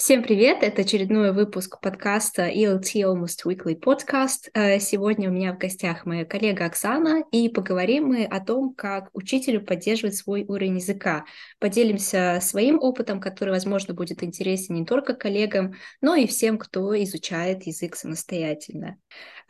Всем 0.00 0.22
привет! 0.22 0.62
Это 0.62 0.80
очередной 0.80 1.30
выпуск 1.30 1.78
подкаста 1.78 2.48
ELT 2.48 2.94
Almost 3.02 3.44
Weekly 3.44 3.78
Podcast. 3.78 4.48
Э, 4.54 4.80
сегодня 4.80 5.28
у 5.28 5.32
меня 5.34 5.52
в 5.52 5.58
гостях 5.58 6.06
моя 6.06 6.24
коллега 6.24 6.64
Оксана, 6.64 7.22
и 7.32 7.50
поговорим 7.50 8.06
мы 8.06 8.24
о 8.24 8.40
том, 8.40 8.72
как 8.72 9.10
учителю 9.12 9.62
поддерживать 9.62 10.16
свой 10.16 10.46
уровень 10.48 10.76
языка. 10.76 11.26
Поделимся 11.58 12.38
своим 12.40 12.78
опытом, 12.80 13.20
который, 13.20 13.50
возможно, 13.50 13.92
будет 13.92 14.22
интересен 14.22 14.76
не 14.76 14.86
только 14.86 15.12
коллегам, 15.12 15.74
но 16.00 16.14
и 16.14 16.26
всем, 16.26 16.56
кто 16.56 16.98
изучает 17.02 17.64
язык 17.64 17.94
самостоятельно. 17.94 18.96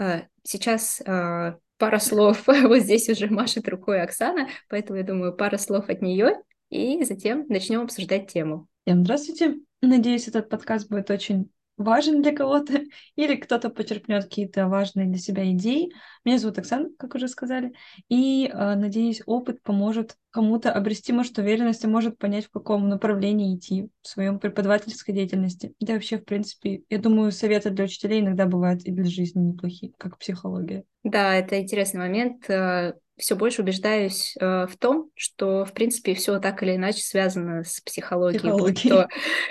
Э, 0.01 0.23
сейчас 0.43 1.01
э, 1.01 1.55
пара 1.79 1.99
слов. 2.01 2.43
Вот 2.47 2.79
здесь 2.79 3.09
уже 3.09 3.29
машет 3.29 3.69
рукой 3.69 4.03
Оксана, 4.03 4.49
поэтому 4.69 4.99
я 4.99 5.05
думаю, 5.05 5.33
пара 5.33 5.59
слов 5.59 5.89
от 5.89 6.03
нее, 6.03 6.43
и 6.71 7.05
затем 7.05 7.47
начнем 7.49 7.83
обсуждать 7.83 8.33
тему. 8.33 8.67
Всем 8.85 9.05
здравствуйте. 9.05 9.70
Надеюсь, 9.83 10.29
этот 10.29 10.49
подкаст 10.49 10.89
будет 10.89 11.11
очень 11.11 11.51
важен 11.81 12.23
для 12.23 12.35
кого-то, 12.35 12.81
или 13.17 13.37
кто-то 13.37 13.71
почерпнет 13.71 14.25
какие-то 14.25 14.69
важные 14.69 15.07
для 15.07 15.19
себя 15.19 15.51
идеи. 15.53 15.91
Меня 16.25 16.39
зовут 16.39 16.59
Оксана, 16.59 16.91
как 16.99 17.15
уже 17.15 17.29
сказали, 17.29 17.73
и, 18.09 18.51
э, 18.53 18.75
надеюсь, 18.75 19.23
опыт 19.27 19.63
поможет 19.63 20.17
кому-то 20.31 20.73
обрести, 20.73 21.13
может, 21.13 21.39
уверенность 21.39 21.83
и 21.83 21.89
может 21.89 22.19
понять, 22.19 22.47
в 22.47 22.51
каком 22.51 22.89
направлении 22.89 23.57
идти 23.57 23.89
в 24.03 24.09
своем 24.09 24.39
преподавательской 24.39 25.15
деятельности. 25.15 25.75
Да 25.81 25.95
вообще, 25.95 26.19
в 26.19 26.25
принципе, 26.25 26.83
я 26.91 26.99
думаю, 26.99 27.33
советы 27.33 27.71
для 27.71 27.85
учителей 27.85 28.21
иногда 28.21 28.47
бывают 28.47 28.83
и 28.85 28.93
для 28.93 29.05
жизни 29.05 29.41
неплохие, 29.41 29.93
как 29.99 30.19
психология. 30.19 30.85
Да, 31.03 31.35
это 31.35 31.59
интересный 31.59 32.01
момент 32.01 32.49
э, 32.51 32.93
все 33.21 33.37
больше 33.37 33.63
убеждаюсь 33.63 34.35
э, 34.41 34.67
в 34.67 34.77
том, 34.77 35.11
что, 35.15 35.65
в 35.65 35.73
принципе, 35.73 36.15
все 36.15 36.39
так 36.39 36.63
или 36.63 36.77
иначе 36.77 37.03
связано 37.03 37.63
с 37.63 37.81
психологией. 37.81 38.59
Будь 38.59 38.83
то 38.83 39.09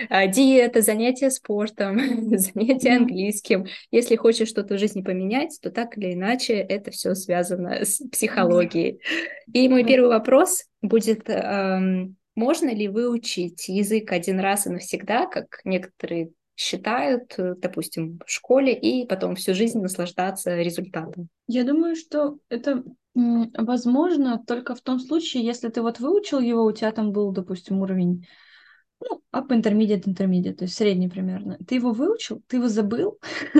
э, 0.09 0.27
диета, 0.27 0.81
занятия 0.81 1.29
спортом, 1.29 1.99
занятия 2.37 2.97
английским. 2.97 3.67
Если 3.91 4.15
хочешь 4.15 4.49
что-то 4.49 4.75
в 4.75 4.79
жизни 4.79 5.01
поменять, 5.01 5.57
то 5.61 5.71
так 5.71 5.97
или 5.97 6.13
иначе 6.13 6.55
это 6.55 6.91
все 6.91 7.15
связано 7.15 7.85
с 7.85 8.01
психологией. 8.11 8.99
И 9.53 9.69
мой 9.69 9.83
первый 9.83 10.09
вопрос 10.09 10.65
будет, 10.81 11.29
э, 11.29 12.07
можно 12.35 12.73
ли 12.73 12.87
выучить 12.87 13.67
язык 13.69 14.11
один 14.11 14.39
раз 14.39 14.65
и 14.65 14.69
навсегда, 14.69 15.25
как 15.27 15.61
некоторые 15.63 16.31
считают, 16.59 17.35
э, 17.37 17.55
допустим, 17.57 18.19
в 18.25 18.29
школе, 18.29 18.73
и 18.73 19.07
потом 19.07 19.35
всю 19.35 19.53
жизнь 19.53 19.79
наслаждаться 19.79 20.57
результатом? 20.57 21.29
Я 21.47 21.63
думаю, 21.63 21.95
что 21.95 22.37
это 22.49 22.83
возможно 23.15 24.43
только 24.45 24.75
в 24.75 24.81
том 24.81 24.99
случае, 24.99 25.43
если 25.43 25.69
ты 25.69 25.81
вот 25.81 25.99
выучил 25.99 26.39
его, 26.39 26.63
у 26.63 26.71
тебя 26.71 26.91
там 26.91 27.11
был, 27.11 27.31
допустим, 27.31 27.81
уровень 27.81 28.25
ну, 29.01 29.21
up 29.33 29.49
intermediate, 29.49 30.03
intermediate, 30.03 30.55
то 30.55 30.65
есть 30.65 30.75
средний 30.75 31.07
примерно. 31.07 31.57
Ты 31.67 31.75
его 31.75 31.91
выучил, 31.91 32.41
ты 32.47 32.57
его 32.57 32.67
забыл, 32.67 33.19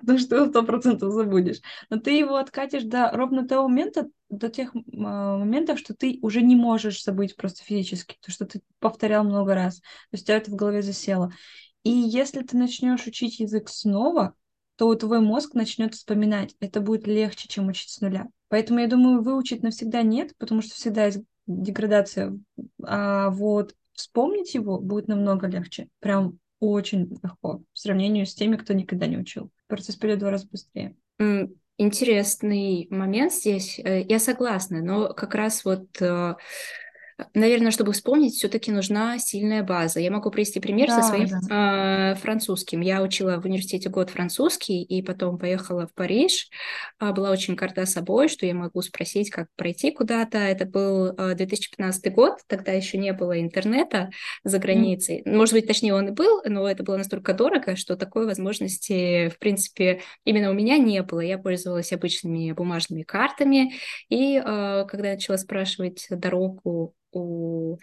потому 0.00 0.18
что 0.18 0.36
его 0.36 0.46
сто 0.46 0.62
процентов 0.62 1.12
забудешь. 1.12 1.60
Но 1.90 1.98
ты 1.98 2.12
его 2.12 2.36
откатишь 2.36 2.84
до 2.84 3.10
ровно 3.12 3.46
того 3.46 3.68
момента, 3.68 4.08
до 4.30 4.48
тех 4.48 4.74
а, 4.74 5.38
моментов, 5.38 5.78
что 5.78 5.94
ты 5.94 6.18
уже 6.22 6.40
не 6.42 6.56
можешь 6.56 7.02
забыть 7.04 7.36
просто 7.36 7.62
физически, 7.64 8.16
то, 8.20 8.30
что 8.30 8.46
ты 8.46 8.62
повторял 8.78 9.24
много 9.24 9.54
раз. 9.54 9.80
То 9.80 9.84
есть 10.12 10.24
у 10.24 10.26
тебя 10.26 10.36
это 10.38 10.50
в 10.50 10.56
голове 10.56 10.82
засело. 10.82 11.30
И 11.82 11.90
если 11.90 12.40
ты 12.42 12.56
начнешь 12.56 13.06
учить 13.06 13.40
язык 13.40 13.68
снова, 13.68 14.34
то 14.76 14.94
твой 14.94 15.20
мозг 15.20 15.54
начнет 15.54 15.94
вспоминать. 15.94 16.54
Это 16.60 16.80
будет 16.80 17.06
легче, 17.06 17.48
чем 17.48 17.68
учить 17.68 17.90
с 17.90 18.00
нуля. 18.00 18.28
Поэтому 18.48 18.80
я 18.80 18.86
думаю, 18.86 19.22
выучить 19.22 19.62
навсегда 19.62 20.02
нет, 20.02 20.32
потому 20.38 20.62
что 20.62 20.74
всегда 20.74 21.06
есть 21.06 21.20
деградация. 21.46 22.38
А 22.82 23.30
вот 23.30 23.74
вспомнить 23.92 24.54
его 24.54 24.78
будет 24.78 25.08
намного 25.08 25.46
легче. 25.46 25.88
Прям 26.00 26.38
очень 26.60 27.18
легко 27.22 27.62
в 27.72 27.78
сравнении 27.78 28.24
с 28.24 28.34
теми, 28.34 28.56
кто 28.56 28.72
никогда 28.72 29.06
не 29.06 29.18
учил. 29.18 29.50
Процесс 29.66 29.96
пойдет 29.96 30.18
в 30.18 30.20
два 30.20 30.30
раза 30.30 30.48
быстрее. 30.48 30.96
Интересный 31.76 32.86
момент 32.90 33.32
здесь. 33.32 33.80
Э, 33.80 34.00
я 34.00 34.20
согласна, 34.20 34.80
но 34.80 35.12
как 35.12 35.34
раз 35.34 35.64
вот 35.64 36.00
э, 36.00 36.36
Наверное, 37.32 37.70
чтобы 37.70 37.92
вспомнить, 37.92 38.34
все-таки 38.34 38.72
нужна 38.72 39.18
сильная 39.18 39.62
база. 39.62 40.00
Я 40.00 40.10
могу 40.10 40.30
привести 40.30 40.58
пример 40.58 40.88
да, 40.88 41.00
со 41.00 41.08
своим 41.08 41.28
да. 41.28 42.12
э, 42.12 42.14
французским. 42.16 42.80
Я 42.80 43.02
учила 43.02 43.40
в 43.40 43.44
университете 43.44 43.88
год 43.88 44.10
французский, 44.10 44.82
и 44.82 45.00
потом 45.02 45.38
поехала 45.38 45.86
в 45.86 45.94
Париж. 45.94 46.48
Э, 47.00 47.12
была 47.12 47.30
очень 47.30 47.54
горда 47.54 47.86
собой, 47.86 48.28
что 48.28 48.46
я 48.46 48.54
могу 48.54 48.82
спросить, 48.82 49.30
как 49.30 49.46
пройти 49.56 49.92
куда-то. 49.92 50.38
Это 50.38 50.66
был 50.66 51.14
э, 51.16 51.34
2015 51.34 52.12
год, 52.12 52.40
тогда 52.48 52.72
еще 52.72 52.98
не 52.98 53.12
было 53.12 53.40
интернета 53.40 54.10
за 54.42 54.58
границей. 54.58 55.22
Mm. 55.24 55.36
Может 55.36 55.54
быть, 55.54 55.66
точнее, 55.68 55.94
он 55.94 56.08
и 56.08 56.12
был, 56.12 56.42
но 56.44 56.68
это 56.68 56.82
было 56.82 56.96
настолько 56.96 57.32
дорого, 57.32 57.76
что 57.76 57.96
такой 57.96 58.26
возможности, 58.26 59.28
в 59.28 59.38
принципе, 59.38 60.00
именно 60.24 60.50
у 60.50 60.54
меня 60.54 60.78
не 60.78 61.02
было. 61.02 61.20
Я 61.20 61.38
пользовалась 61.38 61.92
обычными 61.92 62.50
бумажными 62.52 63.02
картами, 63.02 63.74
и 64.08 64.36
э, 64.36 64.84
когда 64.88 65.08
я 65.08 65.14
начала 65.14 65.38
спрашивать 65.38 66.06
дорогу 66.10 66.94
у 67.14 67.78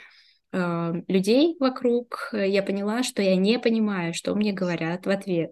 э, 0.51 0.93
людей 1.07 1.55
вокруг, 1.59 2.29
я 2.33 2.63
поняла, 2.63 3.03
что 3.03 3.21
я 3.21 3.35
не 3.35 3.59
понимаю, 3.59 4.13
что 4.13 4.35
мне 4.35 4.53
говорят 4.53 5.05
в 5.05 5.09
ответ. 5.09 5.51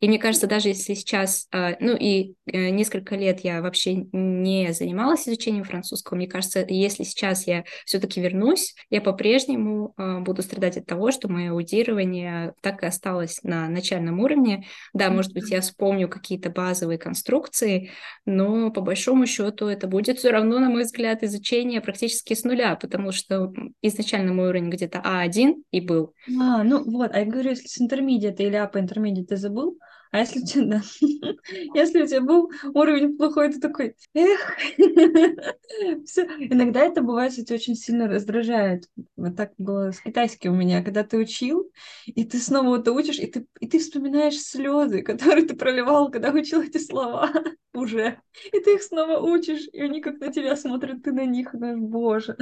И 0.00 0.08
мне 0.08 0.18
кажется, 0.18 0.46
даже 0.46 0.68
если 0.68 0.94
сейчас, 0.94 1.46
а, 1.52 1.76
ну 1.80 1.94
и 1.94 2.34
э, 2.46 2.70
несколько 2.70 3.16
лет 3.16 3.40
я 3.40 3.60
вообще 3.60 4.06
не 4.12 4.72
занималась 4.72 5.28
изучением 5.28 5.64
французского, 5.64 6.16
мне 6.16 6.26
кажется, 6.26 6.64
если 6.66 7.02
сейчас 7.02 7.46
я 7.46 7.64
все-таки 7.84 8.20
вернусь, 8.20 8.74
я 8.88 9.00
по-прежнему 9.00 9.94
буду 10.20 10.42
страдать 10.42 10.76
от 10.76 10.86
того, 10.86 11.10
что 11.10 11.28
мое 11.28 11.50
аудирование 11.50 12.54
так 12.62 12.82
и 12.82 12.86
осталось 12.86 13.40
на 13.42 13.68
начальном 13.68 14.20
уровне. 14.20 14.66
Да, 14.94 15.10
может 15.10 15.32
быть, 15.32 15.50
я 15.50 15.60
вспомню 15.60 16.08
какие-то 16.08 16.50
базовые 16.50 16.98
конструкции, 16.98 17.90
но 18.24 18.70
по 18.70 18.80
большому 18.80 19.26
счету 19.26 19.66
это 19.66 19.86
будет 19.86 20.18
все 20.18 20.30
равно, 20.30 20.58
на 20.58 20.70
мой 20.70 20.82
взгляд, 20.82 21.22
изучение 21.22 21.80
практически 21.80 22.34
с 22.34 22.44
нуля, 22.44 22.76
потому 22.76 23.12
что 23.12 23.52
изначально 23.82 24.27
мой 24.32 24.48
уровень 24.48 24.70
где-то 24.70 25.02
А1 25.04 25.62
и 25.70 25.80
был. 25.80 26.14
А, 26.40 26.62
ну 26.62 26.84
вот, 26.84 27.10
а 27.12 27.20
я 27.20 27.26
говорю, 27.26 27.50
если 27.50 27.68
с 27.68 27.80
интермедиата 27.80 28.42
или 28.42 28.56
апа 28.56 28.78
интермедиат 28.80 29.28
ты 29.28 29.36
забыл, 29.36 29.78
а 30.10 30.20
если 30.20 30.40
у 30.40 30.44
тебя, 30.44 30.64
да, 30.64 30.82
если 31.74 32.02
у 32.02 32.06
тебя 32.06 32.20
был 32.22 32.50
уровень 32.72 33.16
плохой, 33.16 33.52
ты 33.52 33.60
такой, 33.60 33.94
эх, 34.14 34.56
все. 36.06 36.22
Иногда 36.38 36.80
это 36.80 37.02
бывает, 37.02 37.32
кстати, 37.32 37.52
очень 37.52 37.74
сильно 37.74 38.08
раздражает. 38.08 38.88
Вот 39.16 39.36
так 39.36 39.52
было 39.58 39.92
с 39.92 40.00
китайским 40.00 40.52
у 40.52 40.56
меня, 40.56 40.82
когда 40.82 41.04
ты 41.04 41.18
учил, 41.18 41.70
и 42.06 42.24
ты 42.24 42.38
снова 42.38 42.78
это 42.78 42.92
учишь, 42.92 43.18
и 43.18 43.26
ты, 43.26 43.46
и 43.60 43.68
ты 43.68 43.78
вспоминаешь 43.78 44.40
слезы, 44.40 45.02
которые 45.02 45.44
ты 45.46 45.54
проливал, 45.54 46.10
когда 46.10 46.30
учил 46.30 46.62
эти 46.62 46.78
слова 46.78 47.30
уже. 47.74 48.20
И 48.52 48.60
ты 48.60 48.74
их 48.74 48.82
снова 48.82 49.20
учишь, 49.20 49.68
и 49.72 49.80
они 49.80 50.00
как 50.00 50.20
на 50.20 50.32
тебя 50.32 50.56
смотрят, 50.56 51.02
ты 51.02 51.12
на 51.12 51.26
них, 51.26 51.52
наш 51.52 51.76
боже. 51.76 52.36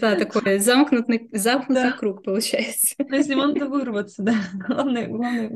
Да, 0.00 0.16
такой 0.16 0.58
замкнутый, 0.58 1.28
замкнутый 1.32 1.90
да. 1.90 1.92
круг 1.92 2.22
получается. 2.24 2.94
Если 3.10 3.34
надо 3.34 3.66
вырваться, 3.68 4.22
да. 4.22 4.34
Главное, 4.66 5.06
главное, 5.06 5.48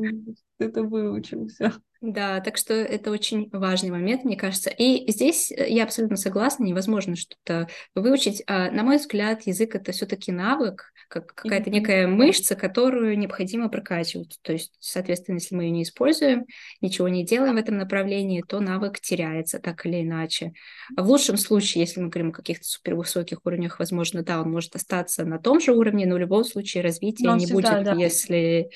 ты 0.59 0.65
это 0.65 0.83
выучил, 0.83 1.49
все. 1.49 1.73
Да, 2.13 2.41
так 2.41 2.57
что 2.57 2.73
это 2.75 3.11
очень 3.11 3.49
важный 3.51 3.91
момент, 3.91 4.25
мне 4.25 4.37
кажется. 4.37 4.71
И 4.71 5.11
здесь 5.11 5.51
э, 5.51 5.69
я 5.69 5.83
абсолютно 5.83 6.17
согласна, 6.17 6.63
невозможно 6.63 7.17
что-то 7.17 7.69
выучить. 7.97 8.45
А, 8.47 8.71
на 8.71 8.85
мой 8.85 8.99
взгляд, 8.99 9.43
язык 9.47 9.75
это 9.75 9.91
все-таки 9.91 10.31
навык, 10.31 10.93
как 11.09 11.35
какая-то 11.35 11.71
некая 11.71 12.07
мышца, 12.07 12.55
которую 12.55 13.19
необходимо 13.19 13.69
прокачивать. 13.69 14.39
То 14.43 14.53
есть, 14.53 14.77
соответственно, 14.79 15.37
если 15.37 15.57
мы 15.57 15.65
ее 15.65 15.71
не 15.71 15.83
используем, 15.83 16.47
ничего 16.81 17.09
не 17.09 17.25
делаем 17.25 17.57
в 17.57 17.59
этом 17.59 17.77
направлении, 17.77 18.45
то 18.47 18.61
навык 18.61 19.01
теряется 19.01 19.59
так 19.59 19.85
или 19.85 20.03
иначе. 20.03 20.53
В 20.97 21.09
лучшем 21.09 21.37
случае, 21.37 21.83
если 21.83 22.01
мы 22.01 22.09
говорим 22.09 22.31
о 22.31 22.35
каких-то 22.35 22.65
супервысоких 22.65 23.45
уровнях, 23.45 23.81
возможно, 23.81 24.23
да, 24.23 24.41
он 24.41 24.53
может 24.53 24.77
остаться 24.77 25.25
на 25.25 25.41
том 25.41 25.61
же 25.61 25.73
уровне, 25.73 26.07
но 26.07 26.15
в 26.15 26.19
любом 26.19 26.45
случае 26.45 26.85
развития 26.85 27.33
не 27.33 27.47
всегда, 27.47 27.73
будет, 27.73 27.85
да. 27.85 27.95
если 27.95 28.71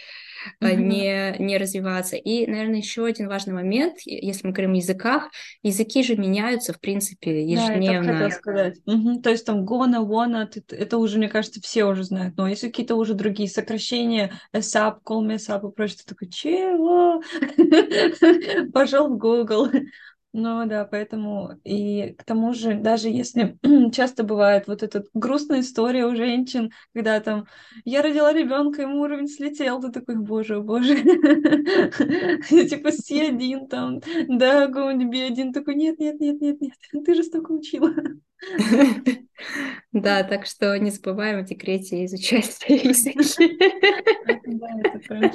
mm-hmm. 0.63 0.77
не, 0.77 1.37
не 1.39 1.59
развиваться. 1.59 2.17
И, 2.17 2.47
наверное, 2.47 2.79
еще 2.79 3.05
один 3.05 3.20
важный 3.29 3.55
момент, 3.55 3.99
если 4.05 4.47
мы 4.47 4.53
говорим 4.53 4.73
о 4.73 4.77
языках, 4.77 5.31
языки 5.63 6.03
же 6.03 6.17
меняются, 6.17 6.73
в 6.73 6.81
принципе, 6.81 7.45
ежедневно. 7.45 8.13
Да, 8.13 8.19
так 8.19 8.33
сказать. 8.33 8.79
Угу. 8.87 9.21
То 9.23 9.31
есть 9.31 9.47
там 9.47 9.65
gonna, 9.65 10.05
wanna, 10.05 10.49
это 10.71 10.99
уже, 10.99 11.19
мне 11.19 11.29
кажется, 11.29 11.61
все 11.61 11.85
уже 11.85 12.05
знают. 12.05 12.37
Но 12.37 12.49
если 12.49 12.69
какие-то 12.69 12.97
уже 12.97 13.15
другие 13.15 13.49
сокращения, 13.49 14.33
ASAP, 14.55 14.99
call 15.05 15.27
me 15.27 15.37
ASAP 15.37 15.69
и 15.69 15.75
прочее, 15.75 15.99
ты 15.99 16.15
такой, 16.15 16.29
чего? 16.29 17.23
Пошел 18.73 19.09
в 19.09 19.19
Google. 19.19 19.69
Ну 20.33 20.65
да, 20.67 20.85
поэтому 20.85 21.59
и 21.65 22.15
к 22.17 22.23
тому 22.25 22.55
же, 22.55 22.75
даже 22.75 23.09
если 23.09 23.59
часто 23.93 24.23
бывает 24.23 24.69
вот 24.69 24.85
эта 24.85 25.05
грустная 25.13 25.61
история 25.61 26.07
у 26.07 26.15
женщин, 26.15 26.71
когда 26.95 27.19
там 27.19 27.47
я 27.85 28.01
родила 28.01 28.33
ребенка, 28.33 28.83
ему 28.83 29.01
уровень 29.01 29.27
слетел, 29.27 29.81
ты 29.81 29.91
такой, 29.91 30.17
боже, 30.17 30.61
боже, 30.61 30.95
типа 32.49 32.93
си 32.93 33.21
один 33.21 33.67
там, 33.67 34.01
да, 34.29 34.69
би 34.69 35.21
один, 35.21 35.53
такой, 35.53 35.75
нет, 35.75 35.99
нет, 35.99 36.21
нет, 36.21 36.41
нет, 36.41 36.61
нет, 36.61 36.75
ты 37.05 37.15
же 37.15 37.25
столько 37.25 37.51
учила. 37.53 37.93
Да, 39.93 40.23
так 40.23 40.47
что 40.47 40.79
не 40.79 40.91
забываем 40.91 41.41
о 41.41 41.43
декрете 41.43 42.05
изучать 42.05 42.59
языки. 42.69 43.57
Да, 44.47 44.69
это 44.85 44.99
прям 45.01 45.31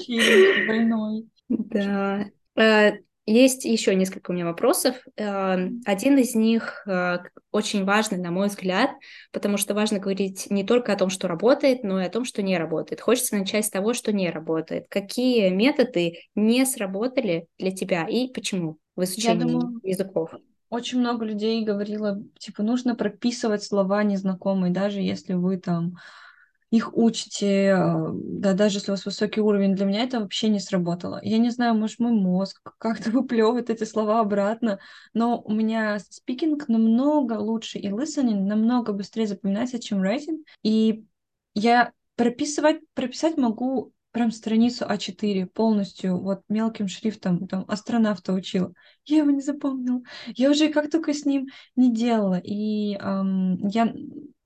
двойной. 0.65 1.29
Да. 1.49 2.25
Есть 3.25 3.65
еще 3.65 3.95
несколько 3.95 4.29
у 4.29 4.33
меня 4.33 4.45
вопросов. 4.45 4.95
Эм, 5.15 5.81
один 5.85 6.17
из 6.19 6.35
них 6.35 6.83
э, 6.85 7.17
очень 7.51 7.83
важный, 7.83 8.19
на 8.19 8.29
мой 8.29 8.49
взгляд, 8.49 8.91
потому 9.31 9.57
что 9.57 9.73
важно 9.73 9.97
говорить 9.97 10.47
не 10.51 10.63
только 10.63 10.93
о 10.93 10.95
том, 10.95 11.09
что 11.09 11.27
работает, 11.27 11.83
но 11.83 11.99
и 11.99 12.05
о 12.05 12.09
том, 12.09 12.23
что 12.23 12.43
не 12.43 12.57
работает. 12.57 13.01
Хочется 13.01 13.35
начать 13.35 13.65
с 13.65 13.71
того, 13.71 13.95
что 13.95 14.13
не 14.13 14.29
работает. 14.29 14.85
Какие 14.89 15.49
методы 15.49 16.19
не 16.35 16.65
сработали 16.65 17.47
для 17.57 17.71
тебя 17.71 18.07
и 18.07 18.31
почему 18.31 18.77
в 18.95 19.03
изучении 19.03 19.41
думаю, 19.41 19.79
языков? 19.81 20.35
Очень 20.69 20.99
много 20.99 21.25
людей 21.25 21.63
говорило, 21.63 22.21
типа, 22.37 22.61
нужно 22.61 22.95
прописывать 22.95 23.63
слова 23.63 24.03
незнакомые, 24.03 24.71
даже 24.71 25.01
если 25.01 25.33
вы 25.33 25.57
там 25.57 25.95
их 26.71 26.95
учите, 26.97 27.73
а, 27.73 28.11
да, 28.13 28.53
даже 28.53 28.77
если 28.77 28.91
у 28.91 28.93
вас 28.93 29.05
высокий 29.05 29.41
уровень, 29.41 29.75
для 29.75 29.85
меня 29.85 30.03
это 30.03 30.19
вообще 30.19 30.49
не 30.49 30.59
сработало. 30.59 31.19
Я 31.23 31.37
не 31.37 31.49
знаю, 31.49 31.75
может, 31.75 31.99
мой 31.99 32.11
мозг 32.11 32.61
как-то 32.77 33.11
выплевывает 33.11 33.69
эти 33.69 33.83
слова 33.83 34.19
обратно, 34.19 34.79
но 35.13 35.41
у 35.41 35.53
меня 35.53 35.99
спикинг 35.99 36.67
намного 36.67 37.33
лучше 37.33 37.79
и 37.79 37.89
listening 37.89 38.41
намного 38.41 38.93
быстрее 38.93 39.27
запоминается, 39.27 39.79
чем 39.79 40.03
writing, 40.03 40.43
и 40.63 41.05
я 41.53 41.91
прописывать, 42.15 42.81
прописать 42.93 43.37
могу 43.37 43.93
прям 44.15 44.31
страницу 44.31 44.85
А4 44.85 45.45
полностью, 45.47 46.17
вот 46.21 46.41
мелким 46.47 46.87
шрифтом, 46.87 47.49
там, 47.49 47.65
астронавта 47.67 48.31
учила. 48.31 48.73
Я 49.03 49.17
его 49.17 49.31
не 49.31 49.41
запомнила. 49.41 50.01
Я 50.35 50.51
уже 50.51 50.69
как 50.69 50.89
только 50.89 51.13
с 51.13 51.25
ним 51.25 51.47
не 51.75 51.93
делала. 51.93 52.39
И 52.41 52.95
эм, 52.95 53.67
я 53.67 53.93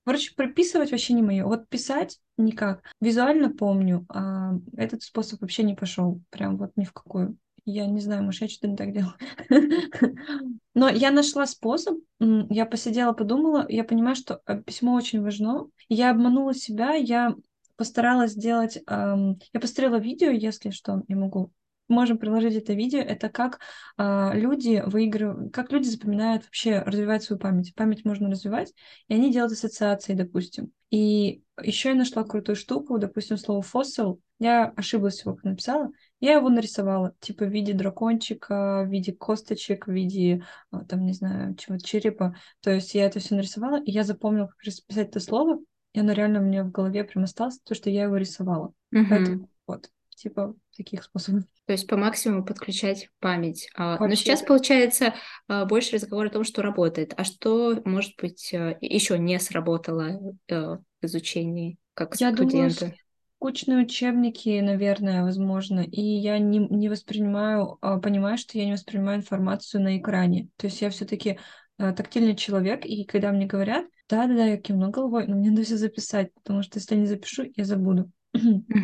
Короче, 0.09 0.33
прописывать 0.35 0.89
вообще 0.89 1.13
не 1.13 1.21
мое. 1.21 1.45
Вот 1.45 1.69
писать 1.69 2.17
никак. 2.35 2.81
Визуально 2.99 3.51
помню, 3.51 4.07
а 4.09 4.53
этот 4.75 5.03
способ 5.03 5.39
вообще 5.39 5.61
не 5.61 5.75
пошел. 5.75 6.19
Прям 6.31 6.57
вот 6.57 6.71
ни 6.77 6.83
в 6.83 6.93
какую. 6.93 7.37
Я 7.63 7.85
не 7.85 7.99
знаю, 7.99 8.23
может, 8.23 8.41
я 8.41 8.47
что-то 8.47 8.69
не 8.69 8.75
так 8.75 8.91
делала. 8.91 9.15
Но 10.73 10.89
я 10.89 11.11
нашла 11.11 11.45
способ, 11.45 11.99
я 12.19 12.65
посидела, 12.65 13.13
подумала, 13.13 13.67
я 13.69 13.83
понимаю, 13.83 14.15
что 14.15 14.41
э, 14.47 14.59
письмо 14.63 14.95
очень 14.95 15.21
важно. 15.21 15.67
Я 15.89 16.09
обманула 16.09 16.55
себя, 16.55 16.95
я 16.95 17.35
постаралась 17.75 18.31
сделать... 18.31 18.79
Эм, 18.87 19.37
я 19.53 19.59
посмотрела 19.59 19.97
видео, 19.97 20.31
если 20.31 20.71
что, 20.71 21.03
я 21.07 21.17
могу 21.17 21.51
можем 21.89 22.17
приложить 22.17 22.55
это 22.55 22.73
видео, 22.73 22.99
это 22.99 23.29
как 23.29 23.59
а, 23.97 24.31
люди 24.33 24.81
выигрывают, 24.85 25.53
как 25.53 25.71
люди 25.71 25.87
запоминают 25.87 26.43
вообще, 26.45 26.79
развивать 26.79 27.23
свою 27.23 27.39
память. 27.39 27.75
Память 27.75 28.05
можно 28.05 28.29
развивать, 28.29 28.73
и 29.07 29.13
они 29.13 29.33
делают 29.33 29.53
ассоциации, 29.53 30.13
допустим. 30.13 30.71
И 30.89 31.43
еще 31.61 31.89
я 31.89 31.95
нашла 31.95 32.23
крутую 32.23 32.55
штуку, 32.55 32.97
допустим, 32.97 33.37
слово 33.37 33.61
fossil, 33.61 34.19
я 34.39 34.67
ошиблась 34.75 35.15
всего, 35.15 35.35
как 35.35 35.43
написала, 35.43 35.91
я 36.21 36.33
его 36.33 36.49
нарисовала, 36.49 37.13
типа 37.19 37.45
в 37.45 37.49
виде 37.49 37.73
дракончика, 37.73 38.83
в 38.85 38.89
виде 38.89 39.11
косточек, 39.11 39.87
в 39.87 39.91
виде, 39.91 40.45
а, 40.71 40.85
там, 40.85 41.05
не 41.05 41.13
знаю, 41.13 41.55
чего-то, 41.55 41.83
черепа. 41.83 42.35
То 42.61 42.71
есть 42.71 42.95
я 42.95 43.05
это 43.05 43.19
все 43.19 43.35
нарисовала, 43.35 43.81
и 43.81 43.91
я 43.91 44.03
запомнила, 44.03 44.47
как 44.47 44.63
расписать 44.63 45.09
это 45.09 45.19
слово, 45.19 45.59
и 45.93 45.99
оно 45.99 46.13
реально 46.13 46.39
у 46.39 46.43
меня 46.43 46.63
в 46.63 46.71
голове 46.71 47.03
прям 47.03 47.25
осталось, 47.25 47.59
то, 47.59 47.75
что 47.75 47.89
я 47.89 48.03
его 48.03 48.17
рисовала. 48.17 48.73
Mm-hmm. 48.93 49.05
Поэтому, 49.09 49.49
вот, 49.67 49.89
типа 50.15 50.55
таких 50.75 51.03
способов. 51.03 51.43
То 51.69 51.73
есть 51.73 51.85
по 51.85 51.97
максимуму 51.97 52.43
подключать 52.43 53.09
память. 53.19 53.69
А, 53.75 53.91
Вообще, 53.91 54.07
Но 54.07 54.15
сейчас 54.15 54.41
получается 54.41 55.13
а, 55.47 55.65
больше 55.65 55.97
разговор 55.97 56.25
о 56.25 56.29
том, 56.31 56.43
что 56.43 56.63
работает. 56.63 57.13
А 57.15 57.23
что, 57.23 57.79
может 57.85 58.13
быть, 58.19 58.51
э, 58.55 58.79
еще 58.81 59.19
не 59.19 59.39
сработало 59.39 60.19
э, 60.47 60.55
в 60.55 60.81
изучении 61.03 61.77
как 61.93 62.19
Я 62.19 62.33
студенты? 62.33 62.79
Думаю, 62.79 62.95
скучные 63.35 63.83
учебники, 63.83 64.59
наверное, 64.61 65.21
возможно. 65.21 65.81
И 65.81 66.01
я 66.01 66.39
не, 66.39 66.57
не 66.57 66.89
воспринимаю, 66.89 67.77
а, 67.81 67.99
понимаю, 67.99 68.39
что 68.39 68.57
я 68.57 68.65
не 68.65 68.73
воспринимаю 68.73 69.19
информацию 69.19 69.83
на 69.83 69.95
экране. 69.99 70.49
То 70.57 70.65
есть 70.65 70.81
я 70.81 70.89
все-таки 70.89 71.37
э, 71.77 71.93
тактильный 71.93 72.35
человек, 72.35 72.83
и 72.83 73.05
когда 73.05 73.31
мне 73.31 73.45
говорят, 73.45 73.85
да-да-да, 74.09 74.45
я 74.47 74.57
кивну 74.57 74.89
головой, 74.89 75.27
но 75.27 75.35
мне 75.35 75.51
надо 75.51 75.61
все 75.61 75.77
записать, 75.77 76.33
потому 76.33 76.63
что 76.63 76.79
если 76.79 76.95
я 76.95 77.01
не 77.01 77.05
запишу, 77.05 77.43
я 77.55 77.63
забуду. 77.63 78.09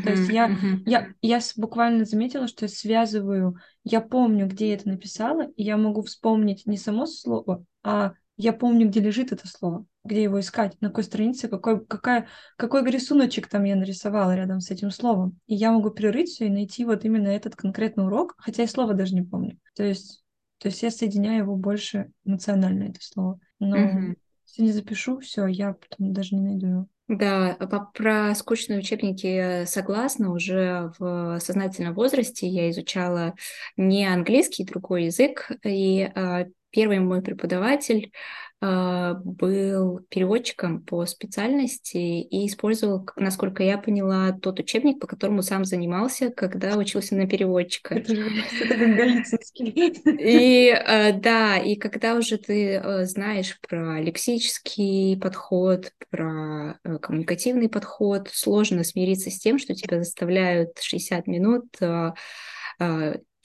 То 0.03 0.11
есть 0.11 0.29
я, 0.29 0.57
я, 0.85 1.07
я 1.21 1.39
буквально 1.57 2.05
заметила, 2.05 2.47
что 2.47 2.65
я 2.65 2.69
связываю, 2.69 3.57
я 3.83 4.01
помню, 4.01 4.47
где 4.47 4.69
я 4.69 4.75
это 4.75 4.89
написала, 4.89 5.47
и 5.55 5.63
я 5.63 5.77
могу 5.77 6.01
вспомнить 6.01 6.65
не 6.65 6.77
само 6.77 7.05
слово, 7.05 7.65
а 7.83 8.13
я 8.37 8.51
помню, 8.51 8.87
где 8.87 8.99
лежит 8.99 9.31
это 9.31 9.47
слово, 9.47 9.85
где 10.03 10.23
его 10.23 10.39
искать, 10.39 10.79
на 10.81 10.89
какой 10.89 11.05
странице, 11.05 11.47
какой, 11.47 11.85
какая, 11.85 12.27
какой 12.57 12.83
рисуночек 12.89 13.47
там 13.47 13.63
я 13.63 13.75
нарисовала 13.75 14.35
рядом 14.35 14.59
с 14.59 14.71
этим 14.71 14.91
словом. 14.91 15.39
И 15.47 15.55
я 15.55 15.71
могу 15.71 15.91
прерыть 15.91 16.29
все 16.29 16.47
и 16.47 16.51
найти 16.51 16.83
вот 16.83 17.05
именно 17.05 17.27
этот 17.29 17.55
конкретный 17.55 18.05
урок, 18.05 18.35
хотя 18.37 18.63
я 18.63 18.67
слово 18.67 18.93
даже 18.93 19.15
не 19.15 19.21
помню. 19.21 19.57
То 19.73 19.83
есть, 19.83 20.23
то 20.57 20.67
есть 20.67 20.83
я 20.83 20.91
соединяю 20.91 21.43
его 21.43 21.55
больше 21.55 22.11
эмоционально, 22.25 22.83
это 22.83 22.99
слово. 23.01 23.39
Но 23.59 23.77
mm-hmm. 23.77 24.15
если 24.47 24.61
не 24.63 24.71
запишу, 24.73 25.19
все, 25.19 25.47
я 25.47 25.73
потом 25.73 26.11
даже 26.11 26.35
не 26.35 26.41
найду 26.41 26.67
его. 26.67 26.87
Да, 27.07 27.53
по, 27.59 27.91
про 27.93 28.33
скучные 28.33 28.79
учебники 28.79 29.65
согласна. 29.65 30.31
Уже 30.31 30.91
в 30.97 31.39
сознательном 31.39 31.93
возрасте 31.93 32.47
я 32.47 32.69
изучала 32.71 33.35
не 33.77 34.07
английский, 34.07 34.65
другой 34.65 35.05
язык, 35.05 35.51
и 35.63 36.11
э, 36.15 36.45
первый 36.75 36.99
мой 36.99 37.21
преподаватель 37.21 38.11
а, 38.59 39.13
был 39.23 40.01
переводчиком 40.09 40.81
по 40.81 41.05
специальности 41.05 41.97
и 41.97 42.47
использовал, 42.47 43.07
насколько 43.15 43.63
я 43.63 43.77
поняла, 43.77 44.33
тот 44.33 44.59
учебник, 44.59 44.99
по 44.99 45.07
которому 45.07 45.41
сам 45.41 45.63
занимался, 45.63 46.31
когда 46.31 46.75
учился 46.75 47.15
на 47.15 47.27
переводчика. 47.27 47.95
Это 47.95 48.13
же 48.13 48.29
И 50.05 50.69
а, 50.69 51.13
да, 51.13 51.57
и 51.57 51.75
когда 51.75 52.15
уже 52.15 52.37
ты 52.37 52.75
а, 52.75 53.05
знаешь 53.05 53.57
про 53.61 54.01
лексический 54.01 55.17
подход, 55.17 55.93
про 56.09 56.77
коммуникативный 57.01 57.69
подход, 57.69 58.29
сложно 58.33 58.83
смириться 58.83 59.31
с 59.31 59.39
тем, 59.39 59.59
что 59.59 59.75
тебя 59.75 60.03
заставляют 60.03 60.79
60 60.81 61.27
минут 61.27 61.67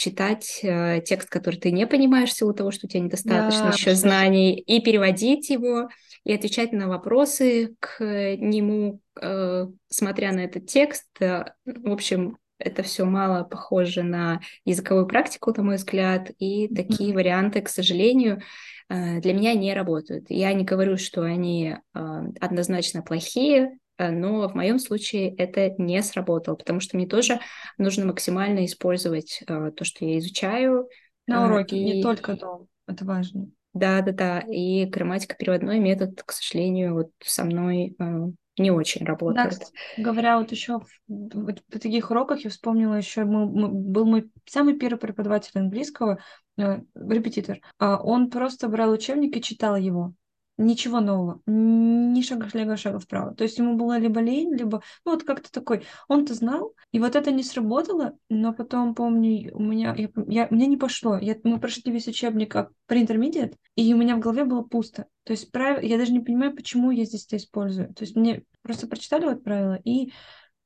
читать 0.01 0.61
э, 0.63 1.03
текст, 1.05 1.29
который 1.29 1.57
ты 1.57 1.71
не 1.71 1.87
понимаешь 1.87 2.31
в 2.31 2.37
силу 2.37 2.55
того, 2.55 2.71
что 2.71 2.87
у 2.87 2.89
тебя 2.89 3.03
недостаточно 3.03 3.65
да, 3.65 3.77
еще 3.77 3.95
знаний, 3.95 4.55
и 4.55 4.81
переводить 4.81 5.51
его, 5.51 5.91
и 6.25 6.33
отвечать 6.33 6.73
на 6.73 6.89
вопросы 6.89 7.75
к 7.81 8.01
нему, 8.01 9.01
э, 9.21 9.67
смотря 9.89 10.33
на 10.33 10.41
этот 10.41 10.67
текст. 10.67 11.07
Э, 11.21 11.53
в 11.67 11.93
общем, 11.93 12.39
это 12.59 12.83
все 12.83 13.05
мало 13.05 13.45
похоже 13.45 14.03
на 14.03 14.41
языковую 14.65 15.07
практику, 15.07 15.53
на 15.55 15.63
мой 15.63 15.77
взгляд, 15.77 16.31
и 16.39 16.67
mm-hmm. 16.67 16.75
такие 16.75 17.15
варианты, 17.15 17.61
к 17.61 17.69
сожалению, 17.69 18.41
э, 18.89 19.21
для 19.21 19.35
меня 19.35 19.53
не 19.53 19.75
работают. 19.75 20.27
Я 20.31 20.55
не 20.55 20.65
говорю, 20.65 20.97
что 20.97 21.21
они 21.23 21.77
э, 21.77 21.99
однозначно 22.41 23.03
плохие, 23.03 23.79
но 24.09 24.49
в 24.49 24.55
моем 24.55 24.79
случае 24.79 25.35
это 25.35 25.75
не 25.79 26.03
сработало, 26.03 26.55
потому 26.55 26.81
что 26.81 26.97
мне 26.97 27.07
тоже 27.07 27.41
нужно 27.77 28.07
максимально 28.07 28.65
использовать 28.65 29.43
э, 29.47 29.71
то, 29.77 29.85
что 29.85 30.05
я 30.05 30.19
изучаю. 30.19 30.89
На 31.27 31.45
уроке, 31.45 31.77
и... 31.77 31.85
не 31.85 32.03
только 32.03 32.37
дома, 32.37 32.67
это 32.87 33.05
важно. 33.05 33.49
Да, 33.73 34.01
да, 34.01 34.13
да. 34.13 34.41
И 34.41 34.85
грамматика 34.87 35.37
переводной 35.37 35.79
метод, 35.79 36.23
к 36.25 36.33
сожалению, 36.33 36.95
вот 36.95 37.11
со 37.21 37.45
мной 37.45 37.95
э, 37.99 38.27
не 38.59 38.71
очень 38.71 39.05
работает. 39.05 39.59
Да, 39.97 40.03
говоря 40.03 40.39
вот 40.39 40.51
еще 40.51 40.81
в, 40.81 40.87
в, 41.09 41.55
в 41.69 41.79
таких 41.79 42.11
уроках, 42.11 42.41
я 42.41 42.51
вспомнила 42.51 42.95
еще, 42.95 43.25
мы, 43.25 43.47
мы, 43.47 43.69
был 43.69 44.07
мой 44.07 44.31
самый 44.47 44.79
первый 44.79 44.99
преподаватель 44.99 45.53
английского, 45.55 46.19
э, 46.59 46.81
репетитор. 46.95 47.61
Э, 47.79 47.97
он 48.03 48.31
просто 48.31 48.69
брал 48.69 48.93
учебник 48.93 49.37
и 49.37 49.43
читал 49.43 49.77
его 49.77 50.15
ничего 50.61 51.01
нового, 51.01 51.41
ни 51.47 52.21
шага 52.23 52.49
слева, 52.49 52.77
шага 52.77 52.99
вправо. 52.99 53.35
То 53.35 53.45
есть 53.45 53.59
ему 53.59 53.77
было 53.77 53.99
либо 53.99 54.21
лень, 54.21 54.55
либо, 54.55 54.83
ну 55.05 55.13
вот 55.13 55.25
как-то 55.25 55.51
такой, 55.51 55.85
он-то 56.09 56.35
знал, 56.35 56.75
и 56.93 57.01
вот 57.01 57.17
это 57.17 57.31
не 57.31 57.43
сработало, 57.43 58.13
но 58.29 58.53
потом, 58.53 58.95
помню, 58.95 59.55
у 59.55 59.63
меня, 59.63 59.95
я, 59.97 60.09
я, 60.27 60.49
мне 60.51 60.67
не 60.67 60.77
пошло, 60.77 61.19
я, 61.19 61.37
мы 61.45 61.59
прошли 61.59 61.91
весь 61.91 62.09
учебник 62.09 62.53
как 62.53 62.71
интермедиат, 62.89 63.55
и 63.77 63.95
у 63.95 63.97
меня 63.97 64.17
в 64.17 64.21
голове 64.21 64.45
было 64.45 64.63
пусто. 64.63 65.07
То 65.25 65.33
есть 65.33 65.51
прав... 65.51 65.83
я 65.83 65.97
даже 65.97 66.13
не 66.13 66.21
понимаю, 66.21 66.55
почему 66.55 66.91
я 66.91 67.05
здесь 67.05 67.27
это 67.27 67.37
использую. 67.37 67.95
То 67.95 68.05
есть 68.05 68.17
мне 68.17 68.43
просто 68.63 68.87
прочитали 68.87 69.25
вот 69.25 69.43
правила, 69.43 69.79
и 69.85 70.13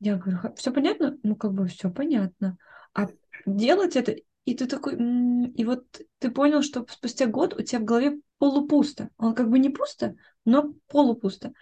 я 0.00 0.16
говорю, 0.16 0.38
все 0.56 0.72
понятно? 0.72 1.16
Ну, 1.22 1.36
как 1.36 1.52
бы 1.52 1.66
все 1.66 1.90
понятно. 1.90 2.56
А 2.94 3.08
делать 3.46 3.96
это 3.96 4.16
и 4.44 4.54
ты 4.54 4.66
такой, 4.66 4.94
и 4.94 5.64
вот 5.64 5.84
ты 6.18 6.30
понял, 6.30 6.62
что 6.62 6.86
спустя 6.88 7.26
год 7.26 7.54
у 7.54 7.62
тебя 7.62 7.80
в 7.80 7.84
голове 7.84 8.18
полупусто. 8.38 9.08
Он 9.16 9.34
как 9.34 9.48
бы 9.48 9.58
не 9.58 9.70
пусто, 9.70 10.16
но 10.44 10.74
полупусто. 10.88 11.52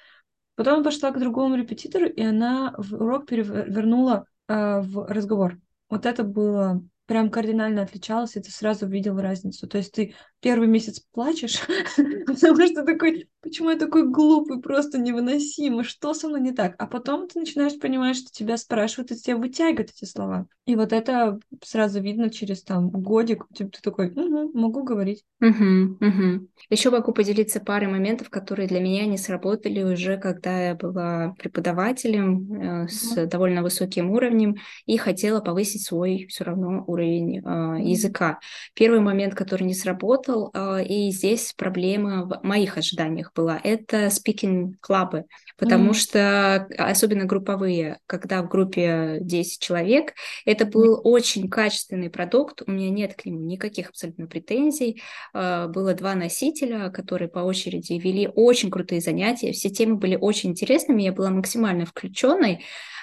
Потом 0.54 0.78
я 0.78 0.84
пошла 0.84 1.10
к 1.10 1.18
другому 1.18 1.56
репетитору, 1.56 2.06
и 2.06 2.22
она 2.22 2.74
в 2.76 2.94
урок 2.94 3.26
перевернула 3.26 4.26
э, 4.48 4.80
в 4.80 5.06
разговор. 5.06 5.58
Вот 5.88 6.06
это 6.06 6.24
было 6.24 6.82
прям 7.06 7.30
кардинально 7.30 7.82
отличалось, 7.82 8.36
и 8.36 8.40
ты 8.40 8.50
сразу 8.50 8.86
видел 8.86 9.18
разницу. 9.18 9.66
То 9.66 9.78
есть 9.78 9.92
ты 9.92 10.14
первый 10.42 10.68
месяц 10.68 11.00
плачешь, 11.12 11.62
потому 12.26 12.66
что 12.66 12.84
такой, 12.84 13.28
почему 13.40 13.70
я 13.70 13.78
такой 13.78 14.08
глупый, 14.08 14.61
просто 14.61 14.99
невыносимо, 14.99 15.84
что 15.84 16.12
со 16.12 16.28
мной 16.28 16.40
не 16.40 16.52
так? 16.52 16.75
А 16.78 16.87
потом 16.87 17.28
ты 17.28 17.38
начинаешь 17.38 17.78
понимать, 17.78 18.16
что 18.16 18.30
тебя 18.30 18.56
спрашивают, 18.56 19.12
и 19.12 19.16
тебя 19.16 19.37
вытягивают 19.37 19.90
эти 19.90 20.04
слова. 20.04 20.46
И 20.66 20.75
вот 20.76 20.92
это 20.92 21.38
сразу 21.64 22.00
видно 22.00 22.28
через 22.28 22.62
там 22.62 22.90
годик, 22.90 23.46
ты 23.56 23.68
такой, 23.82 24.11
угу, 24.11 24.58
могу 24.58 24.82
говорить. 24.82 25.25
Угу, 25.40 25.99
угу. 26.00 26.49
Еще 26.70 26.90
могу 26.90 27.12
поделиться 27.12 27.61
парой 27.61 27.88
моментов, 27.88 28.28
которые 28.28 28.68
для 28.68 28.80
меня 28.80 29.06
не 29.06 29.18
сработали 29.18 29.82
уже, 29.82 30.18
когда 30.18 30.68
я 30.68 30.75
была 30.75 31.34
преподавателем 31.38 32.84
э, 32.84 32.88
с 32.88 33.12
угу. 33.16 33.26
довольно 33.26 33.62
высоким 33.62 34.11
уровнем 34.11 34.56
и 34.87 34.96
хотела 34.96 35.40
повысить 35.40 35.84
свой 35.84 36.26
все 36.28 36.44
равно 36.44 36.84
уровень 36.87 37.38
э, 37.38 37.82
языка. 37.82 38.40
Первый 38.75 39.00
момент, 39.00 39.34
который 39.34 39.64
не 39.64 39.75
сработал, 39.75 40.31
работал, 40.32 40.50
а, 40.54 40.80
и 40.80 41.10
здесь 41.10 41.52
проблема 41.56 42.24
в 42.24 42.44
моих 42.44 42.78
ожиданиях 42.78 43.32
была. 43.34 43.60
Это 43.62 44.10
спикинг-клабы, 44.10 45.24
потому 45.56 45.90
mm-hmm. 45.90 45.94
что, 45.94 46.68
особенно 46.78 47.24
групповые, 47.24 47.98
когда 48.06 48.42
в 48.42 48.48
группе 48.48 49.18
10 49.20 49.60
человек, 49.60 50.14
это 50.44 50.64
был 50.64 50.96
mm-hmm. 50.96 51.02
очень 51.02 51.48
качественный 51.48 52.10
продукт, 52.10 52.62
у 52.66 52.70
меня 52.70 52.90
нет 52.90 53.14
к 53.14 53.26
нему 53.26 53.40
никаких 53.40 53.90
абсолютно 53.90 54.26
претензий. 54.26 55.02
А, 55.32 55.68
было 55.68 55.94
два 55.94 56.14
носителя, 56.14 56.90
которые 56.90 57.28
по 57.28 57.40
очереди 57.40 57.94
вели 57.94 58.28
очень 58.34 58.70
крутые 58.70 59.00
занятия, 59.00 59.52
все 59.52 59.70
темы 59.70 59.96
были 59.96 60.16
очень 60.16 60.50
интересными, 60.50 61.02
я 61.02 61.12
была 61.12 61.30
максимально 61.30 61.86
включенной, 61.86 62.54
а, 62.54 62.62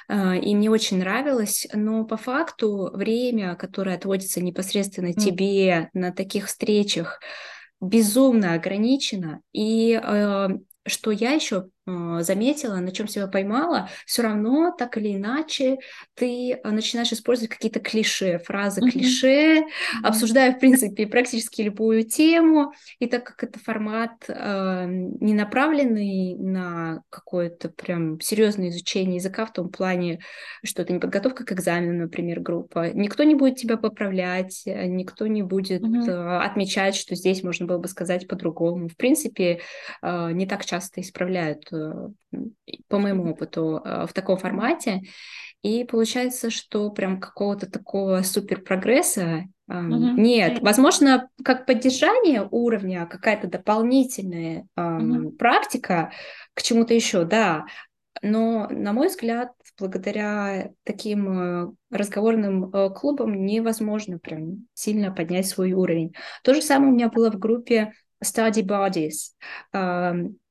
и 0.10 0.56
мне 0.56 0.72
очень 0.72 0.98
нравилось, 0.98 1.68
но 1.74 2.04
по 2.04 2.18
факту 2.18 2.89
время, 2.94 3.56
которое 3.56 3.96
отводится 3.96 4.42
непосредственно 4.42 5.13
тебе 5.13 5.89
на 5.94 6.12
таких 6.12 6.48
встречах, 6.48 7.20
безумно 7.80 8.54
ограничено, 8.54 9.42
и 9.54 10.00
э, 10.01 10.50
что 10.86 11.12
я 11.12 11.32
еще 11.32 11.70
заметила, 12.22 12.75
на 12.77 12.91
чем 12.91 13.08
себя 13.08 13.27
поймала, 13.27 13.89
все 14.05 14.24
равно 14.24 14.74
так 14.77 14.98
или 14.98 15.15
иначе 15.15 15.77
ты 16.15 16.53
э, 16.53 16.72
начинаешь 16.72 17.12
использовать 17.12 17.51
какие-то 17.51 17.79
клише, 17.79 18.39
фразы 18.39 18.81
клише, 18.81 19.60
mm-hmm. 19.60 20.03
обсуждая, 20.03 20.53
в 20.53 20.60
принципе, 20.60 21.08
практически 21.08 21.62
любую 21.62 22.03
тему. 22.03 22.74
И 23.00 23.08
так 23.08 23.24
как 23.24 23.43
это 23.43 23.60
формат 23.60 24.12
э, 24.27 24.86
не 24.88 25.34
направленный 25.34 26.36
на 26.36 27.01
какое-то 27.10 27.69
прям 27.69 28.19
серьезное 28.19 28.69
изучение 28.69 29.15
языка 29.15 29.46
в 29.46 29.53
том 29.53 29.69
плане, 29.69 30.19
что 30.63 30.81
это 30.81 30.93
не 30.93 31.00
подготовка 31.00 31.46
к 31.46 31.51
экзамену, 31.51 32.03
например, 32.03 32.39
группа, 32.39 32.91
никто 32.93 33.24
не 33.24 33.36
будет 33.36 33.58
тебя 33.58 33.77
поправлять, 33.77 34.63
никто 34.65 35.27
не 35.27 35.43
будет 35.43 35.81
mm-hmm. 35.81 36.10
э, 36.10 36.38
отмечать, 36.39 36.96
что 36.96 37.15
здесь 37.15 37.43
можно 37.43 37.65
было 37.65 37.77
бы 37.77 37.88
сказать 37.88 38.27
по-другому. 38.27 38.88
В 38.88 38.98
принципе, 38.98 39.62
э, 40.01 40.31
не 40.31 40.46
так 40.46 40.65
часто 40.65 41.01
исправляют, 41.01 41.67
по 42.88 43.00
моему 43.00 43.31
опыту, 43.31 43.81
э, 43.83 44.05
в 44.07 44.13
таком 44.13 44.38
формате. 44.38 45.01
И 45.62 45.83
получается, 45.83 46.50
что 46.50 46.89
прям 46.89 47.19
какого-то 47.19 47.69
такого 47.69 48.21
супер 48.21 48.62
прогресса 48.62 49.45
Uh-huh. 49.69 50.13
Нет, 50.15 50.62
возможно, 50.62 51.29
как 51.45 51.67
поддержание 51.67 52.48
уровня, 52.50 53.05
какая-то 53.05 53.48
дополнительная 53.48 54.65
uh-huh. 54.75 55.29
практика 55.33 56.12
к 56.55 56.63
чему-то 56.63 56.95
еще, 56.95 57.24
да. 57.24 57.65
Но, 58.24 58.67
на 58.71 58.93
мой 58.93 59.09
взгляд, 59.09 59.51
благодаря 59.77 60.71
таким 60.83 61.39
э, 61.39 61.71
разговорным 61.91 62.71
клубам 62.95 63.45
невозможно 63.45 64.17
прям 64.17 64.65
сильно 64.74 65.12
поднять 65.12 65.48
свой 65.48 65.74
уровень. 65.74 66.15
То 66.43 66.55
же 66.55 66.63
самое 66.63 66.91
у 66.91 66.95
меня 66.95 67.09
было 67.09 67.29
в 67.29 67.38
группе 67.38 67.93
Study 68.23 68.63
Bodies. 68.63 69.33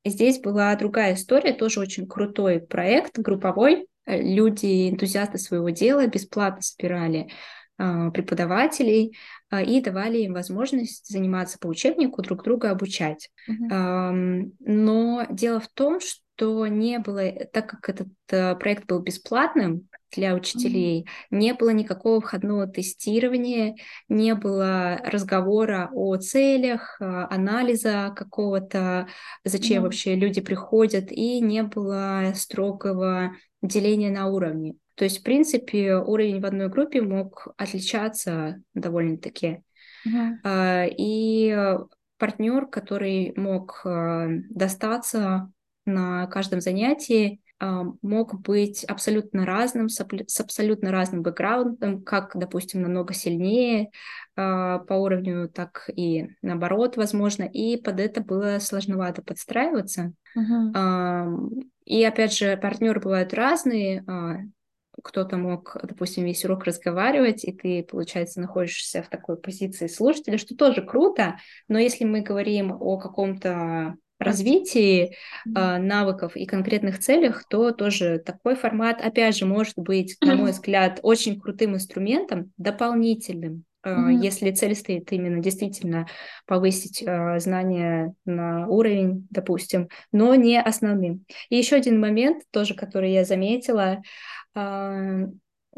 Здесь 0.05 0.39
была 0.39 0.75
другая 0.75 1.13
история, 1.13 1.53
тоже 1.53 1.79
очень 1.79 2.07
крутой 2.07 2.59
проект, 2.59 3.19
групповой. 3.19 3.87
Люди, 4.05 4.89
энтузиасты 4.89 5.37
своего 5.37 5.69
дела, 5.69 6.07
бесплатно 6.07 6.61
собирали 6.61 7.29
а, 7.77 8.11
преподавателей 8.11 9.15
а, 9.49 9.61
и 9.61 9.81
давали 9.81 10.17
им 10.19 10.33
возможность 10.33 11.07
заниматься 11.07 11.59
по 11.59 11.67
учебнику, 11.67 12.21
друг 12.21 12.43
друга 12.43 12.71
обучать. 12.71 13.29
Uh-huh. 13.49 14.51
Но 14.59 15.27
дело 15.29 15.59
в 15.59 15.67
том, 15.69 15.99
что 15.99 16.67
не 16.67 16.99
было, 16.99 17.31
так 17.53 17.69
как 17.69 17.89
этот 17.89 18.07
э, 18.31 18.55
проект 18.55 18.85
был 18.85 18.99
бесплатным, 18.99 19.88
для 20.11 20.35
учителей. 20.35 21.07
Не 21.31 21.53
было 21.53 21.69
никакого 21.69 22.21
входного 22.21 22.67
тестирования, 22.67 23.75
не 24.07 24.35
было 24.35 24.99
разговора 25.03 25.89
о 25.93 26.15
целях, 26.17 26.97
а, 26.99 27.27
анализа 27.29 28.13
какого-то, 28.15 29.07
зачем 29.43 29.79
mm-hmm. 29.79 29.85
вообще 29.85 30.15
люди 30.15 30.41
приходят, 30.41 31.11
и 31.11 31.39
не 31.39 31.63
было 31.63 32.33
строгого 32.35 33.31
деления 33.61 34.11
на 34.11 34.27
уровни. 34.27 34.75
То 34.95 35.05
есть, 35.05 35.19
в 35.19 35.23
принципе, 35.23 35.95
уровень 35.95 36.41
в 36.41 36.45
одной 36.45 36.67
группе 36.67 37.01
мог 37.01 37.47
отличаться 37.57 38.61
довольно-таки. 38.73 39.63
Mm-hmm. 40.07 40.93
И 40.97 41.77
партнер, 42.19 42.67
который 42.67 43.33
мог 43.35 43.81
а, 43.85 44.27
достаться 44.49 45.51
на 45.85 46.27
каждом 46.27 46.61
занятии, 46.61 47.41
мог 47.59 48.39
быть 48.41 48.83
абсолютно 48.85 49.45
разным, 49.45 49.89
с 49.89 50.39
абсолютно 50.39 50.91
разным 50.91 51.23
бэкграундом, 51.23 52.03
как, 52.03 52.31
допустим, 52.35 52.81
намного 52.81 53.13
сильнее 53.13 53.91
а, 54.35 54.79
по 54.79 54.93
уровню, 54.93 55.49
так 55.49 55.89
и 55.93 56.29
наоборот, 56.41 56.95
возможно, 56.95 57.43
и 57.43 57.75
под 57.75 57.99
это 57.99 58.21
было 58.21 58.59
сложновато 58.59 59.21
подстраиваться. 59.21 60.13
Uh-huh. 60.37 61.63
И 61.85 62.03
опять 62.03 62.33
же, 62.33 62.55
партнеры 62.55 62.99
бывают 63.01 63.33
разные, 63.33 64.03
а, 64.07 64.37
кто-то 65.03 65.37
мог, 65.37 65.77
допустим, 65.83 66.25
весь 66.25 66.45
урок 66.45 66.63
разговаривать, 66.63 67.43
и 67.43 67.51
ты, 67.51 67.83
получается, 67.83 68.41
находишься 68.41 69.01
в 69.03 69.09
такой 69.09 69.37
позиции 69.37 69.87
слушателя, 69.87 70.37
что 70.37 70.55
тоже 70.55 70.81
круто, 70.81 71.37
но 71.67 71.79
если 71.79 72.05
мы 72.05 72.21
говорим 72.21 72.71
о 72.71 72.97
каком-то 72.97 73.95
развитии 74.19 75.15
э, 75.45 75.77
навыков 75.77 76.35
и 76.35 76.45
конкретных 76.45 76.99
целях, 76.99 77.45
то 77.49 77.71
тоже 77.71 78.19
такой 78.19 78.55
формат, 78.55 79.01
опять 79.01 79.37
же, 79.37 79.45
может 79.45 79.77
быть, 79.77 80.17
на 80.21 80.35
мой 80.35 80.51
взгляд, 80.51 80.99
очень 81.01 81.39
крутым 81.39 81.75
инструментом, 81.75 82.51
дополнительным, 82.57 83.63
э, 83.83 83.95
если 84.21 84.51
цель 84.51 84.75
стоит 84.75 85.11
именно 85.13 85.41
действительно 85.41 86.05
повысить 86.45 87.01
э, 87.01 87.39
знания 87.39 88.13
на 88.25 88.67
уровень, 88.67 89.25
допустим, 89.29 89.87
но 90.11 90.35
не 90.35 90.61
основным. 90.61 91.25
И 91.49 91.55
еще 91.55 91.77
один 91.77 91.99
момент, 91.99 92.43
тоже, 92.51 92.75
который 92.75 93.13
я 93.13 93.23
заметила, 93.23 94.01
э, 94.53 95.27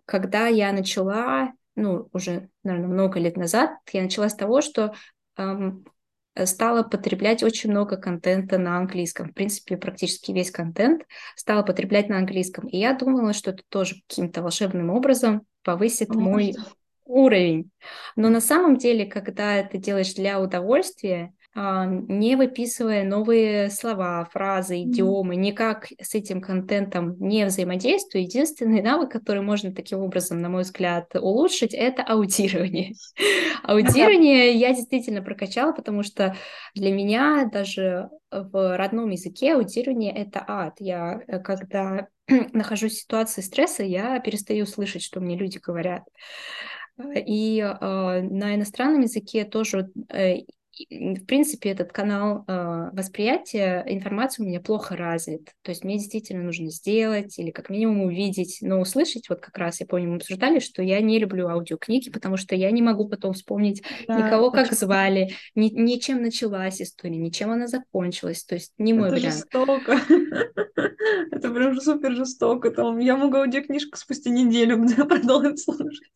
когда 0.05 0.47
я 0.47 0.73
начала, 0.73 1.53
ну, 1.75 2.09
уже, 2.11 2.49
наверное, 2.63 2.89
много 2.89 3.19
лет 3.19 3.37
назад, 3.37 3.71
я 3.93 4.01
начала 4.01 4.29
с 4.29 4.35
того, 4.35 4.61
что 4.61 4.93
стала 6.45 6.83
потреблять 6.83 7.43
очень 7.43 7.71
много 7.71 7.97
контента 7.97 8.57
на 8.57 8.77
английском. 8.77 9.29
В 9.29 9.33
принципе, 9.33 9.77
практически 9.77 10.31
весь 10.31 10.51
контент 10.51 11.03
стала 11.35 11.63
потреблять 11.63 12.09
на 12.09 12.17
английском. 12.17 12.67
И 12.67 12.77
я 12.77 12.93
думала, 12.93 13.33
что 13.33 13.51
это 13.51 13.63
тоже 13.69 13.95
каким-то 14.07 14.41
волшебным 14.41 14.89
образом 14.89 15.43
повысит 15.63 16.09
мой 16.09 16.55
уровень. 17.05 17.69
Но 18.15 18.29
на 18.29 18.41
самом 18.41 18.77
деле, 18.77 19.05
когда 19.05 19.61
ты 19.63 19.77
делаешь 19.77 20.13
для 20.13 20.39
удовольствия, 20.39 21.33
не 21.53 22.37
выписывая 22.37 23.03
новые 23.03 23.69
слова, 23.69 24.23
фразы, 24.31 24.83
идиомы, 24.83 25.35
никак 25.35 25.87
с 26.01 26.15
этим 26.15 26.39
контентом 26.39 27.17
не 27.19 27.45
взаимодействуя. 27.45 28.21
Единственный 28.21 28.81
навык, 28.81 29.11
который 29.11 29.41
можно 29.41 29.73
таким 29.73 29.99
образом, 29.99 30.41
на 30.41 30.47
мой 30.47 30.63
взгляд, 30.63 31.13
улучшить, 31.13 31.73
это 31.73 32.03
аудирование. 32.03 32.93
Аудирование 33.63 34.53
я 34.53 34.73
действительно 34.73 35.21
прокачала, 35.21 35.73
потому 35.73 36.03
что 36.03 36.35
для 36.73 36.91
меня 36.91 37.49
даже 37.51 38.09
в 38.31 38.77
родном 38.77 39.09
языке 39.09 39.55
аудирование— 39.55 40.13
это 40.15 40.43
ад. 40.47 40.75
Я, 40.79 41.21
э, 41.27 41.39
когда 41.39 42.07
нахожусь 42.53 42.93
в 42.93 43.01
ситуации 43.01 43.41
стресса, 43.41 43.83
я 43.83 44.19
перестаю 44.19 44.65
слышать, 44.65 45.03
что 45.03 45.19
мне 45.19 45.37
люди 45.37 45.57
говорят. 45.57 46.03
И 46.97 47.59
э, 47.59 48.21
на 48.21 48.55
иностранном 48.55 49.01
языке 49.01 49.43
тоже 49.43 49.89
э, 50.09 50.43
в 50.89 51.25
принципе, 51.25 51.69
этот 51.69 51.91
канал 51.91 52.43
э, 52.47 52.89
восприятия 52.93 53.83
информации 53.87 54.43
у 54.43 54.45
меня 54.45 54.59
плохо 54.59 54.95
развит. 54.95 55.49
То 55.61 55.71
есть 55.71 55.83
мне 55.83 55.97
действительно 55.97 56.43
нужно 56.43 56.69
сделать 56.69 57.37
или 57.39 57.51
как 57.51 57.69
минимум 57.69 58.01
увидеть, 58.01 58.59
но 58.61 58.79
услышать, 58.79 59.29
вот 59.29 59.39
как 59.39 59.57
раз, 59.57 59.79
я 59.79 59.85
помню, 59.85 60.09
мы 60.09 60.15
обсуждали, 60.17 60.59
что 60.59 60.81
я 60.81 61.01
не 61.01 61.19
люблю 61.19 61.47
аудиокниги, 61.47 62.09
потому 62.09 62.37
что 62.37 62.55
я 62.55 62.71
не 62.71 62.81
могу 62.81 63.07
потом 63.07 63.33
вспомнить 63.33 63.83
да, 64.07 64.17
никого, 64.17 64.51
как 64.51 64.71
звали, 64.73 65.31
ни, 65.55 65.69
ни 65.69 65.97
чем 65.97 66.21
началась 66.21 66.81
история, 66.81 67.17
ни 67.17 67.29
чем 67.29 67.51
она 67.51 67.67
закончилась. 67.67 68.43
То 68.43 68.55
есть 68.55 68.73
не 68.77 68.93
мой 68.93 69.07
Это 69.07 69.15
вариант. 69.15 69.35
жестоко. 69.35 69.99
Это 71.31 71.49
прям 71.49 71.79
супер 71.79 72.15
жестоко. 72.15 72.71
Там 72.71 72.99
я 72.99 73.17
могу 73.17 73.37
аудиокнижку 73.37 73.97
спустя 73.97 74.29
неделю 74.29 74.85
продолжить 75.07 75.63
слушать. 75.63 76.11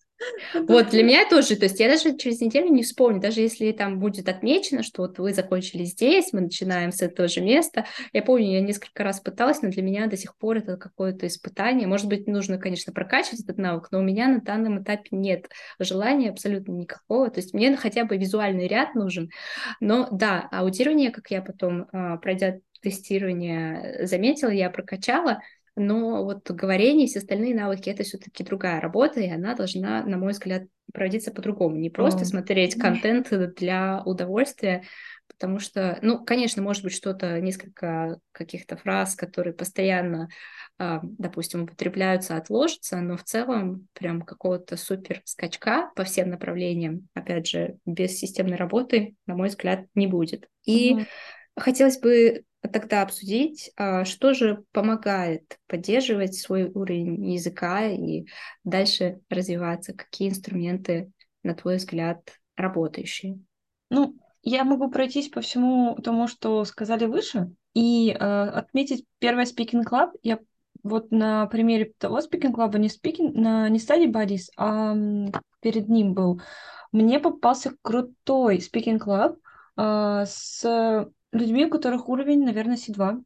Вот, 0.53 0.89
для 0.89 1.03
меня 1.03 1.27
тоже, 1.29 1.55
то 1.55 1.65
есть 1.65 1.79
я 1.79 1.89
даже 1.89 2.15
через 2.17 2.39
неделю 2.39 2.69
не 2.69 2.83
вспомню, 2.83 3.19
даже 3.19 3.41
если 3.41 3.71
там 3.71 3.99
будет 3.99 4.29
отмечено, 4.29 4.83
что 4.83 5.03
вот 5.03 5.19
вы 5.19 5.33
закончили 5.33 5.83
здесь, 5.83 6.31
мы 6.31 6.41
начинаем 6.41 6.91
с 6.91 7.01
этого 7.01 7.27
же 7.27 7.41
места. 7.41 7.85
Я 8.13 8.23
помню, 8.23 8.53
я 8.53 8.61
несколько 8.61 9.03
раз 9.03 9.19
пыталась, 9.19 9.61
но 9.61 9.69
для 9.69 9.83
меня 9.83 10.07
до 10.07 10.17
сих 10.17 10.37
пор 10.37 10.57
это 10.57 10.77
какое-то 10.77 11.27
испытание. 11.27 11.87
Может 11.87 12.07
быть, 12.07 12.27
нужно, 12.27 12.57
конечно, 12.57 12.93
прокачивать 12.93 13.41
этот 13.41 13.57
навык, 13.57 13.89
но 13.91 13.99
у 13.99 14.03
меня 14.03 14.27
на 14.27 14.41
данном 14.41 14.81
этапе 14.81 15.09
нет 15.11 15.49
желания 15.79 16.29
абсолютно 16.29 16.71
никакого. 16.71 17.29
То 17.29 17.39
есть 17.39 17.53
мне 17.53 17.75
хотя 17.75 18.05
бы 18.05 18.17
визуальный 18.17 18.67
ряд 18.67 18.95
нужен. 18.95 19.29
Но 19.79 20.07
да, 20.11 20.47
аудирование, 20.51 21.11
как 21.11 21.29
я 21.31 21.41
потом, 21.41 21.87
а, 21.91 22.17
пройдя 22.17 22.59
тестирование, 22.81 24.05
заметила, 24.05 24.49
я 24.49 24.69
прокачала, 24.69 25.41
но 25.75 26.23
вот 26.23 26.49
говорение 26.49 27.05
и 27.05 27.09
все 27.09 27.19
остальные 27.19 27.55
навыки 27.55 27.89
это 27.89 28.03
все-таки 28.03 28.43
другая 28.43 28.79
работа, 28.79 29.19
и 29.19 29.29
она 29.29 29.55
должна, 29.55 30.03
на 30.05 30.17
мой 30.17 30.31
взгляд, 30.31 30.63
проводиться 30.93 31.31
по-другому. 31.31 31.75
Не 31.75 31.89
просто 31.89 32.21
oh. 32.21 32.25
смотреть 32.25 32.75
контент 32.79 33.29
для 33.55 34.01
удовольствия, 34.05 34.83
потому 35.27 35.59
что, 35.59 35.99
ну, 36.01 36.23
конечно, 36.23 36.61
может 36.61 36.83
быть, 36.83 36.93
что-то, 36.93 37.41
несколько 37.41 38.19
каких-то 38.31 38.77
фраз, 38.77 39.15
которые 39.15 39.53
постоянно, 39.53 40.29
а, 40.77 41.01
допустим, 41.03 41.63
употребляются, 41.63 42.37
отложатся, 42.37 43.01
но 43.01 43.17
в 43.17 43.23
целом 43.23 43.87
прям 43.93 44.21
какого-то 44.21 44.77
супер 44.77 45.21
скачка 45.25 45.91
по 45.95 46.05
всем 46.05 46.29
направлениям, 46.29 47.09
опять 47.13 47.47
же, 47.47 47.77
без 47.85 48.17
системной 48.17 48.55
работы, 48.55 49.15
на 49.25 49.35
мой 49.35 49.49
взгляд, 49.49 49.87
не 49.95 50.07
будет. 50.07 50.47
И 50.63 50.93
mm-hmm. 50.93 51.05
хотелось 51.57 51.99
бы 51.99 52.43
тогда 52.67 53.01
обсудить, 53.01 53.71
а, 53.77 54.05
что 54.05 54.33
же 54.33 54.63
помогает 54.71 55.59
поддерживать 55.67 56.35
свой 56.35 56.65
уровень 56.65 57.31
языка 57.31 57.85
и 57.85 58.25
дальше 58.63 59.19
развиваться, 59.29 59.93
какие 59.93 60.29
инструменты, 60.29 61.11
на 61.43 61.53
твой 61.55 61.77
взгляд, 61.77 62.39
работающие? 62.55 63.39
Ну, 63.89 64.17
я 64.41 64.63
могу 64.63 64.89
пройтись 64.89 65.29
по 65.29 65.41
всему 65.41 65.95
тому, 65.95 66.27
что 66.27 66.63
сказали 66.65 67.05
выше, 67.05 67.51
и 67.73 68.11
э, 68.11 68.15
отметить 68.17 69.05
первое 69.19 69.45
Speaking 69.45 69.83
Club. 69.83 70.11
Я 70.23 70.39
вот 70.83 71.11
на 71.11 71.47
примере 71.47 71.93
того 71.97 72.19
Speaking 72.19 72.53
Club, 72.53 72.77
не, 72.77 72.87
speaking, 72.87 73.33
не 73.69 73.79
Study 73.79 74.11
Buddies, 74.11 74.49
а 74.55 74.95
перед 75.61 75.89
ним 75.89 76.13
был, 76.13 76.41
мне 76.91 77.19
попался 77.19 77.75
крутой 77.81 78.57
Speaking 78.57 78.99
Club 78.99 79.37
э, 79.77 80.25
с 80.25 81.09
людьми, 81.35 81.65
у 81.65 81.69
которых 81.69 82.09
уровень, 82.09 82.43
наверное, 82.43 82.77
C2. 82.77 83.21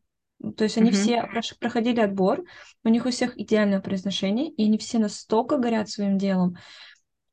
То 0.56 0.64
есть 0.64 0.78
они 0.78 0.92
uh-huh. 0.92 1.42
все 1.42 1.56
проходили 1.60 2.00
отбор, 2.00 2.46
у 2.84 2.90
них 2.90 3.06
у 3.06 3.10
всех 3.10 3.38
идеальное 3.38 3.82
произношение, 3.82 4.50
и 4.50 4.66
они 4.66 4.78
все 4.78 4.98
настолько 4.98 5.58
горят 5.58 5.90
своим 5.90 6.18
делом, 6.18 6.56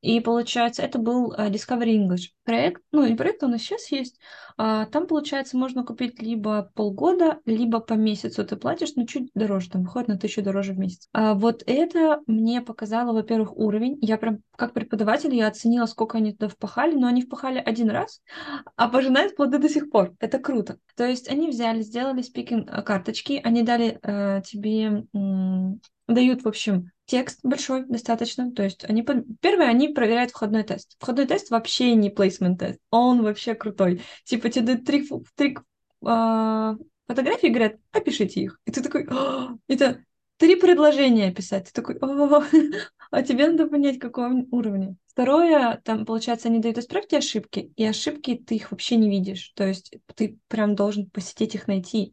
и 0.07 0.21
получается, 0.21 0.83
это 0.83 1.01
был 1.01 1.33
uh, 1.33 1.51
Discovery 1.51 1.97
English 1.97 2.29
проект. 2.45 2.81
Ну, 2.93 3.05
и 3.05 3.17
проект 3.17 3.43
у 3.43 3.49
нас 3.49 3.61
сейчас 3.61 3.91
есть. 3.91 4.21
Uh, 4.57 4.87
там, 4.87 5.09
получается, 5.09 5.57
можно 5.57 5.83
купить 5.83 6.23
либо 6.23 6.71
полгода, 6.77 7.41
либо 7.45 7.81
по 7.81 7.95
месяцу 7.95 8.47
ты 8.47 8.55
платишь, 8.55 8.95
но 8.95 9.05
чуть 9.05 9.33
дороже, 9.35 9.69
там 9.69 9.83
выходит 9.83 10.07
на 10.07 10.17
тысячу 10.17 10.43
дороже 10.43 10.75
в 10.75 10.79
месяц. 10.79 11.09
Uh, 11.13 11.35
вот 11.35 11.65
это 11.67 12.21
мне 12.29 12.63
показало, 12.63 13.15
во-первых, 13.15 13.57
уровень. 13.57 13.99
Я 14.01 14.17
прям, 14.17 14.43
как 14.55 14.75
преподаватель, 14.75 15.35
я 15.35 15.49
оценила, 15.49 15.87
сколько 15.87 16.19
они 16.19 16.35
туда 16.35 16.51
впахали, 16.51 16.95
но 16.95 17.09
они 17.09 17.23
впахали 17.23 17.59
один 17.59 17.91
раз, 17.91 18.23
а 18.77 18.89
пожинают 18.89 19.35
плоды 19.35 19.59
до 19.59 19.69
сих 19.69 19.91
пор. 19.91 20.15
Это 20.21 20.39
круто. 20.39 20.79
То 20.95 21.05
есть 21.05 21.29
они 21.29 21.49
взяли, 21.49 21.83
сделали 21.83 22.23
спикинг 22.23 22.71
карточки, 22.85 23.41
они 23.43 23.65
дали 23.65 23.99
uh, 24.05 24.41
тебе 24.43 25.05
дают, 26.09 26.43
в 26.43 26.49
общем, 26.49 26.91
текст 27.07 27.41
большой 27.43 27.85
достаточно. 27.85 28.53
То 28.53 28.63
есть 28.63 28.85
они... 28.85 29.05
Первое, 29.41 29.69
они 29.69 29.89
проверяют 29.89 30.31
входной 30.31 30.63
тест. 30.63 30.97
Входной 30.99 31.27
тест 31.27 31.51
вообще 31.51 31.95
не 31.95 32.11
placement 32.11 32.57
тест. 32.57 32.79
Он 32.91 33.23
вообще 33.23 33.55
крутой. 33.55 34.03
Типа 34.25 34.49
тебе 34.49 34.67
дают 34.67 34.85
три, 34.85 35.09
три 35.35 35.57
э, 36.07 36.77
фотографии 37.07 37.49
говорят, 37.49 37.77
опишите 37.93 38.41
их. 38.41 38.61
И 38.67 38.71
ты 38.71 38.83
такой, 38.83 39.09
это 39.69 40.05
три 40.37 40.57
предложения 40.57 41.33
писать. 41.33 41.71
Ты 41.73 41.73
такой, 41.73 41.99
а 43.11 43.23
тебе 43.23 43.49
надо 43.49 43.67
понять, 43.69 43.99
какого 43.99 44.33
уровня. 44.51 44.97
Второе, 45.07 45.81
там, 45.85 46.05
получается, 46.05 46.49
они 46.49 46.59
дают 46.59 46.79
исправьте 46.79 47.19
ошибки, 47.19 47.73
и 47.75 47.85
ошибки 47.87 48.35
ты 48.35 48.57
их 48.57 48.71
вообще 48.71 48.97
не 48.97 49.09
видишь. 49.09 49.53
То 49.55 49.67
есть 49.67 49.97
ты 50.15 50.39
прям 50.49 50.75
должен 50.75 51.09
посетить 51.09 51.55
их 51.55 51.69
найти. 51.69 52.13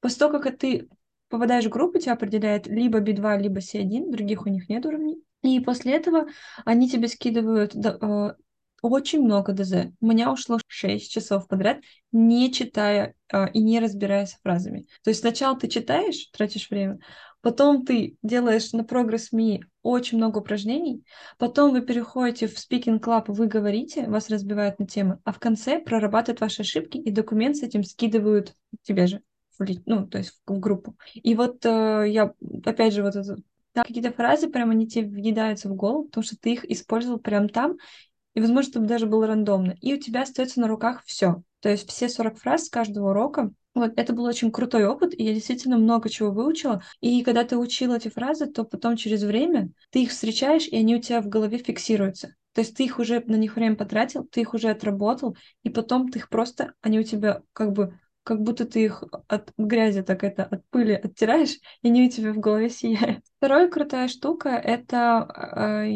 После 0.00 0.18
того, 0.18 0.40
как 0.40 0.58
ты 0.58 0.88
попадаешь 1.28 1.66
в 1.66 1.70
группу, 1.70 1.98
тебя 1.98 2.12
определяет 2.12 2.66
либо 2.66 3.00
B2, 3.00 3.38
либо 3.38 3.60
C1, 3.60 4.10
других 4.10 4.46
у 4.46 4.48
них 4.48 4.68
нет 4.68 4.84
уровней. 4.86 5.22
И 5.42 5.60
после 5.60 5.94
этого 5.94 6.26
они 6.64 6.88
тебе 6.88 7.08
скидывают 7.08 7.74
э, 7.74 8.32
очень 8.82 9.22
много 9.22 9.52
ДЗ. 9.52 9.92
У 10.00 10.06
меня 10.06 10.32
ушло 10.32 10.58
6 10.66 11.10
часов 11.10 11.48
подряд, 11.48 11.80
не 12.12 12.52
читая 12.52 13.14
э, 13.32 13.50
и 13.52 13.62
не 13.62 13.80
разбираясь 13.80 14.38
фразами. 14.42 14.86
То 15.02 15.10
есть 15.10 15.20
сначала 15.20 15.58
ты 15.58 15.68
читаешь, 15.68 16.26
тратишь 16.32 16.70
время, 16.70 16.98
потом 17.40 17.84
ты 17.84 18.16
делаешь 18.22 18.72
на 18.72 18.84
прогресс 18.84 19.32
Ми 19.32 19.62
очень 19.82 20.18
много 20.18 20.38
упражнений, 20.38 21.04
потом 21.38 21.72
вы 21.72 21.82
переходите 21.82 22.48
в 22.48 22.56
Speaking 22.56 23.00
Club, 23.00 23.24
вы 23.28 23.46
говорите, 23.46 24.08
вас 24.08 24.28
разбивают 24.30 24.78
на 24.78 24.86
темы, 24.86 25.20
а 25.24 25.32
в 25.32 25.38
конце 25.38 25.78
прорабатывают 25.78 26.40
ваши 26.40 26.62
ошибки 26.62 26.98
и 26.98 27.10
документ 27.10 27.56
с 27.56 27.62
этим 27.62 27.84
скидывают 27.84 28.54
тебе 28.82 29.06
же 29.06 29.22
ну, 29.86 30.06
то 30.06 30.18
есть 30.18 30.40
в 30.46 30.58
группу. 30.58 30.96
И 31.14 31.34
вот 31.34 31.64
э, 31.64 32.04
я, 32.08 32.32
опять 32.64 32.94
же, 32.94 33.02
вот 33.02 33.16
это, 33.16 33.36
какие-то 33.74 34.12
фразы 34.12 34.48
прямо 34.48 34.72
они 34.72 34.86
тебе 34.86 35.08
въедаются 35.08 35.68
в 35.68 35.74
голову, 35.74 36.04
потому 36.04 36.24
что 36.24 36.36
ты 36.38 36.52
их 36.54 36.70
использовал 36.70 37.18
прямо 37.18 37.48
там, 37.48 37.76
и, 38.34 38.40
возможно, 38.40 38.70
это 38.70 38.80
даже 38.80 39.06
было 39.06 39.26
рандомно. 39.26 39.76
И 39.80 39.94
у 39.94 39.96
тебя 39.98 40.22
остается 40.22 40.60
на 40.60 40.68
руках 40.68 41.02
все. 41.06 41.42
То 41.60 41.70
есть 41.70 41.88
все 41.88 42.08
40 42.08 42.38
фраз 42.38 42.66
с 42.66 42.68
каждого 42.68 43.10
урока. 43.10 43.50
Вот, 43.74 43.92
это 43.96 44.12
был 44.12 44.24
очень 44.24 44.52
крутой 44.52 44.86
опыт, 44.86 45.18
и 45.18 45.24
я 45.24 45.34
действительно 45.34 45.78
много 45.78 46.08
чего 46.08 46.30
выучила. 46.30 46.82
И 47.00 47.22
когда 47.22 47.44
ты 47.44 47.56
учил 47.56 47.94
эти 47.94 48.08
фразы, 48.08 48.46
то 48.46 48.64
потом 48.64 48.96
через 48.96 49.22
время 49.22 49.70
ты 49.90 50.02
их 50.02 50.10
встречаешь, 50.10 50.66
и 50.68 50.76
они 50.76 50.96
у 50.96 51.00
тебя 51.00 51.22
в 51.22 51.28
голове 51.28 51.58
фиксируются. 51.58 52.34
То 52.52 52.60
есть 52.60 52.76
ты 52.76 52.84
их 52.84 52.98
уже 52.98 53.22
на 53.26 53.36
них 53.36 53.56
время 53.56 53.76
потратил, 53.76 54.24
ты 54.24 54.40
их 54.42 54.54
уже 54.54 54.70
отработал, 54.70 55.36
и 55.62 55.68
потом 55.68 56.10
ты 56.10 56.18
их 56.18 56.28
просто, 56.28 56.72
они 56.80 56.98
у 56.98 57.02
тебя 57.02 57.42
как 57.52 57.72
бы 57.72 57.98
как 58.26 58.42
будто 58.42 58.66
ты 58.66 58.84
их 58.86 59.04
от 59.28 59.52
грязи 59.56 60.02
так 60.02 60.24
это, 60.24 60.42
от 60.42 60.68
пыли 60.70 60.94
оттираешь, 60.94 61.58
и 61.82 61.88
они 61.88 62.06
у 62.06 62.10
тебя 62.10 62.32
в 62.32 62.40
голове 62.40 62.68
сияют. 62.68 63.24
Вторая 63.38 63.68
крутая 63.68 64.08
штука— 64.08 64.48
это 64.64 65.28
э, 65.56 65.86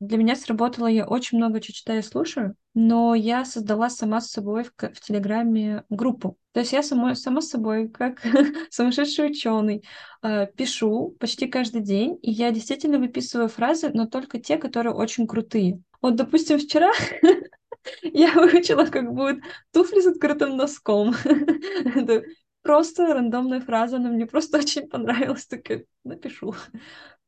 для 0.00 0.16
меня 0.16 0.34
сработало, 0.34 0.86
я 0.86 1.06
очень 1.06 1.36
много 1.36 1.60
читаю 1.60 1.98
и 1.98 2.02
слушаю, 2.02 2.54
но 2.72 3.14
я 3.14 3.44
создала 3.44 3.90
сама 3.90 4.22
с 4.22 4.30
собой 4.30 4.64
в, 4.64 4.72
в 4.78 5.00
Телеграме 5.00 5.84
группу. 5.90 6.38
То 6.52 6.60
есть 6.60 6.72
я 6.72 6.82
сама, 6.82 7.14
сама 7.14 7.42
с 7.42 7.50
собой, 7.50 7.90
как 7.90 8.22
сумасшедший 8.70 9.26
ученый, 9.26 9.84
э, 10.22 10.46
пишу 10.56 11.14
почти 11.20 11.48
каждый 11.48 11.82
день, 11.82 12.18
и 12.22 12.30
я 12.30 12.50
действительно 12.50 12.98
выписываю 12.98 13.50
фразы, 13.50 13.90
но 13.92 14.06
только 14.06 14.40
те, 14.40 14.56
которые 14.56 14.94
очень 14.94 15.26
крутые. 15.26 15.82
Вот, 16.00 16.16
допустим, 16.16 16.58
вчера 16.58 16.90
я 18.02 18.32
выучила, 18.34 18.84
как 18.86 19.12
будет 19.12 19.42
туфли 19.72 20.00
с 20.00 20.06
открытым 20.06 20.56
носком. 20.56 21.14
Это 21.24 22.24
просто 22.62 23.14
рандомная 23.14 23.60
фраза, 23.60 23.96
она 23.96 24.10
мне 24.10 24.26
просто 24.26 24.58
очень 24.58 24.88
понравилась, 24.88 25.46
так 25.46 25.68
я 25.70 25.80
напишу. 26.04 26.54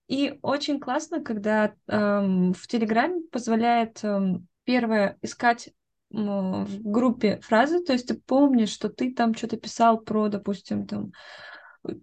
И 0.08 0.38
очень 0.42 0.80
классно, 0.80 1.22
когда 1.22 1.74
эм, 1.86 2.52
в 2.52 2.66
Телеграме 2.66 3.22
позволяет 3.30 4.02
эм, 4.04 4.46
первое 4.64 5.18
искать 5.22 5.70
в 6.10 6.66
группе 6.82 7.40
фразы, 7.40 7.82
то 7.82 7.94
есть 7.94 8.08
ты 8.08 8.14
помнишь, 8.14 8.68
что 8.68 8.90
ты 8.90 9.14
там 9.14 9.34
что-то 9.34 9.56
писал 9.56 9.98
про, 9.98 10.28
допустим, 10.28 10.86
там 10.86 11.12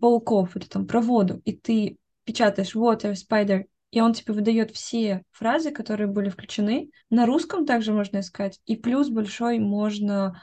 пауков 0.02 0.56
или 0.56 0.66
там 0.66 0.88
про 0.88 1.00
воду, 1.02 1.42
и 1.46 1.56
ты 1.56 1.98
печатаешь 2.24 2.76
water, 2.76 3.14
spider, 3.14 3.66
и 3.92 4.02
он 4.02 4.14
тебе 4.14 4.34
выдает 4.34 4.72
все 4.72 5.24
фразы, 5.32 5.72
которые 5.72 6.08
были 6.08 6.30
включены. 6.30 6.92
На 7.10 7.26
русском 7.26 7.66
также 7.66 7.94
можно 7.94 8.20
искать. 8.20 8.60
И 8.66 8.76
плюс 8.76 9.10
большой 9.10 9.60
можно 9.60 10.42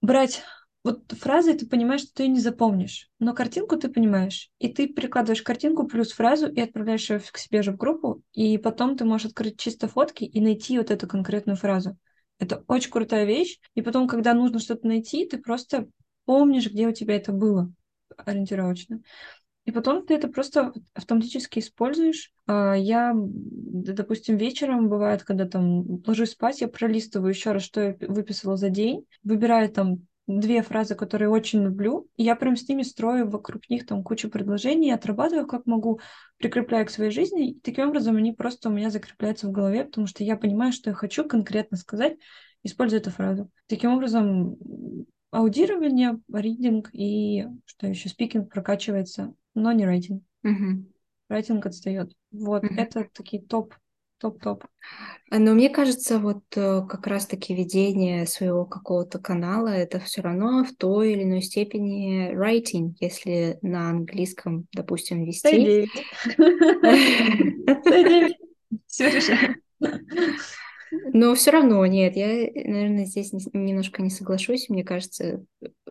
брать 0.00 0.42
вот 0.84 1.10
фразы, 1.12 1.54
ты 1.54 1.66
понимаешь, 1.66 2.02
что 2.02 2.14
ты 2.14 2.28
не 2.28 2.38
запомнишь, 2.38 3.10
но 3.18 3.34
картинку 3.34 3.76
ты 3.76 3.88
понимаешь, 3.88 4.50
и 4.60 4.68
ты 4.68 4.86
прикладываешь 4.86 5.42
картинку 5.42 5.88
плюс 5.88 6.12
фразу 6.12 6.46
и 6.46 6.60
отправляешь 6.60 7.10
ее 7.10 7.18
к 7.18 7.38
себе 7.38 7.62
же 7.62 7.72
в 7.72 7.76
группу, 7.76 8.22
и 8.32 8.56
потом 8.56 8.96
ты 8.96 9.04
можешь 9.04 9.26
открыть 9.26 9.58
чисто 9.58 9.88
фотки 9.88 10.22
и 10.22 10.40
найти 10.40 10.78
вот 10.78 10.92
эту 10.92 11.08
конкретную 11.08 11.56
фразу. 11.56 11.98
Это 12.38 12.62
очень 12.68 12.90
крутая 12.92 13.24
вещь. 13.24 13.58
И 13.74 13.82
потом, 13.82 14.06
когда 14.06 14.32
нужно 14.34 14.60
что-то 14.60 14.86
найти, 14.86 15.26
ты 15.26 15.38
просто 15.38 15.88
помнишь, 16.24 16.70
где 16.70 16.86
у 16.86 16.92
тебя 16.92 17.16
это 17.16 17.32
было 17.32 17.72
ориентировочно. 18.16 19.00
И 19.66 19.72
потом 19.72 20.06
ты 20.06 20.14
это 20.14 20.28
просто 20.28 20.72
автоматически 20.94 21.58
используешь. 21.58 22.32
А, 22.46 22.74
я, 22.74 23.12
допустим, 23.14 24.36
вечером 24.36 24.88
бывает, 24.88 25.24
когда 25.24 25.44
там 25.44 26.02
ложусь 26.06 26.30
спать, 26.30 26.60
я 26.60 26.68
пролистываю 26.68 27.30
еще 27.30 27.50
раз, 27.50 27.64
что 27.64 27.80
я 27.80 27.96
выписала 28.00 28.56
за 28.56 28.70
день, 28.70 29.04
выбираю 29.24 29.68
там 29.68 30.06
две 30.28 30.62
фразы, 30.62 30.94
которые 30.94 31.28
очень 31.28 31.64
люблю, 31.64 32.08
и 32.16 32.22
я 32.22 32.36
прям 32.36 32.56
с 32.56 32.68
ними 32.68 32.82
строю 32.82 33.28
вокруг 33.28 33.68
них 33.68 33.86
там 33.86 34.02
кучу 34.02 34.28
предложений, 34.28 34.92
отрабатываю 34.92 35.46
как 35.46 35.66
могу, 35.66 36.00
прикрепляю 36.38 36.86
к 36.86 36.90
своей 36.90 37.10
жизни, 37.10 37.50
и 37.50 37.60
таким 37.60 37.88
образом 37.88 38.16
они 38.16 38.32
просто 38.32 38.68
у 38.68 38.72
меня 38.72 38.90
закрепляются 38.90 39.48
в 39.48 39.52
голове, 39.52 39.84
потому 39.84 40.06
что 40.06 40.24
я 40.24 40.36
понимаю, 40.36 40.72
что 40.72 40.90
я 40.90 40.94
хочу 40.94 41.24
конкретно 41.24 41.76
сказать, 41.76 42.16
используя 42.62 43.00
эту 43.00 43.10
фразу. 43.10 43.50
Таким 43.66 43.92
образом, 43.92 44.56
аудирование, 45.30 46.20
ридинг 46.32 46.90
и 46.92 47.46
что 47.64 47.86
еще, 47.86 48.08
спикинг 48.08 48.50
прокачивается, 48.50 49.34
но 49.56 49.72
не 49.72 49.84
рейтинг. 49.84 50.22
Угу. 50.44 50.84
Рейтинг 51.28 51.66
отстает. 51.66 52.12
Вот, 52.30 52.64
угу. 52.64 52.74
это 52.74 53.08
такие 53.12 53.42
топ 53.42 53.74
топ-топ. 54.18 54.64
Но 55.30 55.54
мне 55.54 55.68
кажется, 55.68 56.18
вот 56.18 56.42
э, 56.56 56.82
как 56.88 57.06
раз-таки 57.06 57.54
ведение 57.54 58.26
своего 58.26 58.64
какого-то 58.64 59.18
канала 59.18 59.68
это 59.68 60.00
все 60.00 60.22
равно 60.22 60.64
в 60.64 60.74
той 60.74 61.12
или 61.12 61.24
иной 61.24 61.42
степени 61.42 62.32
writing, 62.34 62.94
если 63.00 63.58
на 63.62 63.90
английском, 63.90 64.66
допустим, 64.72 65.24
вести. 65.24 65.88
Но 71.12 71.34
все 71.34 71.50
равно 71.50 71.84
нет, 71.84 72.16
я, 72.16 72.28
наверное, 72.28 73.04
здесь 73.06 73.32
немножко 73.52 74.02
не 74.02 74.10
соглашусь. 74.10 74.68
Мне 74.68 74.84
кажется, 74.84 75.44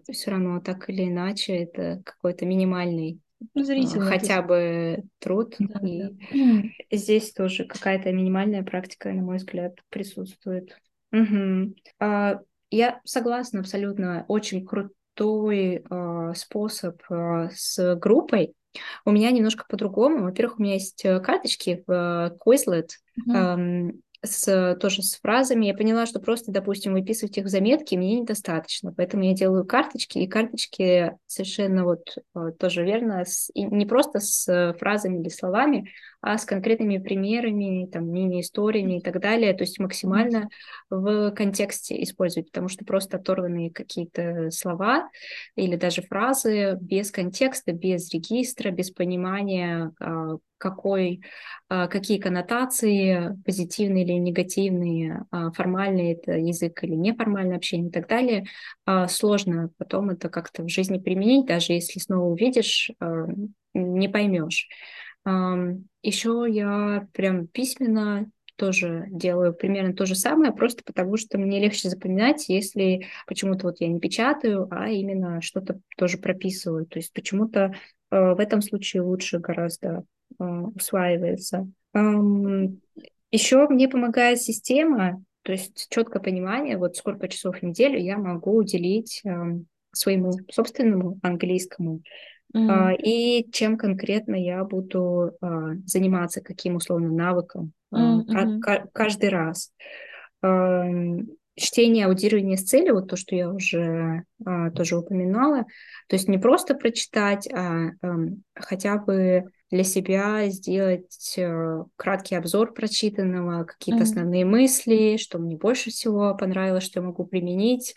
все 0.10 0.32
равно 0.32 0.62
так 0.62 0.90
или 0.90 1.04
иначе 1.04 1.58
это 1.58 2.02
какой-то 2.06 2.46
минимальный 2.46 3.20
ну, 3.54 3.64
Зрительно, 3.64 4.06
хотя 4.06 4.42
бы 4.42 5.04
труд. 5.20 5.56
Да, 5.60 5.80
и 5.82 6.04
да. 6.34 6.98
здесь 6.98 7.34
тоже 7.34 7.66
какая-то 7.66 8.12
минимальная 8.12 8.64
практика, 8.64 9.12
на 9.12 9.22
мой 9.22 9.38
взгляд, 9.38 9.78
присутствует. 9.90 10.78
Угу. 11.12 11.76
А, 12.00 12.40
я 12.70 13.02
согласна 13.04 13.62
абсолютно. 13.62 14.26
Очень 14.28 14.66
крутой 14.66 15.84
а, 15.90 16.34
способ 16.34 17.02
а, 17.10 17.50
с 17.54 17.96
группой. 17.96 18.54
У 19.06 19.12
меня 19.12 19.32
немножко 19.32 19.66
по-другому. 19.70 20.24
Во-первых, 20.24 20.60
у 20.60 20.64
меня 20.64 20.74
есть 20.74 21.06
э, 21.06 21.22
карточки 21.22 21.82
в 21.88 21.92
э, 21.92 22.38
Quizlet. 22.46 22.90
Mm-hmm 23.30 24.00
с, 24.26 24.78
тоже 24.80 25.02
с 25.02 25.20
фразами. 25.20 25.66
Я 25.66 25.74
поняла, 25.74 26.06
что 26.06 26.20
просто, 26.20 26.52
допустим, 26.52 26.94
выписывать 26.94 27.38
их 27.38 27.46
в 27.46 27.50
заметки 27.50 27.96
мне 27.96 28.20
недостаточно, 28.20 28.94
поэтому 28.94 29.24
я 29.24 29.34
делаю 29.34 29.66
карточки, 29.66 30.20
и 30.20 30.28
карточки 30.28 31.14
совершенно 31.28 31.84
вот 31.84 32.18
э, 32.36 32.52
тоже 32.60 32.84
верно, 32.84 33.24
с, 33.26 33.50
не 33.56 33.86
просто 33.86 34.20
с 34.20 34.76
фразами 34.80 35.20
или 35.22 35.30
словами, 35.30 35.92
а 36.26 36.40
с 36.40 36.46
конкретными 36.46 36.98
примерами, 36.98 37.86
там, 37.86 38.12
мини-историями 38.12 38.98
и 38.98 39.02
так 39.02 39.20
далее, 39.22 39.54
то 39.54 39.64
есть 39.64 39.80
максимально 39.80 40.50
в 40.90 41.30
контексте 41.32 42.02
использовать, 42.02 42.48
потому 42.48 42.68
что 42.68 42.84
просто 42.84 43.18
оторванные 43.18 43.70
какие-то 43.70 44.50
слова 44.50 45.08
или 45.56 45.76
даже 45.76 46.02
фразы 46.02 46.80
без 46.82 47.12
контекста, 47.12 47.74
без 47.74 48.12
регистра, 48.12 48.72
без 48.72 48.90
понимания, 48.90 49.92
а, 50.00 50.38
какой, 50.58 51.22
а, 51.70 51.88
какие 51.88 52.18
коннотации, 52.18 53.36
позитивные 53.46 54.04
или 54.04 54.15
негативные, 54.20 55.26
а, 55.32 55.52
формальный 55.52 56.14
это 56.14 56.34
язык 56.34 56.84
или 56.84 56.96
неформальное 56.96 57.58
общение 57.58 57.90
и 57.90 57.92
так 57.92 58.08
далее, 58.08 58.46
сложно 59.08 59.70
потом 59.78 60.10
это 60.10 60.30
как-то 60.30 60.64
в 60.64 60.70
жизни 60.70 60.98
применить, 60.98 61.46
даже 61.48 61.74
если 61.74 62.00
снова 62.00 62.26
увидишь, 62.26 62.92
не 63.74 64.08
поймешь. 64.08 64.68
Еще 66.04 66.46
я 66.50 67.08
прям 67.14 67.48
письменно 67.48 68.30
тоже 68.58 69.08
делаю 69.10 69.54
примерно 69.54 69.94
то 69.94 70.06
же 70.06 70.16
самое, 70.16 70.54
просто 70.54 70.82
потому 70.86 71.18
что 71.18 71.38
мне 71.38 71.60
легче 71.60 71.90
запоминать, 71.90 72.48
если 72.48 73.08
почему-то 73.28 73.68
вот 73.68 73.82
я 73.82 73.88
не 73.88 74.00
печатаю, 74.00 74.68
а 74.72 74.88
именно 74.88 75.42
что-то 75.42 75.80
тоже 75.98 76.18
прописываю. 76.18 76.86
То 76.86 77.00
есть 77.00 77.12
почему-то 77.12 77.74
в 78.12 78.40
этом 78.40 78.62
случае 78.62 79.02
лучше 79.02 79.40
гораздо 79.40 80.06
усваивается. 80.38 81.68
Еще 83.36 83.68
мне 83.68 83.88
помогает 83.88 84.42
система, 84.42 85.24
то 85.44 85.52
есть 85.52 85.88
четкое 85.90 86.22
понимание, 86.22 86.78
вот 86.78 86.96
сколько 86.96 87.28
часов 87.28 87.60
в 87.60 87.64
неделю 87.64 88.00
я 88.00 88.18
могу 88.18 88.58
уделить 88.58 89.22
э, 89.24 89.30
своему 89.92 90.32
собственному 90.52 91.20
английскому 91.22 92.02
Mm. 92.56 92.96
И 93.04 93.52
чем 93.52 93.78
конкретно 93.78 94.36
я 94.36 94.64
буду 94.64 95.34
а, 95.42 95.74
заниматься, 95.86 96.40
каким 96.40 96.78
условно 96.78 97.10
навыком 97.10 97.74
mm-hmm. 97.94 98.88
каждый 98.94 99.30
раз. 99.30 99.74
Чтение, 101.58 102.06
аудирование 102.06 102.58
с 102.58 102.64
целью, 102.64 102.96
вот 102.96 103.10
то, 103.10 103.18
что 103.18 103.36
я 103.36 103.50
уже 103.50 104.24
а, 104.46 104.72
тоже 104.72 104.98
упоминала, 104.98 105.66
то 106.08 106.16
есть 106.16 106.28
не 106.30 106.38
просто 106.38 106.76
прочитать, 106.76 107.48
а 107.52 107.92
хотя 108.54 108.98
бы 108.98 109.46
для 109.72 109.84
себя 109.84 110.48
сделать 110.50 111.36
э, 111.38 111.84
краткий 111.96 112.36
обзор 112.36 112.74
прочитанного, 112.74 113.64
какие-то 113.64 114.02
mm-hmm. 114.02 114.04
основные 114.04 114.46
мысли, 114.46 115.18
что 115.18 115.40
мне 115.40 115.58
больше 115.58 115.90
всего 115.90 116.36
понравилось, 116.36 116.84
что 116.84 117.00
я 117.00 117.06
могу 117.06 117.26
применить, 117.26 117.96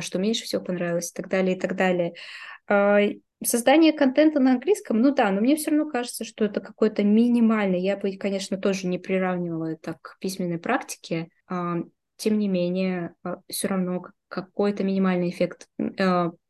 что 0.00 0.18
меньше 0.18 0.44
всего 0.44 0.62
понравилось 0.62 1.10
и 1.10 1.14
так 1.14 1.28
далее, 1.28 1.56
и 1.56 1.60
так 1.60 1.76
далее. 1.76 2.14
Создание 3.44 3.92
контента 3.92 4.40
на 4.40 4.52
английском, 4.52 5.00
ну 5.00 5.14
да, 5.14 5.30
но 5.30 5.40
мне 5.40 5.56
все 5.56 5.70
равно 5.70 5.90
кажется, 5.90 6.24
что 6.24 6.44
это 6.44 6.60
какой-то 6.60 7.02
минимальный. 7.02 7.80
Я 7.80 7.96
бы, 7.96 8.16
конечно, 8.16 8.56
тоже 8.56 8.86
не 8.86 8.98
приравнивала 8.98 9.72
это 9.72 9.98
к 10.00 10.16
письменной 10.18 10.58
практике. 10.58 11.28
А, 11.46 11.76
тем 12.16 12.38
не 12.38 12.48
менее, 12.48 13.14
а, 13.22 13.38
все 13.48 13.68
равно 13.68 14.02
какой-то 14.28 14.82
минимальный 14.82 15.28
эффект. 15.28 15.68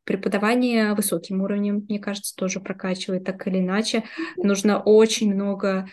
А, 0.05 0.07
преподавание 0.07 0.93
высоким 0.93 1.41
уровнем, 1.41 1.85
мне 1.87 1.99
кажется, 1.99 2.35
тоже 2.35 2.59
прокачивает 2.59 3.23
так 3.25 3.45
или 3.47 3.59
иначе. 3.59 4.03
Нужно 4.37 4.81
очень 4.81 5.33
много 5.33 5.87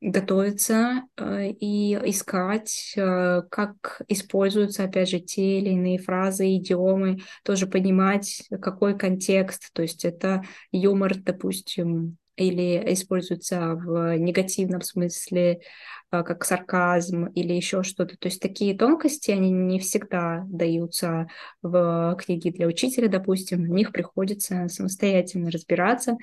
готовиться 0.00 1.02
э, 1.16 1.50
и 1.50 1.94
искать, 1.94 2.92
э, 2.96 3.42
как 3.50 4.02
используются, 4.08 4.84
опять 4.84 5.08
же, 5.08 5.20
те 5.20 5.58
или 5.58 5.70
иные 5.70 5.98
фразы, 5.98 6.54
идиомы, 6.56 7.20
тоже 7.44 7.66
понимать, 7.66 8.42
какой 8.60 8.96
контекст, 8.96 9.72
то 9.72 9.82
есть 9.82 10.04
это 10.04 10.42
юмор, 10.70 11.16
допустим, 11.16 12.18
или 12.36 12.92
используется 12.92 13.74
в 13.74 14.16
негативном 14.16 14.82
смысле, 14.82 15.60
э, 16.12 16.22
как 16.22 16.44
сарказм 16.44 17.26
или 17.26 17.52
еще 17.52 17.82
что-то. 17.82 18.16
То 18.18 18.28
есть 18.28 18.40
такие 18.40 18.76
тонкости, 18.76 19.30
они 19.30 19.50
не 19.50 19.80
всегда 19.80 20.44
даются 20.46 21.28
в 21.62 22.16
книге 22.20 22.52
для 22.52 22.66
учителя, 22.66 23.08
допустим, 23.08 23.64
в 23.64 23.68
них 23.68 23.92
приходится 23.92 24.68
самостоятельно 24.68 25.50
разбираться, 25.50 26.16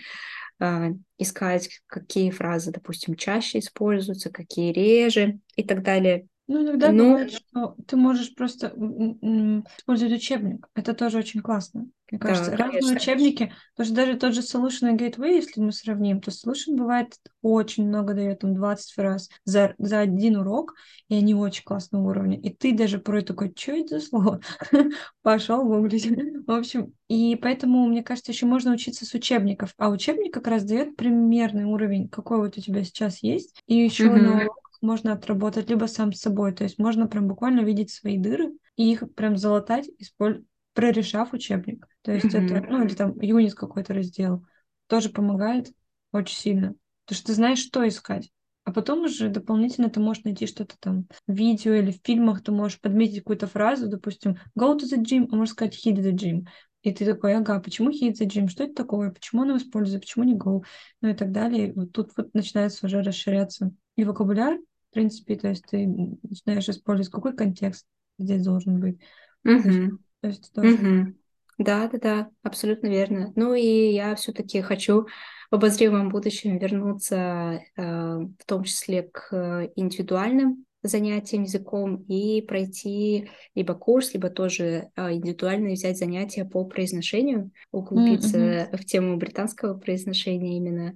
а, 0.60 0.89
искать, 1.17 1.82
какие 1.88 2.30
фразы, 2.30 2.71
допустим, 2.71 3.15
чаще 3.15 3.60
используются, 3.60 4.30
какие 4.30 4.71
реже 4.71 5.39
и 5.56 5.63
так 5.63 5.84
далее. 5.84 6.28
Ну, 6.54 6.62
иногда 6.62 6.92
Но... 6.92 7.04
бывает, 7.04 7.32
что 7.32 7.76
ты 7.88 7.98
можешь 7.98 8.36
просто 8.36 8.68
использовать 8.68 10.13
учебник. 10.13 10.70
Это 10.76 10.94
тоже 10.94 11.18
очень 11.18 11.42
классно. 11.42 11.88
Мне 12.12 12.20
кажется, 12.20 12.52
да, 12.52 12.58
разные 12.58 12.96
учебники, 12.96 13.52
потому 13.76 13.88
что 13.88 13.96
даже 13.96 14.20
тот 14.20 14.36
же 14.36 14.42
Solution 14.42 14.94
и 14.94 14.96
Gateway, 14.96 15.32
если 15.32 15.62
мы 15.62 15.72
сравним, 15.72 16.22
то 16.22 16.30
Solution 16.30 16.76
бывает 16.76 17.16
очень 17.42 17.88
много 17.88 18.13
дает, 18.13 18.42
там 18.42 18.54
20 18.54 18.92
фраз 18.92 19.30
за, 19.46 19.74
за 19.80 20.02
один 20.02 20.38
урок, 20.38 20.76
и 21.08 21.16
они 21.16 21.34
очень 21.34 21.63
классного 21.63 22.08
уровня. 22.08 22.39
И 22.39 22.52
ты 22.52 22.72
даже 22.72 23.00
порой 23.00 23.24
такой, 23.24 23.52
что 23.58 23.72
это 23.72 23.98
за 23.98 24.06
слово? 24.06 24.42
Пошел 25.24 25.63
гуглить. 25.63 26.08
В 26.46 26.52
общем, 26.52 26.94
и 27.08 27.36
поэтому, 27.36 27.88
мне 27.88 28.04
кажется, 28.04 28.32
еще 28.32 28.46
можно 28.46 28.74
учиться 28.74 29.08
с 29.08 29.13
учебников. 29.16 29.74
А 29.80 29.89
учебник 29.89 30.36
как 30.36 30.46
раз 30.46 30.66
дает 30.66 30.96
примерный 30.96 31.63
уровень, 31.63 32.10
какой 32.10 32.38
вот 32.38 32.56
у 32.60 32.62
тебя 32.62 32.84
сейчас 32.84 33.24
есть. 33.24 33.60
И 33.66 33.76
еще 33.76 34.06
mm-hmm. 34.06 34.48
Можно 34.84 35.13
отработать 35.13 35.69
либо 35.69 35.86
сам 35.86 36.13
с 36.13 36.22
собой. 36.22 36.54
То 36.54 36.63
есть 36.63 36.78
можно 36.78 37.08
прям 37.08 37.28
буквально 37.28 37.62
видеть 37.62 37.91
свои 37.91 38.17
дыры 38.17 38.54
и 38.76 38.91
их 38.91 39.04
прям 39.15 39.38
залатать, 39.38 39.89
исполь... 39.98 40.43
прорешав 40.74 41.34
учебник. 41.34 41.88
То 42.02 42.12
есть 42.12 42.26
mm-hmm. 42.26 42.58
это, 42.58 42.67
ну, 42.69 42.84
или 42.84 42.93
там 42.93 43.19
юнит 43.19 43.54
какой-то 43.56 43.93
раздел. 43.93 44.46
Тоже 44.88 45.10
помогает 45.10 45.72
очень 46.12 46.38
сильно. 46.38 46.76
Потому 47.06 47.17
что 47.17 47.28
ты 47.28 47.34
знаешь, 47.34 47.60
что 47.60 47.88
искать. 47.88 48.32
А 48.65 48.72
потом 48.72 49.04
уже 49.04 49.30
дополнительно 49.30 49.89
ты 49.89 50.00
можешь 50.00 50.24
найти 50.24 50.48
что-то 50.48 50.76
там 50.80 51.08
в 51.28 51.34
видео 51.34 51.74
или 51.74 51.91
в 51.91 52.00
фильмах, 52.04 52.43
ты 52.43 52.52
можешь 52.52 52.80
подметить 52.80 53.19
какую-то 53.19 53.48
фразу, 53.48 53.89
допустим, 53.89 54.38
go 54.58 54.78
to 54.78 54.86
the 54.89 55.04
gym, 55.04 55.28
а 55.32 55.36
можешь 55.36 55.54
сказать 55.54 55.86
hit 55.86 55.96
the 55.98 56.12
gym. 56.12 56.48
И 56.82 56.93
ты 56.93 57.06
такой, 57.06 57.36
ага, 57.36 57.60
почему 57.60 57.89
hit 57.91 58.13
the 58.13 58.26
gym? 58.26 58.48
Что 58.48 58.63
это 58.63 58.74
такое? 58.74 59.12
Почему 59.12 59.43
оно 59.43 59.58
используется? 59.58 60.00
Почему 60.00 60.24
не 60.24 60.36
go? 60.36 60.63
Ну 61.02 61.10
и 61.10 61.13
так 61.13 61.32
далее. 61.32 61.69
И 61.69 61.72
вот 61.74 61.91
тут 61.91 62.12
вот 62.15 62.34
начинается 62.34 62.86
уже 62.86 63.02
расширяться 63.02 63.72
и 63.96 64.06
вокабуляр, 64.06 64.58
в 64.93 64.95
принципе, 64.95 65.36
то 65.36 65.49
есть 65.49 65.65
ты 65.67 65.88
начинаешь 65.88 66.69
использовать 66.69 67.12
какой 67.12 67.36
контекст, 67.36 67.88
здесь 68.19 68.43
должен 68.43 68.79
быть. 68.79 68.99
Угу. 69.43 69.97
То 70.21 70.27
есть 70.27 70.53
тоже... 70.53 70.75
угу. 70.75 71.13
Да, 71.58 71.88
да, 71.88 71.97
да, 71.97 72.29
абсолютно 72.43 72.88
верно. 72.88 73.34
Ну 73.36 73.56
и 73.56 73.91
я 73.91 74.13
все-таки 74.13 74.62
хочу 74.62 75.08
в 75.49 75.56
обозримом 75.56 76.10
будущем 76.10 76.60
вернуться, 76.60 77.62
э, 77.75 77.82
в 77.82 78.45
том 78.45 78.63
числе 78.65 79.01
к 79.12 79.71
индивидуальным 79.75 80.65
занятиям 80.84 81.43
языком 81.43 82.03
и 82.08 82.43
пройти 82.43 83.29
либо 83.56 83.73
курс, 83.73 84.13
либо 84.13 84.29
тоже 84.29 84.89
э, 84.95 85.13
индивидуально 85.13 85.71
взять 85.71 85.97
занятия 85.97 86.45
по 86.45 86.65
произношению, 86.65 87.49
углубиться 87.71 88.38
mm-hmm. 88.38 88.77
в 88.77 88.86
тему 88.86 89.17
британского 89.17 89.73
произношения 89.73 90.58
именно. 90.58 90.93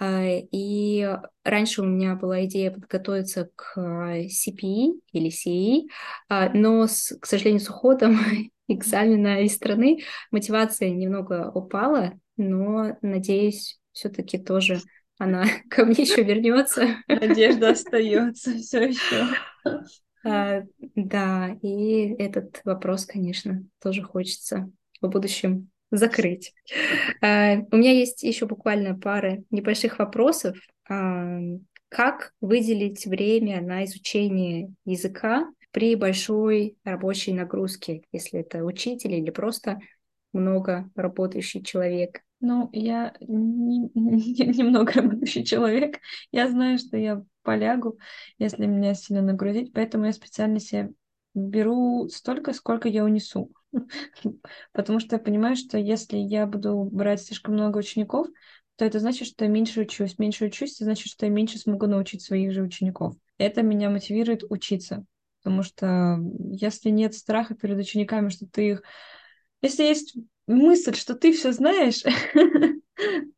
Э, 0.00 0.40
и 0.50 1.08
раньше 1.44 1.82
у 1.82 1.84
меня 1.84 2.14
была 2.14 2.44
идея 2.44 2.70
подготовиться 2.70 3.50
к 3.54 3.76
CPE 3.76 5.00
или 5.12 5.30
CE, 5.30 5.88
э, 6.30 6.50
но, 6.52 6.86
с, 6.86 7.16
к 7.20 7.26
сожалению, 7.26 7.60
с 7.60 7.68
уходом 7.68 8.18
экзамена 8.68 9.42
из 9.42 9.54
страны 9.54 10.00
мотивация 10.30 10.90
немного 10.90 11.50
упала, 11.50 12.12
но, 12.36 12.96
надеюсь, 13.02 13.78
все-таки 13.92 14.38
тоже 14.38 14.80
она 15.18 15.44
ко 15.70 15.84
мне 15.84 16.04
еще 16.04 16.22
вернется. 16.22 16.96
Надежда 17.08 17.70
остается 17.70 18.56
все 18.58 18.88
еще. 18.88 19.26
А, 20.24 20.62
да, 20.94 21.56
и 21.62 22.14
этот 22.18 22.60
вопрос, 22.64 23.04
конечно, 23.04 23.62
тоже 23.82 24.02
хочется 24.02 24.70
в 25.00 25.08
будущем 25.08 25.70
закрыть. 25.96 26.52
А, 27.20 27.56
у 27.70 27.76
меня 27.76 27.92
есть 27.92 28.22
еще 28.22 28.46
буквально 28.46 28.98
пара 28.98 29.38
небольших 29.50 29.98
вопросов. 29.98 30.56
А, 30.88 31.38
как 31.88 32.32
выделить 32.40 33.06
время 33.06 33.60
на 33.60 33.84
изучение 33.84 34.72
языка 34.84 35.46
при 35.70 35.94
большой 35.94 36.76
рабочей 36.84 37.32
нагрузке, 37.32 38.02
если 38.12 38.40
это 38.40 38.64
учитель 38.64 39.14
или 39.14 39.30
просто 39.30 39.78
много 40.32 40.90
работающий 40.94 41.62
человек? 41.62 42.22
Ну, 42.40 42.68
я 42.72 43.14
не, 43.20 43.90
не, 43.94 44.76
работающий 44.76 45.44
человек. 45.44 45.98
Я 46.30 46.48
знаю, 46.48 46.78
что 46.78 46.96
я 46.96 47.22
полягу, 47.42 47.98
если 48.38 48.66
меня 48.66 48.94
сильно 48.94 49.22
нагрузить, 49.22 49.72
поэтому 49.72 50.06
я 50.06 50.12
специально 50.12 50.58
себе 50.58 50.90
беру 51.34 52.08
столько, 52.08 52.52
сколько 52.52 52.88
я 52.88 53.04
унесу. 53.04 53.52
Потому 54.72 55.00
что 55.00 55.16
я 55.16 55.20
понимаю, 55.20 55.56
что 55.56 55.78
если 55.78 56.16
я 56.16 56.46
буду 56.46 56.88
брать 56.90 57.22
слишком 57.22 57.54
много 57.54 57.78
учеников, 57.78 58.28
то 58.76 58.84
это 58.84 58.98
значит, 58.98 59.28
что 59.28 59.44
я 59.44 59.50
меньше 59.50 59.82
учусь. 59.82 60.18
Меньше 60.18 60.46
учусь, 60.46 60.76
это 60.76 60.84
значит, 60.84 61.06
что 61.06 61.26
я 61.26 61.32
меньше 61.32 61.58
смогу 61.58 61.86
научить 61.86 62.22
своих 62.22 62.52
же 62.52 62.62
учеников. 62.62 63.14
Это 63.38 63.62
меня 63.62 63.90
мотивирует 63.90 64.44
учиться. 64.48 65.04
Потому 65.42 65.62
что 65.62 66.18
если 66.38 66.90
нет 66.90 67.14
страха 67.14 67.54
перед 67.54 67.78
учениками, 67.78 68.30
что 68.30 68.46
ты 68.46 68.70
их... 68.70 68.82
Если 69.62 69.84
есть 69.84 70.16
мысль, 70.46 70.94
что 70.94 71.14
ты 71.14 71.32
все 71.32 71.52
знаешь, 71.52 72.02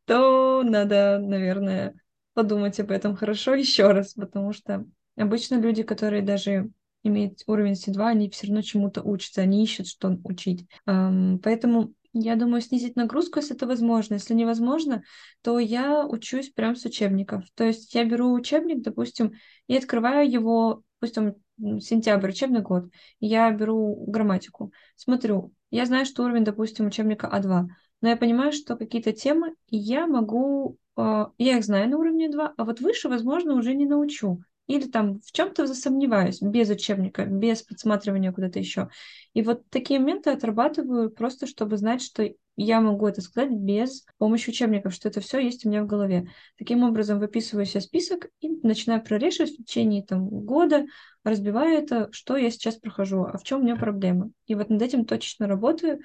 то 0.05 0.63
надо, 0.63 1.19
наверное, 1.19 1.95
подумать 2.33 2.79
об 2.81 2.91
этом 2.91 3.17
хорошо 3.17 3.55
еще 3.57 3.93
раз, 3.93 4.15
потому 4.15 4.53
что 4.53 4.87
обычно 5.17 5.57
люди, 5.57 5.83
которые 5.83 6.23
даже 6.23 6.71
имеют 7.07 7.43
уровень 7.47 7.75
C2, 7.75 8.07
они 8.07 8.31
все 8.31 8.47
равно 8.47 8.63
чему-то 8.63 9.03
учатся, 9.03 9.43
они 9.43 9.63
ищут, 9.63 9.89
что 9.89 10.19
учить. 10.25 10.67
Поэтому 10.85 11.93
я 12.19 12.37
думаю, 12.37 12.63
снизить 12.63 12.97
нагрузку, 12.97 13.41
если 13.41 13.55
это 13.55 13.67
возможно. 13.67 14.15
Если 14.15 14.33
невозможно, 14.33 15.03
то 15.43 15.59
я 15.59 16.07
учусь 16.07 16.49
прям 16.51 16.75
с 16.75 16.85
учебников. 16.87 17.45
То 17.55 17.65
есть 17.65 17.95
я 17.95 18.05
беру 18.05 18.33
учебник, 18.33 18.83
допустим, 18.83 19.35
и 19.67 19.77
открываю 19.77 20.31
его, 20.31 20.83
допустим, 21.01 21.35
сентябрь, 21.59 22.31
учебный 22.31 22.61
год, 22.61 22.87
я 23.21 23.51
беру 23.51 24.05
грамматику, 24.07 24.73
смотрю, 24.95 25.53
я 25.71 25.87
знаю, 25.87 26.07
что 26.07 26.25
уровень, 26.25 26.45
допустим, 26.45 26.87
учебника 26.87 27.31
А2, 27.33 27.67
но 28.03 28.09
я 28.09 28.17
понимаю, 28.17 28.53
что 28.53 28.77
какие-то 28.77 29.13
темы 29.13 29.55
я 29.69 30.07
могу, 30.07 30.79
э, 30.97 31.27
я 31.39 31.59
их 31.59 31.65
знаю 31.65 31.89
на 31.89 31.99
уровне 31.99 32.31
2, 32.31 32.55
а 32.57 32.65
вот 32.65 32.81
выше, 32.81 33.09
возможно, 33.09 33.55
уже 33.55 33.75
не 33.75 33.87
научу. 33.87 34.43
Или 34.67 34.89
там 34.89 35.21
в 35.21 35.33
чем-то 35.33 35.67
засомневаюсь, 35.67 36.43
без 36.43 36.69
учебника, 36.71 37.25
без 37.25 37.63
подсматривания 37.63 38.33
куда-то 38.33 38.59
еще. 38.59 38.89
И 39.33 39.43
вот 39.43 39.69
такие 39.71 40.01
моменты 40.01 40.31
отрабатываю 40.31 41.11
просто, 41.11 41.47
чтобы 41.47 41.77
знать, 41.77 42.03
что 42.03 42.29
я 42.57 42.81
могу 42.81 43.07
это 43.07 43.21
сказать 43.21 43.51
без 43.53 44.07
помощи 44.19 44.49
учебников, 44.49 44.95
что 44.95 45.09
это 45.09 45.21
все 45.21 45.39
есть 45.39 45.65
у 45.65 45.69
меня 45.69 45.83
в 45.83 45.87
голове. 45.87 46.31
Таким 46.59 46.83
образом, 46.83 47.21
выписываю 47.21 47.67
себе 47.67 47.83
список 47.83 48.29
и 48.41 48.49
начинаю 48.63 49.03
прорешивать 49.03 49.53
в 49.53 49.57
течение 49.59 50.03
там, 50.03 50.29
года, 50.29 50.87
разбиваю 51.23 51.79
это, 51.79 52.09
что 52.13 52.37
я 52.37 52.51
сейчас 52.51 52.77
прохожу, 52.77 53.25
а 53.25 53.37
в 53.37 53.43
чем 53.45 53.61
у 53.61 53.63
меня 53.63 53.77
проблема. 53.77 54.31
И 54.47 54.55
вот 54.55 54.71
над 54.71 54.81
этим 54.81 55.05
точечно 55.05 55.47
работаю. 55.47 56.01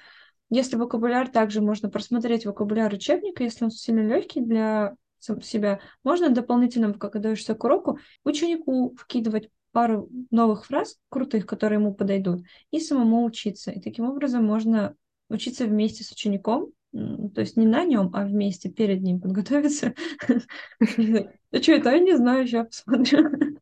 Если 0.50 0.76
вокабуляр, 0.76 1.28
также 1.28 1.62
можно 1.62 1.88
просмотреть 1.88 2.44
вокабуляр 2.44 2.92
учебника, 2.92 3.42
если 3.42 3.64
он 3.64 3.70
сильно 3.70 4.06
легкий 4.06 4.42
для 4.42 4.94
себя, 5.42 5.80
можно 6.04 6.30
дополнительно, 6.30 6.92
как 6.94 7.12
готовишься 7.12 7.54
к 7.54 7.64
уроку, 7.64 7.98
ученику 8.24 8.94
вкидывать 8.96 9.48
пару 9.72 10.08
новых 10.30 10.66
фраз 10.66 10.98
крутых, 11.08 11.46
которые 11.46 11.80
ему 11.80 11.94
подойдут, 11.94 12.42
и 12.70 12.78
самому 12.78 13.24
учиться. 13.24 13.70
И 13.70 13.80
таким 13.80 14.04
образом 14.04 14.44
можно 14.44 14.94
учиться 15.28 15.64
вместе 15.64 16.04
с 16.04 16.12
учеником, 16.12 16.72
то 16.92 17.40
есть 17.40 17.56
не 17.56 17.66
на 17.66 17.84
нем, 17.84 18.10
а 18.12 18.24
вместе 18.24 18.70
перед 18.70 19.02
ним 19.02 19.20
подготовиться. 19.20 19.94
Да 21.52 21.60
что 21.60 21.72
это, 21.72 21.90
я 21.90 21.98
не 21.98 22.16
знаю, 22.16 22.46
сейчас 22.46 22.82
посмотрю. 22.82 23.60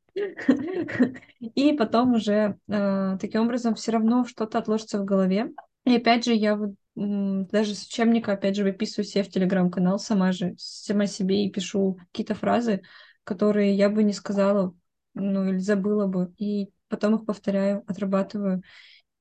И 1.40 1.72
потом 1.72 2.14
уже 2.14 2.56
э, 2.68 3.18
таким 3.20 3.42
образом 3.42 3.74
все 3.74 3.90
равно 3.90 4.24
что-то 4.24 4.58
отложится 4.58 5.00
в 5.00 5.04
голове. 5.04 5.50
И 5.84 5.96
опять 5.96 6.24
же, 6.24 6.32
я 6.32 6.54
вот 6.54 6.74
даже 6.94 7.74
с 7.74 7.86
учебника, 7.86 8.32
опять 8.32 8.56
же, 8.56 8.64
выписываю 8.64 9.04
себе 9.06 9.22
в 9.22 9.30
телеграм-канал 9.30 9.98
сама 9.98 10.32
же, 10.32 10.54
сама 10.58 11.06
себе 11.06 11.44
и 11.44 11.50
пишу 11.50 11.98
какие-то 12.10 12.34
фразы, 12.34 12.82
которые 13.24 13.74
я 13.74 13.88
бы 13.88 14.02
не 14.02 14.12
сказала, 14.12 14.74
ну, 15.14 15.48
или 15.48 15.58
забыла 15.58 16.06
бы. 16.06 16.32
И 16.38 16.70
потом 16.88 17.16
их 17.16 17.26
повторяю, 17.26 17.84
отрабатываю. 17.86 18.62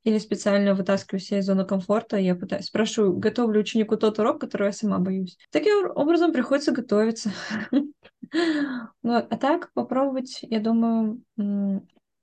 Или 0.03 0.17
специально 0.17 0.73
вытаскиваю 0.73 1.19
себя 1.19 1.39
из 1.39 1.45
зоны 1.45 1.65
комфорта, 1.65 2.17
я 2.17 2.33
пытаюсь, 2.33 2.65
спрашиваю, 2.65 3.17
готовлю 3.17 3.59
ученику 3.59 3.97
тот 3.97 4.17
урок, 4.17 4.39
который 4.39 4.67
я 4.67 4.71
сама 4.71 4.97
боюсь. 4.97 5.37
Таким 5.51 5.91
образом 5.93 6.31
приходится 6.33 6.71
готовиться. 6.71 7.31
А 8.31 9.37
так 9.37 9.73
попробовать, 9.73 10.39
я 10.43 10.59
думаю, 10.59 11.23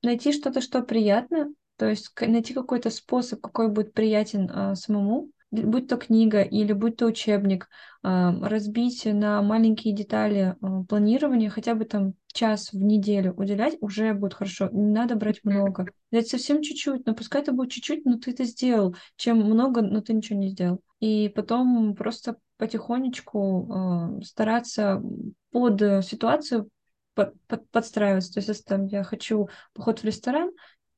найти 0.02 0.32
что-то, 0.32 0.60
что 0.60 0.82
приятно, 0.82 1.52
то 1.76 1.86
есть 1.86 2.12
найти 2.20 2.54
какой-то 2.54 2.90
способ, 2.90 3.40
какой 3.40 3.68
будет 3.68 3.92
приятен 3.92 4.48
а, 4.52 4.76
самому, 4.76 5.30
будь 5.62 5.88
то 5.88 5.96
книга 5.96 6.42
или 6.42 6.72
будь 6.72 6.96
то 6.96 7.06
учебник, 7.06 7.68
а, 8.02 8.32
разбить 8.40 9.04
на 9.04 9.42
маленькие 9.42 9.94
детали 9.94 10.56
а, 10.60 10.84
планирования, 10.84 11.50
хотя 11.50 11.74
бы 11.74 11.84
там 11.84 12.14
час 12.32 12.72
в 12.72 12.76
неделю 12.76 13.32
уделять, 13.34 13.76
уже 13.80 14.14
будет 14.14 14.34
хорошо. 14.34 14.68
Не 14.72 14.92
надо 14.92 15.16
брать 15.16 15.40
много. 15.44 15.86
Взять 16.10 16.28
совсем 16.28 16.62
чуть-чуть, 16.62 17.06
но 17.06 17.14
пускай 17.14 17.42
это 17.42 17.52
будет 17.52 17.70
чуть-чуть, 17.70 18.04
но 18.04 18.18
ты 18.18 18.32
это 18.32 18.44
сделал, 18.44 18.94
чем 19.16 19.38
много, 19.38 19.82
но 19.82 20.00
ты 20.00 20.12
ничего 20.12 20.38
не 20.38 20.48
сделал. 20.48 20.80
И 21.00 21.28
потом 21.28 21.94
просто 21.94 22.36
потихонечку 22.58 24.18
э, 24.20 24.24
стараться 24.24 25.02
под 25.50 26.04
ситуацию 26.04 26.70
под, 27.14 27.34
под, 27.48 27.68
подстраиваться. 27.70 28.34
То 28.34 28.38
есть, 28.38 28.48
если 28.48 28.62
там 28.62 28.86
я 28.86 29.02
хочу 29.02 29.48
поход 29.72 30.00
в 30.00 30.04
ресторан, 30.04 30.50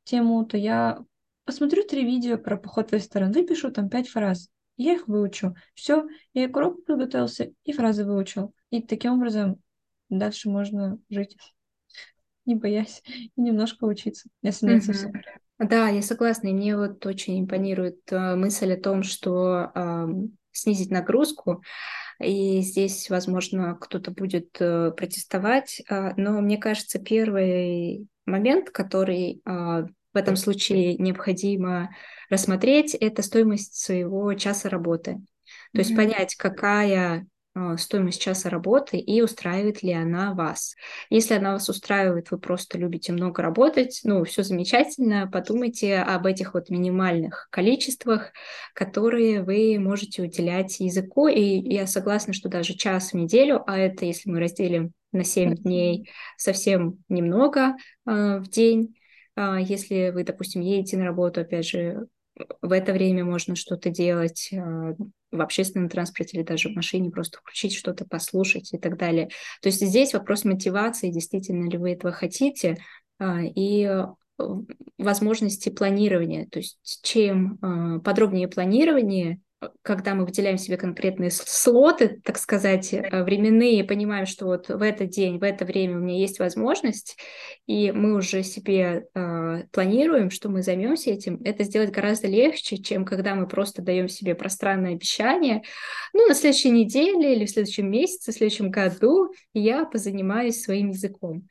тему, 0.05 0.45
то 0.45 0.57
я 0.57 0.99
посмотрю 1.49 1.83
три 1.83 2.05
видео 2.05 2.37
про 2.37 2.59
поход 2.59 2.91
в 2.91 2.93
ресторан, 2.93 3.33
выпишу 3.33 3.73
там 3.73 3.89
пять 3.89 4.07
фраз, 4.07 4.51
я 4.77 4.93
их 4.93 5.09
выучу. 5.09 5.55
Все, 5.73 6.07
я 6.35 6.47
к 6.47 6.55
уроку 6.55 6.83
подготовился 6.83 7.53
и 7.65 7.73
фразы 7.73 8.05
выучил. 8.05 8.53
И 8.69 8.83
таким 8.83 9.15
образом 9.15 9.57
дальше 10.11 10.51
можно 10.51 10.99
жить, 11.09 11.39
не 12.45 12.55
боясь, 12.55 13.03
и 13.07 13.41
немножко 13.41 13.85
учиться, 13.85 14.29
если 14.43 14.67
нет 14.67 14.85
совсем. 14.85 15.15
Да, 15.59 15.89
я 15.89 16.03
согласна. 16.03 16.49
И 16.49 16.53
мне 16.53 16.77
вот 16.77 17.07
очень 17.07 17.41
импонирует 17.41 18.01
э, 18.11 18.37
мысль 18.37 18.75
о 18.75 18.81
том, 18.81 19.03
что 19.03 19.73
э, 19.75 20.07
снизить 20.53 20.91
нагрузку. 20.91 21.63
И 22.23 22.61
здесь, 22.61 23.09
возможно, 23.09 23.75
кто-то 23.75 24.11
будет 24.11 24.55
э, 24.61 24.91
протестовать. 24.91 25.81
Э, 25.89 26.13
но 26.19 26.43
мне 26.43 26.59
кажется, 26.59 26.99
первый 26.99 28.07
момент, 28.27 28.69
который 28.69 29.41
э, 29.47 29.87
в 30.13 30.17
этом 30.17 30.37
случае 30.37 30.97
необходимо 30.97 31.91
рассмотреть, 32.31 32.95
это 32.95 33.23
стоимость 33.23 33.75
своего 33.77 34.33
часа 34.35 34.69
работы. 34.69 35.13
То 35.15 35.19
mm-hmm. 35.19 35.79
есть 35.79 35.97
понять, 35.97 36.35
какая 36.35 37.27
а, 37.59 37.77
стоимость 37.77 38.21
часа 38.21 38.51
работы 38.51 38.99
и 38.99 39.21
устраивает 39.21 39.83
ли 39.83 39.93
она 39.93 40.35
вас. 40.35 40.77
Если 41.11 41.35
она 41.35 41.53
вас 41.53 41.69
устраивает, 41.69 42.31
вы 42.31 42.39
просто 42.39 42.79
любите 42.79 43.13
много 43.13 43.43
работать, 43.43 44.01
ну, 44.05 44.23
все 44.25 44.43
замечательно, 44.43 45.29
подумайте 45.31 45.97
об 45.99 46.27
этих 46.27 46.55
вот 46.55 46.71
минимальных 46.71 47.49
количествах, 47.51 48.33
которые 48.75 49.43
вы 49.43 49.79
можете 49.81 50.23
уделять 50.23 50.79
языку. 50.79 51.27
И 51.27 51.41
я 51.41 51.87
согласна, 51.87 52.33
что 52.33 52.49
даже 52.49 52.75
час 52.75 53.13
в 53.13 53.15
неделю, 53.15 53.65
а 53.67 53.77
это 53.77 54.05
если 54.05 54.31
мы 54.31 54.39
разделим 54.41 54.93
на 55.11 55.25
7 55.25 55.55
дней, 55.55 56.11
совсем 56.37 57.03
немного 57.09 57.75
э, 58.07 58.39
в 58.39 58.49
день, 58.49 58.95
если 59.59 60.11
вы, 60.11 60.25
допустим, 60.25 60.63
едете 60.63 60.97
на 60.97 61.05
работу, 61.05 61.41
опять 61.41 61.67
же, 61.67 62.07
в 62.63 62.73
это 62.73 62.93
время 62.93 63.25
можно 63.25 63.57
что-то 63.57 63.91
делать 63.91 64.51
а, 64.53 64.95
в 65.31 65.41
общественном 65.41 65.89
транспорте 65.89 66.37
или 66.37 66.45
даже 66.45 66.69
в 66.69 66.77
машине, 66.77 67.11
просто 67.11 67.39
включить 67.39 67.75
что-то, 67.75 68.05
послушать 68.05 68.73
и 68.73 68.79
так 68.79 68.97
далее. 68.97 69.29
То 69.61 69.69
есть 69.69 69.85
здесь 69.85 70.15
вопрос 70.15 70.45
мотивации, 70.45 71.11
действительно 71.11 71.69
ли 71.69 71.79
вы 71.79 71.93
этого 71.93 72.13
хотите, 72.13 72.79
а, 73.19 73.41
и 73.43 74.07
возможности 74.99 75.69
планирования. 75.69 76.47
То 76.47 76.61
есть 76.61 77.01
чем 77.03 77.59
подробнее 78.05 78.47
планирование, 78.47 79.41
когда 79.83 80.15
мы 80.15 80.25
выделяем 80.25 80.57
себе 80.57 80.77
конкретные 80.77 81.31
слоты, 81.31 82.21
так 82.23 82.39
сказать, 82.39 82.93
э, 82.93 83.25
временные, 83.25 83.83
понимаем, 83.83 84.27
что 84.27 84.47
вот 84.47 84.69
в 84.69 84.83
этот 84.83 85.11
день, 85.11 85.39
в 85.39 85.43
это 85.43 85.65
время 85.65 85.97
у 85.97 86.01
меня 86.01 86.17
есть 86.17 86.39
возможность, 86.39 87.19
и 87.67 87.91
мы 87.91 88.15
уже 88.15 88.45
себе 88.45 89.07
э, 89.15 89.63
планируем, 89.73 90.31
что 90.31 90.49
мы 90.49 90.63
займемся 90.63 91.11
этим, 91.11 91.41
это 91.45 91.65
сделать 91.65 91.91
гораздо 91.91 92.29
легче, 92.29 92.79
чем 92.79 93.05
когда 93.05 93.35
мы 93.35 93.49
просто 93.49 93.83
даем 93.83 94.09
себе 94.09 94.37
пространное 94.37 94.93
обещание, 94.93 95.63
ну, 96.13 96.29
на 96.29 96.35
следующей 96.35 96.71
неделе 96.71 97.35
или 97.35 97.45
в 97.45 97.51
следующем 97.51 97.91
месяце, 97.91 98.31
в 98.31 98.35
следующем 98.37 98.71
году 98.71 99.33
я 99.55 99.85
позанимаюсь 99.85 100.63
своим 100.63 100.91
языком. 100.91 101.49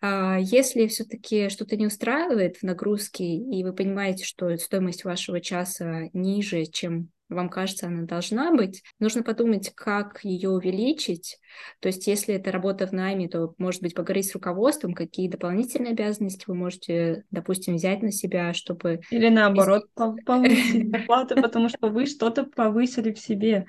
А 0.00 0.38
если 0.40 0.86
все-таки 0.86 1.48
что-то 1.48 1.76
не 1.76 1.86
устраивает 1.86 2.56
в 2.56 2.62
нагрузке, 2.62 3.24
и 3.24 3.64
вы 3.64 3.72
понимаете, 3.72 4.24
что 4.24 4.56
стоимость 4.56 5.04
вашего 5.04 5.40
часа 5.40 6.08
ниже, 6.12 6.66
чем 6.66 7.10
вам 7.28 7.48
кажется, 7.48 7.86
она 7.86 8.02
должна 8.02 8.52
быть, 8.52 8.82
нужно 8.98 9.22
подумать, 9.22 9.72
как 9.74 10.20
ее 10.24 10.50
увеличить. 10.50 11.38
То 11.80 11.88
есть, 11.88 12.06
если 12.06 12.34
это 12.34 12.50
работа 12.52 12.86
в 12.86 12.92
найме, 12.92 13.28
то, 13.28 13.54
может 13.58 13.82
быть, 13.82 13.94
поговорить 13.94 14.30
с 14.30 14.34
руководством, 14.34 14.94
какие 14.94 15.28
дополнительные 15.28 15.92
обязанности 15.92 16.44
вы 16.46 16.54
можете, 16.54 17.24
допустим, 17.30 17.76
взять 17.76 18.02
на 18.02 18.12
себя, 18.12 18.54
чтобы... 18.54 19.00
Или 19.10 19.28
наоборот, 19.28 19.84
повысить 19.94 20.90
зарплату, 20.90 21.40
потому 21.40 21.68
что 21.68 21.88
вы 21.88 22.06
что-то 22.06 22.44
повысили 22.44 23.12
в 23.12 23.18
себе. 23.18 23.66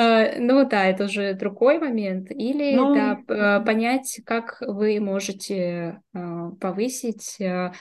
А, 0.00 0.38
ну 0.38 0.64
да, 0.64 0.86
это 0.86 1.06
уже 1.06 1.34
другой 1.34 1.80
момент. 1.80 2.30
Или 2.30 2.76
ну... 2.76 2.94
да, 2.94 3.60
понять, 3.60 4.20
как 4.24 4.58
вы 4.60 5.00
можете 5.00 6.02
а, 6.14 6.50
повысить. 6.60 7.36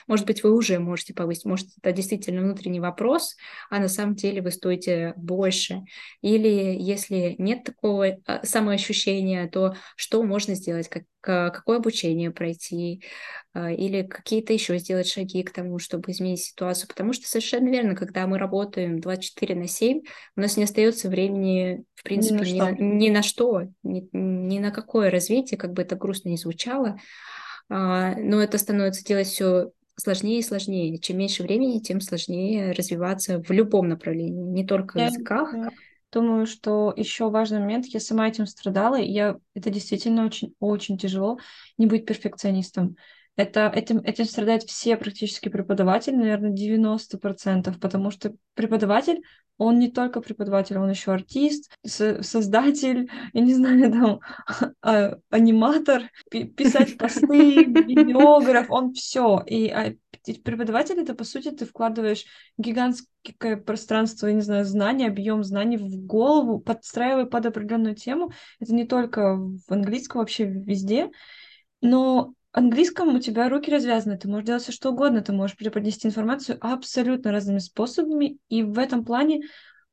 Может 0.08 0.26
быть, 0.26 0.44
вы 0.44 0.52
уже 0.52 0.80
можете 0.80 1.14
повысить. 1.14 1.46
Может, 1.46 1.68
это 1.80 1.92
действительно 1.92 2.42
внутренний 2.42 2.80
вопрос, 2.80 3.36
а 3.70 3.78
на 3.78 3.88
самом 3.88 4.16
деле 4.16 4.42
вы 4.42 4.50
стоите 4.50 5.14
больше. 5.16 5.84
Или 6.22 6.76
если 6.80 7.36
нет 7.38 7.64
такого 7.66 8.18
самоощущения, 8.42 9.48
то 9.48 9.76
что 9.96 10.24
можно 10.24 10.56
сделать, 10.56 10.90
как, 10.90 11.04
какое 11.28 11.78
обучение 11.78 12.32
пройти, 12.32 13.04
а, 13.54 13.72
или 13.72 14.04
какие-то 14.04 14.54
еще 14.54 14.78
сделать 14.78 15.08
шаги 15.08 15.44
к 15.44 15.52
тому, 15.52 15.80
чтобы 15.80 16.12
изменить 16.12 16.44
ситуацию. 16.44 16.88
Потому 16.88 17.14
что 17.14 17.28
совершенно 17.28 17.70
верно, 17.70 17.96
когда 17.96 18.28
мы 18.28 18.38
работаем 18.38 19.00
24 19.00 19.56
на 19.56 19.68
7, 19.68 20.02
у 20.36 20.40
нас 20.40 20.58
не 20.58 20.64
остается 20.64 21.10
времени, 21.10 21.84
в 21.96 22.04
принципе, 22.04 22.52
ни 22.52 22.60
на, 22.60 22.72
ни, 22.72 23.06
ни 23.06 23.10
на 23.10 23.24
что, 23.24 23.64
ни, 23.84 24.08
ни 24.12 24.60
на 24.60 24.72
какое 24.72 25.10
развитие, 25.10 25.58
как 25.58 25.74
бы 25.74 25.82
это 25.82 25.96
грустно 25.96 26.30
не 26.30 26.38
звучало. 26.38 26.98
А, 27.70 28.16
но 28.16 28.42
это 28.42 28.58
становится 28.58 29.04
делать 29.04 29.28
все 29.28 29.72
сложнее 29.98 30.40
и 30.40 30.44
сложнее. 30.44 30.98
Чем 31.00 31.18
меньше 31.18 31.44
времени, 31.44 31.80
тем 31.80 32.02
сложнее 32.02 32.72
развиваться 32.72 33.42
в 33.42 33.52
любом 33.52 33.90
направлении, 33.90 34.44
не 34.44 34.66
только 34.66 34.98
в 34.98 35.02
языках. 35.02 35.54
Думаю, 36.18 36.48
что 36.48 36.96
еще 36.98 37.30
важный 37.30 37.60
момент, 37.60 37.86
я 37.86 38.00
сама 38.00 38.28
этим 38.28 38.48
страдала, 38.48 39.00
и 39.00 39.08
я, 39.08 39.38
это 39.54 39.70
действительно 39.70 40.26
очень-очень 40.26 40.98
тяжело 40.98 41.38
не 41.78 41.86
быть 41.86 42.08
перфекционистом. 42.08 42.98
Это, 43.36 43.72
этим, 43.72 44.00
этим 44.00 44.26
страдают 44.26 44.64
все 44.64 44.98
практически 44.98 45.50
преподаватели, 45.50 46.16
наверное, 46.16 46.50
90%, 46.50 47.80
потому 47.80 48.10
что 48.10 48.34
преподаватель, 48.56 49.22
он 49.60 49.78
не 49.78 49.92
только 49.92 50.22
преподаватель, 50.22 50.80
он 50.80 50.90
еще 50.90 51.12
артист, 51.12 51.72
создатель, 51.86 53.12
я 53.34 53.42
не 53.42 53.54
знаю, 53.54 53.92
там, 53.92 54.20
а, 54.82 55.18
аниматор, 55.30 56.10
писать 56.32 56.98
посты, 56.98 57.64
видеограф, 57.66 58.72
он 58.72 58.96
все. 58.96 59.44
И 59.46 59.70
а, 59.70 59.94
преподаватель 60.34 61.00
это, 61.00 61.14
по 61.14 61.24
сути, 61.24 61.52
ты 61.52 61.66
вкладываешь 61.66 62.26
гигантское 62.58 63.58
пространство, 63.58 64.28
я 64.28 64.34
не 64.34 64.42
знаю, 64.42 64.66
знаний, 64.66 65.08
объем 65.08 65.44
знаний 65.44 65.78
в 65.78 66.06
голову, 66.06 66.60
подстраивая 66.60 67.26
под 67.26 67.46
определенную 67.46 67.96
тему. 67.96 68.32
Это 68.60 68.74
не 68.74 68.86
только 68.86 69.36
в 69.36 69.72
английском, 69.72 70.20
вообще 70.20 70.46
везде. 70.46 71.12
Но 71.82 72.34
английском 72.52 73.16
у 73.16 73.20
тебя 73.20 73.50
руки 73.50 73.72
развязаны, 73.72 74.18
ты 74.18 74.28
можешь 74.28 74.46
делать 74.46 74.64
все 74.64 74.72
что 74.72 74.92
угодно, 74.92 75.22
ты 75.22 75.32
можешь 75.32 75.58
преподнести 75.58 76.08
информацию 76.08 76.58
абсолютно 76.60 77.32
разными 77.32 77.60
способами, 77.60 78.40
и 78.50 78.64
в 78.64 78.80
этом 78.80 79.06
плане 79.06 79.44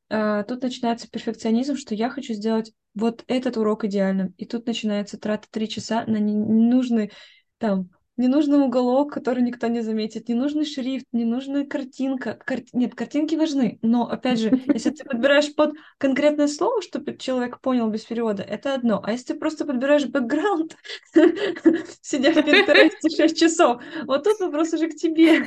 э, 0.09 0.45
тут 0.49 0.63
начинается 0.63 1.11
перфекционизм, 1.11 1.77
что 1.77 1.95
я 1.95 2.09
хочу 2.09 2.33
сделать 2.33 2.73
вот 2.95 3.25
этот 3.27 3.57
урок 3.57 3.85
идеальным, 3.85 4.35
и 4.39 4.47
тут 4.47 4.67
начинается 4.67 5.19
трата 5.19 5.47
три 5.51 5.69
часа 5.69 6.05
на 6.07 6.17
ненужный 6.17 7.13
там 7.59 7.91
Ненужный 8.17 8.61
уголок, 8.61 9.13
который 9.13 9.43
никто 9.43 9.67
не 9.67 9.81
заметит, 9.81 10.29
ненужный 10.29 10.65
шрифт, 10.65 11.07
ненужная 11.11 11.65
картинка. 11.65 12.39
Кар... 12.45 12.61
Нет, 12.73 12.95
картинки 12.95 13.35
важны, 13.35 13.81
но, 13.83 14.09
опять 14.09 14.39
же, 14.39 14.51
если 14.73 14.91
ты 14.91 15.05
подбираешь 15.05 15.53
под 15.53 15.75
конкретное 15.99 16.47
слово, 16.47 16.81
чтобы 16.81 17.17
человек 17.17 17.61
понял 17.61 17.89
без 17.89 18.05
перевода, 18.05 18.45
это 18.45 18.75
одно. 18.75 19.03
А 19.03 19.11
если 19.11 19.33
ты 19.33 19.35
просто 19.35 19.65
подбираешь 19.65 20.07
бэкграунд, 20.07 20.77
сидя 22.03 22.31
в 22.31 22.37
Пинтересте 22.37 23.11
6 23.17 23.37
часов, 23.37 23.83
вот 24.05 24.23
тут 24.23 24.39
вопрос 24.39 24.73
уже 24.73 24.89
к 24.89 24.95
тебе. 24.95 25.45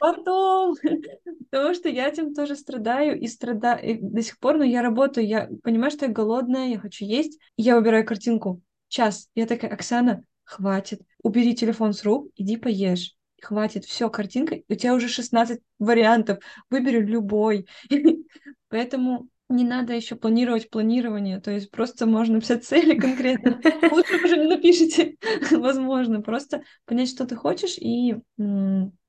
Потом, 0.00 0.74
потому 1.50 1.74
что 1.74 1.88
я 1.88 2.08
этим 2.08 2.34
тоже 2.34 2.56
страдаю 2.56 3.20
и 3.20 3.28
страдаю 3.28 3.98
до 4.00 4.20
сих 4.20 4.40
пор, 4.40 4.56
но 4.56 4.64
я 4.64 4.82
работаю, 4.82 5.26
я 5.28 5.48
понимаю, 5.62 5.92
что 5.92 6.06
я 6.06 6.12
голодная, 6.12 6.70
я 6.70 6.78
хочу 6.80 7.04
есть, 7.04 7.38
я 7.56 7.76
выбираю 7.76 8.04
картинку. 8.04 8.60
Час. 8.88 9.28
Я 9.34 9.46
такая, 9.46 9.72
Оксана, 9.72 10.22
хватит, 10.44 11.02
убери 11.22 11.54
телефон 11.54 11.92
с 11.92 12.04
рук, 12.04 12.30
иди 12.36 12.56
поешь. 12.56 13.16
Хватит, 13.42 13.84
все, 13.84 14.08
картинка, 14.08 14.60
у 14.68 14.74
тебя 14.74 14.94
уже 14.94 15.08
16 15.08 15.60
вариантов, 15.78 16.38
выбери 16.70 17.00
любой. 17.00 17.66
Поэтому 18.68 19.28
не 19.48 19.64
надо 19.64 19.92
еще 19.94 20.16
планировать 20.16 20.70
планирование, 20.70 21.40
то 21.40 21.50
есть 21.50 21.70
просто 21.70 22.06
можно 22.06 22.40
писать 22.40 22.64
цели 22.64 22.98
конкретно. 22.98 23.60
Лучше 23.92 24.24
уже 24.24 24.36
не 24.36 24.46
напишите, 24.46 25.16
возможно. 25.50 26.22
Просто 26.22 26.62
понять, 26.86 27.10
что 27.10 27.26
ты 27.26 27.36
хочешь, 27.36 27.76
и 27.78 28.16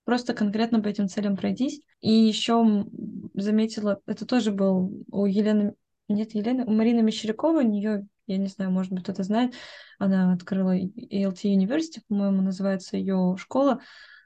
просто 0.03 0.33
конкретно 0.33 0.81
по 0.81 0.87
этим 0.87 1.07
целям 1.07 1.37
пройдись. 1.37 1.81
И 2.01 2.11
еще 2.11 2.85
заметила, 3.33 4.01
это 4.05 4.25
тоже 4.25 4.51
был 4.51 5.03
у 5.09 5.25
Елены, 5.25 5.73
нет, 6.09 6.35
Елены, 6.35 6.65
у 6.65 6.71
Марины 6.71 7.01
Мещеряковой, 7.01 7.65
у 7.65 7.69
нее 7.69 8.05
я 8.27 8.37
не 8.37 8.47
знаю, 8.47 8.71
может 8.71 8.91
быть, 8.91 9.03
кто-то 9.03 9.23
знает, 9.23 9.53
она 9.99 10.33
открыла 10.33 10.77
ELT 10.77 11.43
University, 11.43 12.01
по-моему, 12.07 12.41
называется 12.41 12.97
ее 12.97 13.35
школа. 13.37 13.81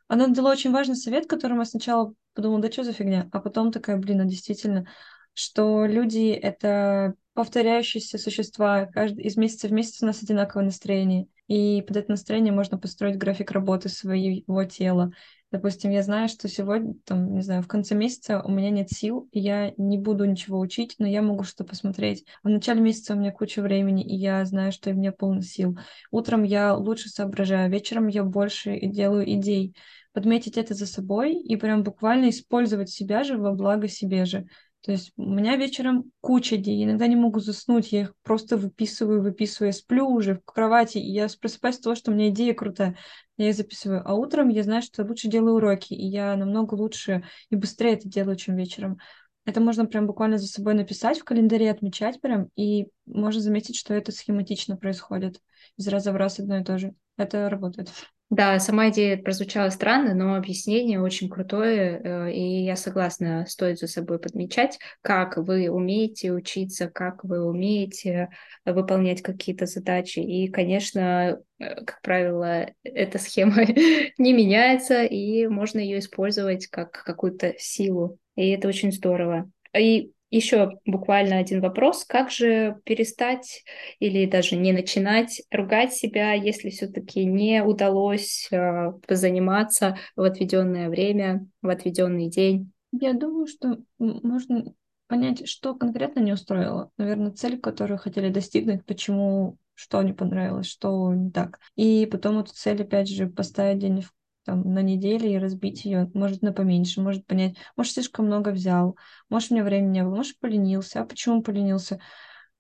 Она 0.07 0.27
дала 0.27 0.51
очень 0.51 0.71
важный 0.71 0.95
совет, 0.95 1.27
которым 1.27 1.59
я 1.59 1.65
сначала 1.65 2.13
подумала, 2.33 2.62
да 2.62 2.71
что 2.71 2.83
за 2.83 2.93
фигня, 2.93 3.29
а 3.31 3.39
потом 3.39 3.71
такая, 3.71 3.97
блин, 3.97 4.21
а 4.21 4.25
действительно, 4.25 4.88
что 5.33 5.85
люди— 5.85 6.29
это 6.31 7.15
повторяющиеся 7.33 8.17
существа, 8.17 8.85
каждый, 8.88 9.23
из 9.23 9.38
месяца 9.38 9.67
в 9.67 9.71
месяц 9.71 10.01
у 10.01 10.05
нас 10.05 10.21
одинаковое 10.21 10.65
настроение, 10.65 11.27
и 11.47 11.81
под 11.81 11.97
это 11.97 12.12
настроение 12.12 12.53
можно 12.53 12.77
построить 12.77 13.17
график 13.17 13.51
работы 13.51 13.89
своего 13.89 14.63
тела. 14.65 15.12
Допустим, 15.51 15.89
я 15.89 16.03
знаю, 16.03 16.29
что 16.29 16.47
сегодня, 16.47 16.93
там, 17.05 17.33
не 17.33 17.41
знаю, 17.41 17.63
в 17.63 17.67
конце 17.67 17.95
месяца 17.95 18.39
у 18.43 18.51
меня 18.51 18.69
нет 18.69 18.91
сил, 18.91 19.27
и 19.31 19.39
я 19.39 19.73
не 19.77 19.97
буду 19.97 20.25
ничего 20.25 20.59
учить, 20.59 20.95
но 20.99 21.07
я 21.07 21.23
могу 21.23 21.43
что-то 21.43 21.63
посмотреть. 21.63 22.23
А 22.43 22.49
в 22.49 22.51
начале 22.51 22.81
месяца 22.81 23.13
у 23.13 23.17
меня 23.17 23.31
куча 23.31 23.63
времени, 23.63 24.03
и 24.03 24.15
я 24.15 24.45
знаю, 24.45 24.71
что 24.71 24.91
у 24.91 24.93
меня 24.93 25.12
полно 25.12 25.41
сил. 25.41 25.75
Утром 26.12 26.43
я 26.43 26.75
лучше 26.75 27.09
соображаю, 27.09 27.71
вечером 27.71 28.07
я 28.07 28.23
больше 28.23 28.79
делаю 28.79 29.27
идей. 29.27 29.75
Подметить 30.13 30.57
это 30.57 30.75
за 30.75 30.85
собой 30.85 31.35
и 31.35 31.55
прям 31.55 31.83
буквально 31.83 32.29
использовать 32.29 32.91
себя 32.91 33.23
же 33.23 33.38
во 33.38 33.51
благо 33.53 33.88
себе 33.88 34.25
же. 34.25 34.47
То 34.81 34.93
есть 34.93 35.12
у 35.17 35.29
меня 35.29 35.57
вечером 35.57 36.12
куча 36.21 36.55
идей, 36.55 36.83
иногда 36.83 37.05
не 37.07 37.17
могу 37.17 37.39
заснуть, 37.39 37.91
я 37.91 38.01
их 38.01 38.13
просто 38.23 38.55
выписываю, 38.55 39.21
выписываю, 39.21 39.69
я 39.69 39.73
сплю 39.73 40.07
уже 40.07 40.35
в 40.35 40.45
кровати, 40.45 40.99
и 40.99 41.12
я 41.12 41.27
просыпаюсь 41.41 41.77
от 41.77 41.83
того, 41.83 41.95
что 41.95 42.12
у 42.12 42.13
меня 42.13 42.29
идея 42.29 42.53
крутая, 42.53 42.97
я 43.39 43.49
их 43.49 43.56
записываю. 43.56 44.02
А 44.06 44.13
утром 44.13 44.49
я 44.49 44.63
знаю, 44.63 44.82
что 44.82 45.04
лучше 45.04 45.30
делаю 45.30 45.56
уроки, 45.56 45.93
и 45.93 46.06
я 46.06 46.36
намного 46.36 46.75
лучше 46.75 47.23
и 47.49 47.56
быстрее 47.56 47.93
это 47.93 48.08
делаю, 48.08 48.36
чем 48.36 48.56
вечером. 48.56 48.99
Это 49.45 49.62
можно 49.62 49.86
прям 49.86 50.06
буквально 50.06 50.38
за 50.38 50.47
собой 50.47 50.73
написать 50.73 51.19
в 51.19 51.23
календаре, 51.23 51.71
отмечать 51.71 52.19
прям, 52.21 52.49
и 52.56 52.89
можно 53.06 53.41
заметить, 53.41 53.78
что 53.78 53.93
это 53.93 54.12
схематично 54.12 54.75
происходит 54.75 55.41
из 55.78 55.88
раза 55.88 56.12
в 56.12 56.17
раз 56.17 56.39
одно 56.39 56.60
и 56.60 56.63
то 56.63 56.78
же. 56.78 56.93
Это 57.17 57.49
работает. 57.49 57.89
Да, 58.29 58.59
сама 58.59 58.89
идея 58.89 59.17
прозвучала 59.17 59.69
странно, 59.71 60.13
но 60.13 60.35
объяснение 60.35 61.01
очень 61.01 61.29
крутое, 61.29 61.99
э, 62.03 62.31
и 62.31 62.63
я 62.63 62.75
согласна, 62.75 63.47
стоит 63.47 63.79
за 63.79 63.87
собой 63.87 64.19
подмечать, 64.19 64.77
как 65.01 65.37
вы 65.37 65.69
умеете 65.69 66.31
учиться, 66.31 66.89
как 66.89 67.23
вы 67.23 67.43
умеете 67.43 68.29
выполнять 68.65 69.23
какие-то 69.23 69.65
задачи. 69.65 70.19
И, 70.19 70.47
конечно, 70.47 71.39
э, 71.58 71.83
как 71.83 72.04
правило, 72.04 72.67
эта 72.83 73.17
схема 73.17 73.63
не 74.19 74.33
меняется, 74.33 75.04
и 75.06 75.47
можно 75.47 75.79
ее 75.79 75.97
использовать 75.97 76.67
как 76.67 76.91
какую-то 76.91 77.56
силу. 77.58 78.19
И 78.35 78.49
это 78.49 78.67
очень 78.67 78.91
здорово. 78.91 79.49
И 79.75 80.12
еще 80.30 80.80
буквально 80.86 81.38
один 81.38 81.62
вопрос. 81.62 82.06
Как 82.06 82.30
же 82.32 82.80
перестать 82.84 83.63
или 84.00 84.25
даже 84.25 84.56
не 84.56 84.71
начинать 84.71 85.42
ругать 85.52 85.94
себя, 85.94 86.34
если 86.34 86.69
все-таки 86.69 87.25
не 87.25 87.63
удалось 87.63 88.48
э, 88.52 88.92
позаниматься 89.08 89.98
в 90.15 90.21
отведенное 90.21 90.90
время, 90.90 91.48
в 91.62 91.69
отведенный 91.69 92.30
день? 92.30 92.71
Я 92.92 93.13
думаю, 93.13 93.48
что 93.48 93.80
можно 93.98 94.73
понять, 95.08 95.48
что 95.48 95.75
конкретно 95.75 96.19
не 96.19 96.34
устроило. 96.34 96.92
Наверное, 96.98 97.32
цель, 97.32 97.60
которую 97.60 97.98
хотели 97.98 98.30
достигнуть, 98.30 98.86
почему 98.86 99.58
что 99.80 100.02
не 100.02 100.12
понравилось, 100.12 100.67
что 100.67 101.13
не 101.13 101.32
так. 101.32 101.58
И 101.77 102.06
потом 102.06 102.40
эту 102.40 102.52
цель, 102.54 102.82
опять 102.82 103.08
же, 103.08 103.27
поставить 103.27 103.80
день 103.80 104.02
в 104.02 104.13
там, 104.46 104.73
на 104.73 104.81
неделю 104.81 105.27
и 105.27 105.37
разбить 105.37 105.85
ее, 105.85 106.10
может, 106.13 106.42
на 106.42 106.54
поменьше, 106.54 107.02
может 107.02 107.25
понять, 107.25 107.56
может, 107.75 107.94
слишком 107.94 108.25
много 108.25 108.50
взял, 108.50 108.98
может, 109.29 109.52
у 109.52 109.56
меня 109.56 109.63
времени 109.63 109.92
не 109.92 110.04
было, 110.04 110.15
может, 110.15 110.40
поленился. 110.40 111.02
А 111.02 111.06
почему 111.06 111.42
поленился? 111.42 112.00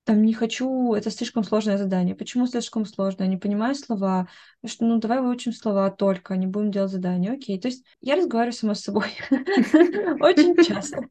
там 0.09 0.23
не 0.23 0.33
хочу, 0.33 0.95
это 0.95 1.11
слишком 1.11 1.43
сложное 1.43 1.77
задание. 1.77 2.15
Почему 2.15 2.47
слишком 2.47 2.83
сложное? 2.83 3.27
Не 3.27 3.37
понимаю 3.37 3.75
слова. 3.75 4.27
Что, 4.65 4.85
ну, 4.85 4.97
давай 4.97 5.21
выучим 5.21 5.53
слова 5.53 5.91
только, 5.91 6.35
не 6.35 6.47
будем 6.47 6.71
делать 6.71 6.91
задание. 6.91 7.33
Окей. 7.33 7.59
То 7.59 7.67
есть 7.67 7.85
я 8.01 8.15
разговариваю 8.15 8.53
сама 8.53 8.73
с 8.73 8.81
собой 8.81 9.05
очень 9.29 10.55
часто. 10.63 11.05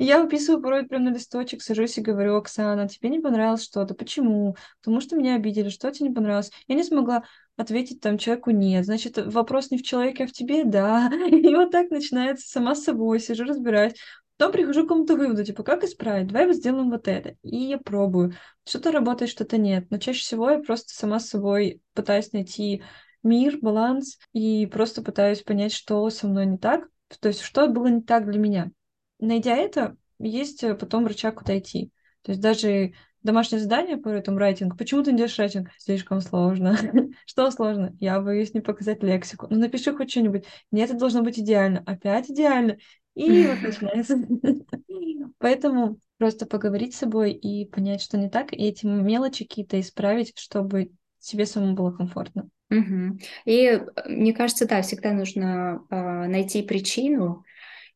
Я 0.00 0.22
выписываю 0.22 0.62
порой 0.62 0.86
прям 0.86 1.06
на 1.06 1.08
листочек, 1.08 1.60
сажусь 1.60 1.98
и 1.98 2.02
говорю, 2.02 2.36
Оксана, 2.36 2.88
тебе 2.88 3.08
не 3.08 3.18
понравилось 3.18 3.64
что-то. 3.64 3.94
Почему? 3.94 4.54
Потому 4.80 5.00
что 5.00 5.16
меня 5.16 5.34
обидели. 5.34 5.68
Что 5.68 5.90
тебе 5.90 6.10
не 6.10 6.14
понравилось? 6.14 6.52
Я 6.68 6.76
не 6.76 6.84
смогла 6.84 7.24
ответить 7.56 8.00
там 8.00 8.18
человеку 8.18 8.50
нет. 8.50 8.84
Значит, 8.84 9.18
вопрос 9.18 9.70
не 9.70 9.78
в 9.78 9.82
человеке, 9.82 10.24
а 10.24 10.26
в 10.26 10.32
тебе, 10.32 10.64
да. 10.64 11.10
И 11.30 11.54
вот 11.54 11.70
так 11.70 11.90
начинается 11.90 12.48
сама 12.48 12.74
с 12.74 12.84
собой, 12.84 13.20
сижу, 13.20 13.44
разбираюсь. 13.44 13.94
Потом 14.36 14.52
прихожу 14.52 14.82
к 14.82 14.88
какому-то 14.88 15.16
выводу, 15.16 15.44
типа, 15.44 15.62
как 15.62 15.82
исправить? 15.82 16.28
Давай 16.28 16.46
вот 16.46 16.56
сделаем 16.56 16.90
вот 16.90 17.08
это. 17.08 17.36
И 17.42 17.56
я 17.56 17.78
пробую. 17.78 18.34
Что-то 18.66 18.92
работает, 18.92 19.30
что-то 19.30 19.56
нет. 19.56 19.90
Но 19.90 19.98
чаще 19.98 20.20
всего 20.20 20.50
я 20.50 20.58
просто 20.58 20.92
сама 20.92 21.20
с 21.20 21.28
собой 21.28 21.80
пытаюсь 21.94 22.32
найти 22.32 22.82
мир, 23.22 23.58
баланс 23.60 24.18
и 24.32 24.66
просто 24.66 25.02
пытаюсь 25.02 25.42
понять, 25.42 25.72
что 25.72 26.08
со 26.10 26.26
мной 26.26 26.46
не 26.46 26.58
так. 26.58 26.86
То 27.20 27.28
есть, 27.28 27.40
что 27.40 27.66
было 27.68 27.86
не 27.86 28.02
так 28.02 28.30
для 28.30 28.38
меня. 28.38 28.70
Найдя 29.18 29.56
это, 29.56 29.96
есть 30.18 30.62
э, 30.64 30.74
потом 30.74 31.06
рычаг 31.06 31.36
куда 31.38 31.58
идти. 31.58 31.90
То 32.22 32.32
есть 32.32 32.42
даже 32.42 32.92
домашнее 33.26 33.60
задание 33.60 33.98
по 33.98 34.08
этому 34.08 34.38
райтинг. 34.38 34.78
Почему 34.78 35.02
ты 35.02 35.12
не 35.12 35.18
делаешь 35.18 35.38
райтинг? 35.38 35.68
Слишком 35.78 36.20
сложно. 36.20 36.76
Что 37.26 37.50
сложно? 37.50 37.94
Я 38.00 38.20
боюсь 38.20 38.54
не 38.54 38.60
показать 38.60 39.02
лексику. 39.02 39.46
Ну, 39.50 39.58
напиши 39.58 39.94
хоть 39.94 40.10
что-нибудь. 40.10 40.44
Нет, 40.70 40.90
это 40.90 40.98
должно 40.98 41.22
быть 41.22 41.38
идеально. 41.38 41.82
Опять 41.86 42.30
идеально. 42.30 42.78
И 43.14 43.46
вот 43.46 43.60
начинается. 43.62 44.16
Поэтому 45.38 45.98
просто 46.18 46.46
поговорить 46.46 46.94
с 46.94 46.98
собой 46.98 47.32
и 47.32 47.66
понять, 47.66 48.00
что 48.00 48.16
не 48.16 48.30
так, 48.30 48.52
и 48.52 48.56
эти 48.56 48.86
мелочи 48.86 49.44
какие-то 49.44 49.78
исправить, 49.80 50.32
чтобы 50.38 50.92
тебе 51.18 51.44
самому 51.46 51.74
было 51.74 51.90
комфортно. 51.90 52.48
Угу. 52.70 53.18
И 53.44 53.66
э, 53.66 53.86
мне 54.08 54.32
кажется, 54.32 54.66
да, 54.66 54.82
всегда 54.82 55.12
нужно 55.12 55.84
э, 55.90 56.26
найти 56.26 56.62
причину, 56.62 57.44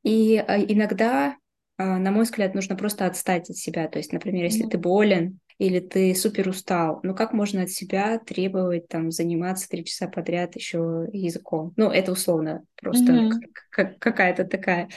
и 0.03 0.37
э, 0.37 0.65
иногда, 0.73 1.37
на 1.85 2.11
мой 2.11 2.25
взгляд, 2.25 2.55
нужно 2.55 2.77
просто 2.77 3.07
отстать 3.07 3.51
от 3.51 3.57
себя. 3.57 3.89
То 3.89 3.99
есть, 3.99 4.13
например, 4.13 4.45
если 4.45 4.67
mm-hmm. 4.67 4.71
ты 4.71 4.79
болен, 4.79 5.41
или 5.61 5.79
ты 5.79 6.15
супер 6.15 6.49
устал. 6.49 7.01
Ну 7.03 7.15
как 7.15 7.35
можно 7.35 7.65
от 7.65 7.71
себя 7.71 8.19
требовать 8.19 8.89
там 8.89 9.11
заниматься 9.11 9.69
три 9.69 9.85
часа 9.85 10.09
подряд 10.09 10.57
еще 10.57 11.07
языком? 11.13 11.75
Ну 11.77 11.91
это 11.91 12.13
условно 12.13 12.65
просто 12.81 13.13
mm-hmm. 13.13 13.31
как, 13.69 13.99
какая-то 13.99 14.45
такая 14.45 14.89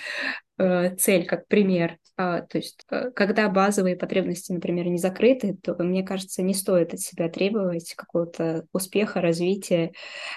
э, 0.58 0.96
цель, 0.96 1.26
как 1.26 1.50
пример. 1.50 1.98
А, 2.16 2.44
то 2.44 2.60
есть 2.60 2.86
э, 2.90 3.12
когда 3.12 3.50
базовые 3.50 3.98
потребности, 3.98 4.54
например, 4.54 4.88
не 4.88 5.00
закрыты, 5.00 5.58
то 5.62 5.76
мне 5.84 6.02
кажется, 6.02 6.42
не 6.42 6.54
стоит 6.54 6.94
от 6.94 7.02
себя 7.02 7.28
требовать 7.28 7.94
какого-то 7.96 8.66
успеха, 8.72 9.20
развития 9.20 9.92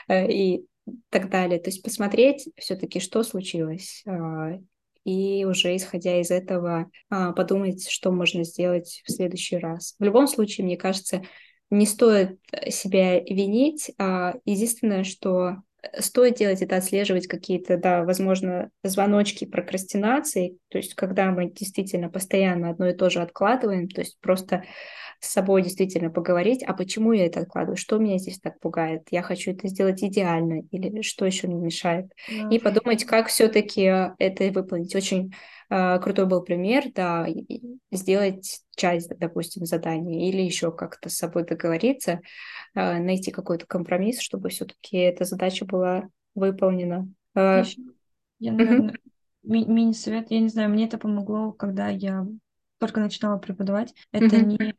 э, 0.09 0.29
и 0.29 0.67
так 1.11 1.31
далее. 1.31 1.61
То 1.61 1.71
есть 1.71 1.85
посмотреть 1.85 2.49
все-таки, 2.57 2.99
что 2.99 3.23
случилось, 3.23 4.03
а, 4.09 4.59
и 5.07 5.45
уже 5.45 5.77
исходя 5.77 6.21
из 6.21 6.33
этого 6.33 6.91
а, 7.11 7.33
подумать, 7.33 7.89
что 7.89 8.11
можно 8.11 8.43
сделать 8.43 9.03
в 9.07 9.13
следующий 9.13 9.57
раз. 9.57 9.95
В 10.01 10.03
любом 10.03 10.27
случае, 10.27 10.65
мне 10.65 10.77
кажется, 10.77 11.23
не 11.71 11.87
стоит 11.87 12.41
себя 12.69 13.21
винить. 13.21 13.93
А 13.99 14.35
единственное, 14.45 15.05
что 15.05 15.59
стоит 16.01 16.35
делать, 16.35 16.61
это 16.61 16.77
отслеживать 16.77 17.29
какие-то, 17.29 17.77
да, 17.77 18.03
возможно, 18.03 18.71
звоночки 18.83 19.45
прокрастинации, 19.45 20.59
то 20.71 20.79
есть 20.79 20.95
когда 20.95 21.31
мы 21.31 21.53
действительно 21.53 22.09
постоянно 22.09 22.71
одно 22.71 22.89
и 22.89 22.97
то 22.97 23.09
же 23.09 23.21
откладываем, 23.21 23.89
то 23.89 24.01
есть 24.01 24.19
просто 24.21 24.65
с 25.21 25.31
собой 25.31 25.62
действительно 25.62 26.11
поговорить, 26.11 26.62
а 26.62 26.75
почему 26.75 27.12
я 27.12 27.27
это 27.27 27.41
откладываю, 27.41 27.77
что 27.77 27.99
меня 27.99 28.19
здесь 28.19 28.39
так 28.39 28.61
пугает, 28.61 29.07
я 29.11 29.23
хочу 29.23 29.53
это 29.53 29.69
сделать 29.69 30.03
идеально, 30.03 30.62
или 30.71 31.03
что 31.03 31.27
еще 31.27 31.47
мне 31.47 31.57
мешает, 31.57 32.12
да. 32.29 32.49
и 32.49 32.59
подумать, 32.59 33.05
как 33.05 33.29
все-таки 33.29 33.83
это 34.19 34.51
выполнить. 34.51 34.95
Очень 34.95 35.35
э, 35.71 35.99
крутой 35.99 36.27
был 36.27 36.43
пример, 36.43 36.85
да, 36.95 37.27
сделать 37.91 38.61
часть, 38.77 39.11
допустим, 39.19 39.64
задания, 39.67 40.29
или 40.29 40.43
еще 40.43 40.71
как-то 40.73 41.09
с 41.09 41.17
собой 41.17 41.45
договориться, 41.45 42.21
э, 42.75 42.99
найти 42.99 43.31
какой-то 43.31 43.67
компромисс, 43.67 44.21
чтобы 44.21 44.49
все-таки 44.51 44.99
эта 44.99 45.25
задача 45.25 45.64
была 45.64 46.09
выполнена. 46.35 47.09
Э, 47.35 47.62
я, 48.39 48.53
наверное, 48.53 48.91
mm-hmm. 48.91 48.99
ми- 49.45 49.67
мини-совет, 49.67 50.31
я 50.31 50.41
не 50.41 50.49
знаю, 50.49 50.71
мне 50.71 50.87
это 50.87 50.99
помогло, 50.99 51.53
когда 51.53 51.89
я 51.89 52.27
только 52.79 53.01
начинала 53.01 53.39
преподавать, 53.39 53.95
это 54.12 54.37
mm-hmm. 54.37 54.45
не 54.45 54.75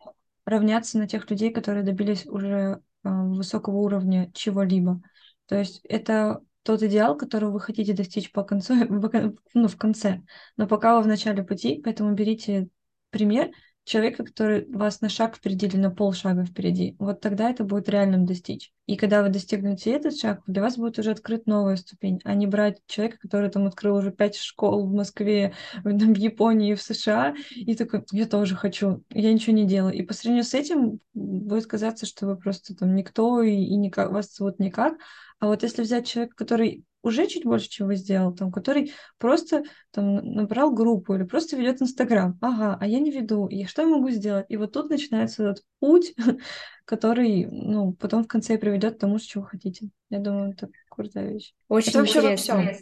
равняться 0.47 0.97
на 0.97 1.07
тех 1.07 1.29
людей, 1.29 1.51
которые 1.51 1.83
добились 1.83 2.25
уже 2.25 2.81
э, 3.03 3.09
высокого 3.09 3.75
уровня 3.75 4.31
чего-либо. 4.33 5.01
То 5.45 5.55
есть 5.57 5.81
это 5.83 6.41
тот 6.63 6.81
идеал, 6.83 7.17
которого 7.17 7.51
вы 7.51 7.59
хотите 7.59 7.93
достичь 7.93 8.31
по 8.31 8.43
концу, 8.43 8.73
ну, 9.53 9.67
в 9.67 9.77
конце. 9.77 10.21
Но 10.55 10.65
пока 10.65 10.95
вы 10.95 11.03
в 11.03 11.07
начале 11.07 11.43
пути, 11.43 11.81
поэтому 11.83 12.13
берите 12.13 12.69
пример 13.09 13.51
человека, 13.87 14.23
который 14.25 14.67
вас 14.69 15.01
на 15.01 15.09
шаг 15.09 15.37
впереди 15.37 15.65
или 15.65 15.77
на 15.77 15.89
полшага 15.89 16.43
впереди. 16.43 16.95
Вот 16.99 17.21
тогда 17.21 17.49
это 17.49 17.63
будет 17.63 17.87
реальным 17.89 18.25
достичь. 18.25 18.71
И 18.85 18.97
когда 18.97 19.23
вы 19.23 19.29
достигнете 19.29 19.91
этот 19.91 20.17
шаг, 20.17 20.41
для 20.45 20.61
вас 20.61 20.77
будет 20.77 20.99
уже 20.99 21.11
открыт 21.11 21.47
новая 21.47 21.77
ступень, 21.77 22.19
а 22.25 22.35
не 22.35 22.47
брать 22.47 22.79
человека, 22.85 23.17
который 23.19 23.49
там 23.49 23.65
открыл 23.65 23.95
уже 23.95 24.11
пять 24.11 24.35
школ 24.35 24.85
в 24.85 24.93
Москве, 24.93 25.53
в, 25.83 25.97
там, 25.97 26.13
в 26.13 26.17
Японии, 26.17 26.75
в 26.75 26.81
США, 26.81 27.33
и 27.55 27.75
такой, 27.75 28.03
я 28.11 28.25
тоже 28.25 28.55
хочу, 28.55 29.03
я 29.09 29.33
ничего 29.33 29.55
не 29.55 29.65
делаю. 29.65 29.93
И 29.93 30.03
по 30.03 30.13
сравнению 30.13 30.43
с 30.43 30.53
этим 30.53 30.99
будет 31.13 31.65
казаться, 31.65 32.05
что 32.05 32.27
вы 32.27 32.37
просто 32.37 32.75
там 32.75 32.93
никто, 32.93 33.41
и, 33.41 33.53
и 33.53 33.75
никак, 33.75 34.11
вас 34.11 34.35
зовут 34.35 34.59
никак. 34.59 34.95
А 35.39 35.47
вот 35.47 35.63
если 35.63 35.81
взять 35.81 36.07
человека, 36.07 36.35
который 36.35 36.83
уже 37.07 37.27
чуть 37.27 37.45
больше, 37.45 37.69
чего 37.69 37.93
сделал, 37.93 38.33
там, 38.33 38.51
который 38.51 38.93
просто 39.17 39.63
там 39.91 40.15
набрал 40.17 40.71
группу 40.71 41.15
или 41.15 41.23
просто 41.23 41.55
ведет 41.55 41.81
Инстаграм. 41.81 42.37
Ага, 42.41 42.77
а 42.79 42.87
я 42.87 42.99
не 42.99 43.11
веду. 43.11 43.47
И 43.47 43.65
что 43.65 43.81
я 43.81 43.87
могу 43.87 44.09
сделать? 44.09 44.45
И 44.49 44.57
вот 44.57 44.73
тут 44.73 44.89
начинается 44.89 45.49
этот 45.49 45.63
путь, 45.79 46.13
который, 46.85 47.45
ну, 47.45 47.93
потом 47.93 48.23
в 48.23 48.27
конце 48.27 48.57
приведет 48.57 48.95
к 48.95 48.99
тому, 48.99 49.19
чего 49.19 49.43
хотите. 49.43 49.89
Я 50.09 50.19
думаю, 50.19 50.51
это 50.51 50.69
крутая 50.89 51.33
вещь. 51.33 51.53
Очень 51.67 51.91
это 51.91 52.01
интересно. 52.01 52.73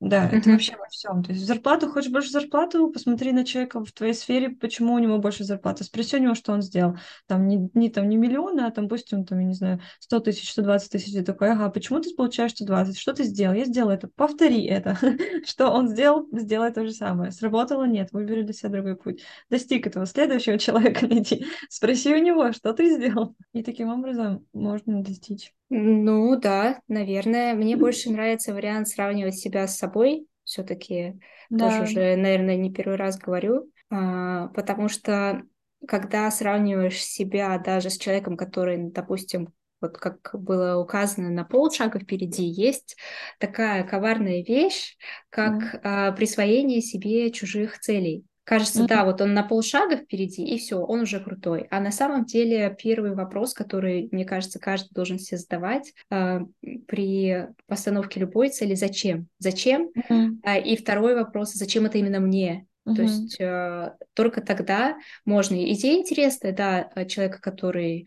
Да, 0.00 0.28
это 0.28 0.50
вообще 0.50 0.76
во 0.76 0.86
всем. 0.88 1.22
То 1.22 1.32
есть 1.32 1.46
зарплату, 1.46 1.88
хочешь 1.88 2.10
больше 2.10 2.30
зарплату, 2.30 2.90
посмотри 2.90 3.32
на 3.32 3.44
человека 3.44 3.82
в 3.82 3.90
твоей 3.92 4.12
сфере, 4.12 4.50
почему 4.50 4.92
у 4.94 4.98
него 4.98 5.18
больше 5.18 5.44
зарплаты. 5.44 5.84
Спроси 5.84 6.16
у 6.16 6.20
него, 6.20 6.34
что 6.34 6.52
он 6.52 6.62
сделал. 6.62 6.98
Там 7.26 7.46
не, 7.46 7.70
не, 7.74 7.88
там, 7.88 8.08
не 8.08 8.16
миллионы, 8.16 8.62
а 8.62 8.70
там, 8.70 8.88
пусть 8.88 9.12
он, 9.14 9.24
там, 9.24 9.38
я 9.38 9.46
не 9.46 9.54
знаю, 9.54 9.80
100 10.00 10.20
тысяч, 10.20 10.50
120 10.50 10.90
тысяч. 10.90 11.12
Ты 11.12 11.22
такой, 11.22 11.52
ага, 11.52 11.70
почему 11.70 12.00
ты 12.00 12.14
получаешь 12.14 12.50
120? 12.50 12.98
Что 12.98 13.14
ты 13.14 13.24
сделал? 13.24 13.54
Я 13.54 13.64
сделал 13.64 13.90
это. 13.90 14.08
Повтори 14.08 14.64
это. 14.66 14.98
что 15.46 15.70
он 15.70 15.88
сделал, 15.88 16.28
сделай 16.32 16.72
то 16.72 16.84
же 16.84 16.92
самое. 16.92 17.30
Сработало? 17.30 17.84
Нет. 17.84 18.10
Выбери 18.12 18.42
для 18.42 18.52
себя 18.52 18.70
другой 18.70 18.96
путь. 18.96 19.22
Достиг 19.48 19.86
этого. 19.86 20.04
Следующего 20.06 20.58
человека 20.58 21.06
найти. 21.06 21.46
Спроси 21.70 22.12
у 22.14 22.18
него, 22.18 22.52
что 22.52 22.74
ты 22.74 22.94
сделал. 22.94 23.36
И 23.52 23.62
таким 23.62 23.88
образом 23.88 24.44
можно 24.52 25.02
достичь. 25.02 25.54
Ну 25.70 26.36
да, 26.36 26.80
наверное. 26.88 27.54
Мне 27.54 27.76
больше 27.76 28.10
нравится 28.10 28.54
вариант 28.54 28.88
сравнивать 28.88 29.36
себя 29.36 29.66
с 29.66 29.78
собой. 29.78 30.26
Все-таки 30.44 31.18
да. 31.48 31.68
тоже 31.68 31.82
уже, 31.82 32.16
наверное, 32.16 32.56
не 32.56 32.72
первый 32.72 32.96
раз 32.96 33.18
говорю, 33.18 33.70
а, 33.90 34.48
потому 34.48 34.88
что 34.88 35.42
когда 35.86 36.30
сравниваешь 36.30 37.02
себя 37.02 37.58
даже 37.58 37.90
с 37.90 37.98
человеком, 37.98 38.36
который, 38.36 38.90
допустим, 38.90 39.52
вот 39.80 39.98
как 39.98 40.30
было 40.32 40.80
указано 40.80 41.30
на 41.30 41.44
полшага 41.44 41.98
впереди, 41.98 42.44
есть 42.44 42.96
такая 43.38 43.84
коварная 43.84 44.42
вещь, 44.42 44.96
как 45.28 45.84
mm. 45.84 46.16
присвоение 46.16 46.80
себе 46.80 47.30
чужих 47.30 47.78
целей. 47.80 48.24
Кажется, 48.44 48.82
mm-hmm. 48.82 48.88
да, 48.88 49.04
вот 49.06 49.22
он 49.22 49.32
на 49.32 49.42
полшага 49.42 49.96
впереди, 49.96 50.44
и 50.44 50.58
все, 50.58 50.76
он 50.76 51.00
уже 51.00 51.18
крутой. 51.18 51.66
А 51.70 51.80
на 51.80 51.90
самом 51.90 52.26
деле 52.26 52.76
первый 52.78 53.14
вопрос, 53.14 53.54
который, 53.54 54.08
мне 54.12 54.26
кажется, 54.26 54.58
каждый 54.58 54.92
должен 54.92 55.18
себе 55.18 55.38
задавать 55.38 55.94
э, 56.10 56.40
при 56.86 57.48
постановке 57.66 58.20
любой 58.20 58.50
цели, 58.50 58.74
зачем? 58.74 59.28
Зачем? 59.38 59.88
Mm-hmm. 59.96 60.40
А, 60.42 60.58
и 60.58 60.76
второй 60.76 61.14
вопрос, 61.14 61.54
зачем 61.54 61.86
это 61.86 61.96
именно 61.96 62.20
мне? 62.20 62.66
Mm-hmm. 62.86 62.94
То 62.94 63.02
есть 63.02 63.40
э, 63.40 63.92
только 64.12 64.42
тогда 64.42 64.98
можно. 65.24 65.54
Идея 65.72 65.98
интересная, 65.98 66.52
да, 66.52 67.04
человека, 67.06 67.40
который 67.40 68.06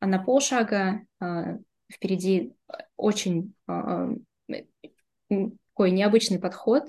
на 0.00 0.18
полшага 0.18 1.02
э, 1.20 1.58
впереди 1.92 2.52
очень 2.96 3.54
э, 3.68 4.16
такой 5.76 5.90
необычный 5.90 6.38
подход, 6.38 6.84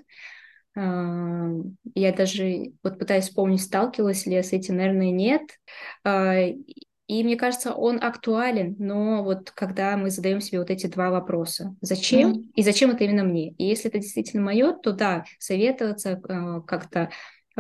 я 0.78 2.12
даже 2.14 2.74
вот 2.84 3.00
пытаюсь 3.00 3.26
вспомнить, 3.26 3.62
сталкивалась 3.62 4.26
ли 4.28 4.36
я 4.36 4.44
с 4.44 4.54
этим, 4.54 4.78
наверное, 4.78 5.10
нет. 5.10 5.42
А, 6.04 6.36
и 7.08 7.24
мне 7.24 7.38
кажется, 7.38 7.74
он 7.74 8.04
актуален, 8.04 8.76
но 8.80 9.24
вот 9.24 9.50
когда 9.52 9.96
мы 9.96 10.10
задаем 10.10 10.42
себе 10.42 10.60
вот 10.60 10.70
эти 10.70 10.88
два 10.88 11.10
вопроса, 11.10 11.76
зачем 11.82 12.34
mm-hmm. 12.34 12.52
и 12.56 12.64
зачем 12.64 12.92
это 12.92 13.06
именно 13.06 13.24
мне? 13.24 13.54
И 13.54 13.66
если 13.66 13.90
это 13.90 14.00
действительно 14.00 14.44
мое, 14.44 14.74
то 14.74 14.92
да, 14.92 15.24
советоваться 15.40 16.22
а, 16.28 16.62
как-то 16.62 17.00
а, 17.00 17.10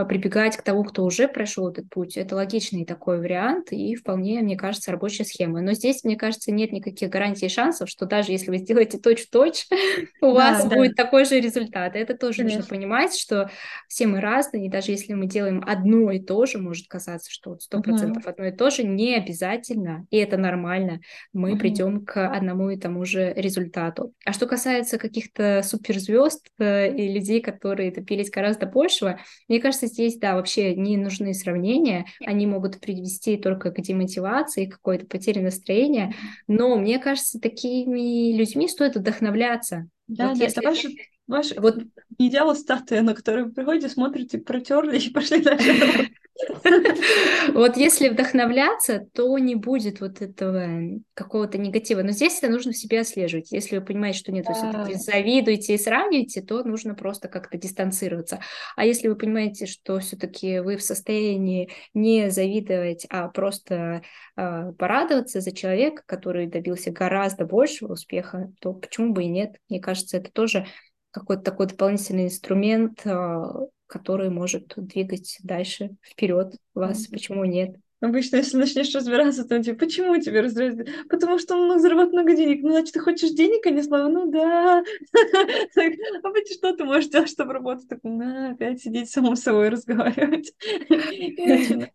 прибегать 0.06 0.58
к 0.58 0.62
тому, 0.62 0.84
кто 0.84 1.04
уже 1.04 1.28
прошел 1.28 1.70
этот 1.70 1.89
путь, 1.89 2.18
это 2.18 2.36
логичный 2.36 2.86
такой 2.86 3.20
вариант 3.20 3.72
и 3.72 3.95
вполне, 3.95 4.41
мне 4.41 4.58
кажется, 4.58 4.91
рабочая 4.91 5.26
схема. 5.26 5.62
Но 5.62 5.74
здесь, 5.74 6.04
мне 6.04 6.16
кажется, 6.16 6.52
нет 6.52 6.72
никаких 6.72 7.10
гарантий 7.10 7.48
и 7.48 7.50
шансов, 7.50 7.89
что 7.89 8.06
даже 8.06 8.32
если 8.32 8.50
вы 8.52 8.58
сделаете 8.58 9.00
точь-в-точь, 9.00 9.68
у 10.22 10.32
вас 10.32 10.66
будет 10.66 10.95
такой 10.95 11.26
же 11.26 11.39
результат. 11.39 11.95
Это 11.95 12.16
тоже 12.16 12.43
нужно 12.43 12.64
понимать, 12.64 13.18
что 13.18 13.50
все 13.88 14.08
мы 14.08 14.22
разные, 14.22 14.68
и 14.68 14.70
даже 14.70 14.91
если 14.91 15.14
мы 15.14 15.28
делаем 15.28 15.64
одно 15.66 16.12
и 16.12 16.20
то 16.20 16.45
же, 16.45 16.58
может 16.58 16.88
казаться, 16.88 17.32
что 17.32 17.58
сто 17.60 17.82
процентов 17.82 18.26
одно 18.28 18.45
и 18.45 18.52
то 18.52 18.70
же, 18.70 18.84
не 18.84 19.16
обязательно, 19.16 20.06
и 20.10 20.18
это 20.18 20.38
нормально, 20.38 21.00
мы 21.34 21.58
придем 21.58 22.06
к 22.06 22.28
одному 22.28 22.70
и 22.70 22.78
тому 22.78 23.06
же 23.06 23.34
результату. 23.34 24.14
А 24.26 24.34
что 24.34 24.45
касается 24.45 24.98
каких-то 24.98 25.62
суперзвезд 25.64 26.48
э, 26.60 26.93
и 26.93 27.14
людей, 27.14 27.41
которые 27.41 27.91
добились 27.91 28.30
гораздо 28.30 28.66
большего, 28.66 29.20
мне 29.48 29.60
кажется, 29.60 29.87
здесь, 29.88 30.18
да, 30.18 30.36
вообще 30.36 30.76
не 30.76 30.98
нужны 30.98 31.34
сравнения, 31.34 32.06
они 32.26 32.46
могут 32.48 32.80
привести 32.80 33.38
только 33.38 33.72
к 33.72 33.82
демотивации, 33.82 34.66
какой-то 34.66 35.06
потере 35.06 35.42
настроения, 35.42 36.14
но 36.48 36.76
мне 36.78 37.00
кажется, 37.00 37.40
такими 37.40 38.36
людьми 38.38 38.68
стоит 38.68 38.96
вдохновляться. 38.96 39.90
Да, 40.08 40.30
вот 40.30 40.38
да, 40.38 40.46
если... 40.46 40.60
это 40.60 40.70
ваши, 40.70 40.90
ваши 41.28 41.60
вот... 41.60 41.80
идеал 42.18 42.56
статуя, 42.56 43.02
на 43.02 43.14
которую 43.14 43.48
вы 43.48 43.52
приходите, 43.54 43.90
смотрите, 43.90 44.38
протерли 44.38 45.00
и 45.00 45.10
пошли 45.10 45.42
дальше. 45.42 46.12
Вот 47.54 47.78
если 47.78 48.10
вдохновляться, 48.10 49.08
то 49.14 49.38
не 49.38 49.56
будет 49.56 50.02
вот 50.02 50.22
этого 50.22 51.00
какого-то 51.14 51.58
негатива. 51.58 52.02
Но 52.04 52.12
здесь 52.12 52.38
это 52.38 52.52
нужно 52.52 52.72
в 52.72 52.78
себе 52.78 53.02
отслеживать. 53.02 53.52
Если 53.52 53.78
вы 53.78 53.86
понимаете, 53.86 54.20
что 54.20 54.32
нет, 54.32 54.46
все-таки 54.46 54.96
завидуете 54.96 55.76
и 55.76 55.78
сравниваете, 55.78 56.42
то 56.42 56.64
нужно 56.64 56.96
просто 56.96 57.28
как-то 57.28 57.58
дистанцироваться. 57.58 58.40
А 58.76 58.86
если 58.86 59.08
вы 59.08 59.16
понимаете, 59.16 59.66
что 59.66 60.00
все-таки 60.00 60.60
вы 60.60 60.78
в 60.78 60.84
состоянии 60.84 61.70
не 61.94 62.30
завидовать, 62.30 63.06
а 63.10 63.30
просто 63.30 64.02
э, 64.36 64.72
порадоваться 64.78 65.42
за 65.42 65.52
человека, 65.52 66.04
который 66.06 66.48
добился 66.48 66.92
гораздо 66.92 67.46
большего 67.46 67.94
успеха, 67.94 68.52
то 68.60 68.74
почему 68.74 69.14
бы 69.14 69.24
и 69.24 69.28
нет? 69.28 69.56
Мне 69.70 69.80
кажется, 69.80 70.18
это 70.18 70.32
тоже 70.32 70.68
какой-то 71.12 71.44
такой 71.44 71.68
дополнительный 71.68 72.26
инструмент 72.26 73.02
а, 73.06 73.68
который 73.88 74.30
может 74.30 74.74
двигать 74.76 75.40
дальше 75.44 75.96
вперед 76.04 76.56
вас. 76.74 77.08
Mm-hmm. 77.08 77.12
Почему 77.12 77.46
нет? 77.46 77.78
Обычно, 78.00 78.36
если 78.36 78.58
начнешь 78.58 78.94
разбираться, 78.94 79.44
то 79.44 79.62
типа, 79.62 79.80
почему 79.80 80.22
тебе 80.22 80.42
разбираться? 80.42 80.86
Потому 81.10 81.40
что 81.40 81.56
он 81.56 81.66
много 81.66 81.80
зарабатывает 81.80 82.14
много 82.14 82.38
денег. 82.38 82.62
Ну, 82.62 82.70
значит, 82.70 82.94
ты 82.94 83.00
хочешь 83.00 83.32
денег, 83.32 83.66
а 83.66 83.72
не 83.72 83.82
славы? 83.82 84.10
Ну, 84.10 84.32
да. 84.32 84.84
А 86.24 86.30
быть 86.30 86.54
что 86.54 86.76
ты 86.76 86.84
можешь 86.84 87.10
делать, 87.10 87.30
чтобы 87.30 87.54
работать? 87.54 87.88
Так, 87.88 88.04
на, 88.04 88.52
опять 88.52 88.82
сидеть 88.82 89.10
самому 89.10 89.36
с 89.36 89.42
собой 89.42 89.70
разговаривать. 89.70 90.54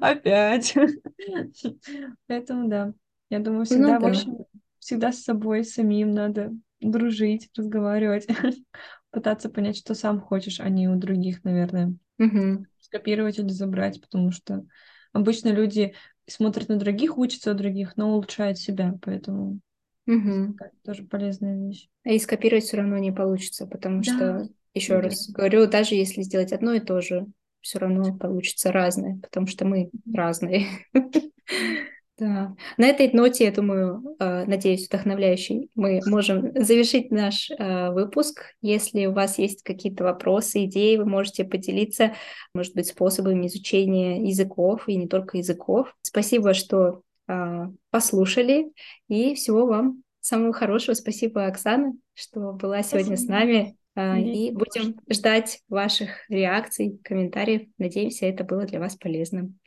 Опять. 0.00 0.74
Поэтому, 2.26 2.68
да. 2.68 2.92
Я 3.30 3.38
думаю, 3.38 3.64
всегда, 3.64 4.00
в 4.00 4.06
общем, 4.06 4.44
всегда 4.80 5.12
с 5.12 5.22
собой 5.22 5.64
самим 5.64 6.10
надо 6.10 6.52
дружить, 6.80 7.48
разговаривать 7.56 8.26
пытаться 9.16 9.48
понять, 9.48 9.78
что 9.78 9.94
сам 9.94 10.20
хочешь, 10.20 10.60
а 10.60 10.68
не 10.68 10.90
у 10.90 10.96
других, 10.96 11.42
наверное. 11.42 11.94
Угу. 12.18 12.66
Скопировать 12.80 13.38
или 13.38 13.48
забрать, 13.48 13.98
потому 13.98 14.30
что 14.30 14.66
обычно 15.14 15.48
люди 15.48 15.94
смотрят 16.26 16.68
на 16.68 16.76
других, 16.76 17.16
учатся 17.16 17.52
у 17.52 17.54
других, 17.54 17.96
но 17.96 18.12
улучшают 18.12 18.58
себя, 18.58 18.94
поэтому 19.00 19.60
угу. 20.06 20.54
это 20.60 20.70
тоже 20.84 21.04
полезная 21.04 21.66
вещь. 21.66 21.88
А 22.04 22.10
и 22.10 22.18
скопировать 22.18 22.64
все 22.64 22.76
равно 22.76 22.98
не 22.98 23.10
получится, 23.10 23.66
потому 23.66 24.02
да. 24.02 24.12
что, 24.12 24.48
еще 24.74 24.96
да. 24.96 25.00
раз 25.00 25.30
говорю, 25.30 25.66
даже 25.66 25.94
если 25.94 26.20
сделать 26.20 26.52
одно 26.52 26.74
и 26.74 26.80
то 26.80 27.00
же, 27.00 27.26
все 27.62 27.78
равно 27.78 28.14
получится 28.18 28.70
разное, 28.70 29.18
потому 29.22 29.46
что 29.46 29.64
мы 29.64 29.88
разные. 30.12 30.66
Да. 32.18 32.56
На 32.78 32.86
этой 32.86 33.12
ноте, 33.12 33.44
я 33.44 33.52
думаю, 33.52 34.16
э, 34.18 34.44
надеюсь, 34.46 34.86
вдохновляющей, 34.86 35.68
мы 35.74 36.00
можем 36.06 36.50
завершить 36.54 37.10
наш 37.10 37.50
э, 37.50 37.90
выпуск. 37.90 38.54
Если 38.62 39.04
у 39.04 39.12
вас 39.12 39.38
есть 39.38 39.62
какие-то 39.62 40.04
вопросы, 40.04 40.64
идеи, 40.64 40.96
вы 40.96 41.04
можете 41.04 41.44
поделиться, 41.44 42.14
может 42.54 42.74
быть, 42.74 42.86
способами 42.86 43.46
изучения 43.48 44.26
языков 44.26 44.88
и 44.88 44.96
не 44.96 45.08
только 45.08 45.36
языков. 45.36 45.94
Спасибо, 46.00 46.54
что 46.54 47.02
э, 47.28 47.66
послушали, 47.90 48.72
и 49.08 49.34
всего 49.34 49.66
вам 49.66 50.02
самого 50.20 50.54
хорошего. 50.54 50.94
Спасибо, 50.94 51.44
Оксана, 51.44 51.92
что 52.14 52.52
была 52.52 52.82
сегодня 52.82 53.16
Спасибо. 53.16 53.26
с 53.26 53.28
нами. 53.28 53.76
И 53.98 54.50
будем 54.50 55.00
ждать 55.10 55.60
ваших 55.70 56.28
реакций, 56.28 57.00
комментариев. 57.02 57.62
Надеемся, 57.78 58.26
это 58.26 58.44
было 58.44 58.64
для 58.64 58.78
вас 58.78 58.94
полезным. 58.94 59.58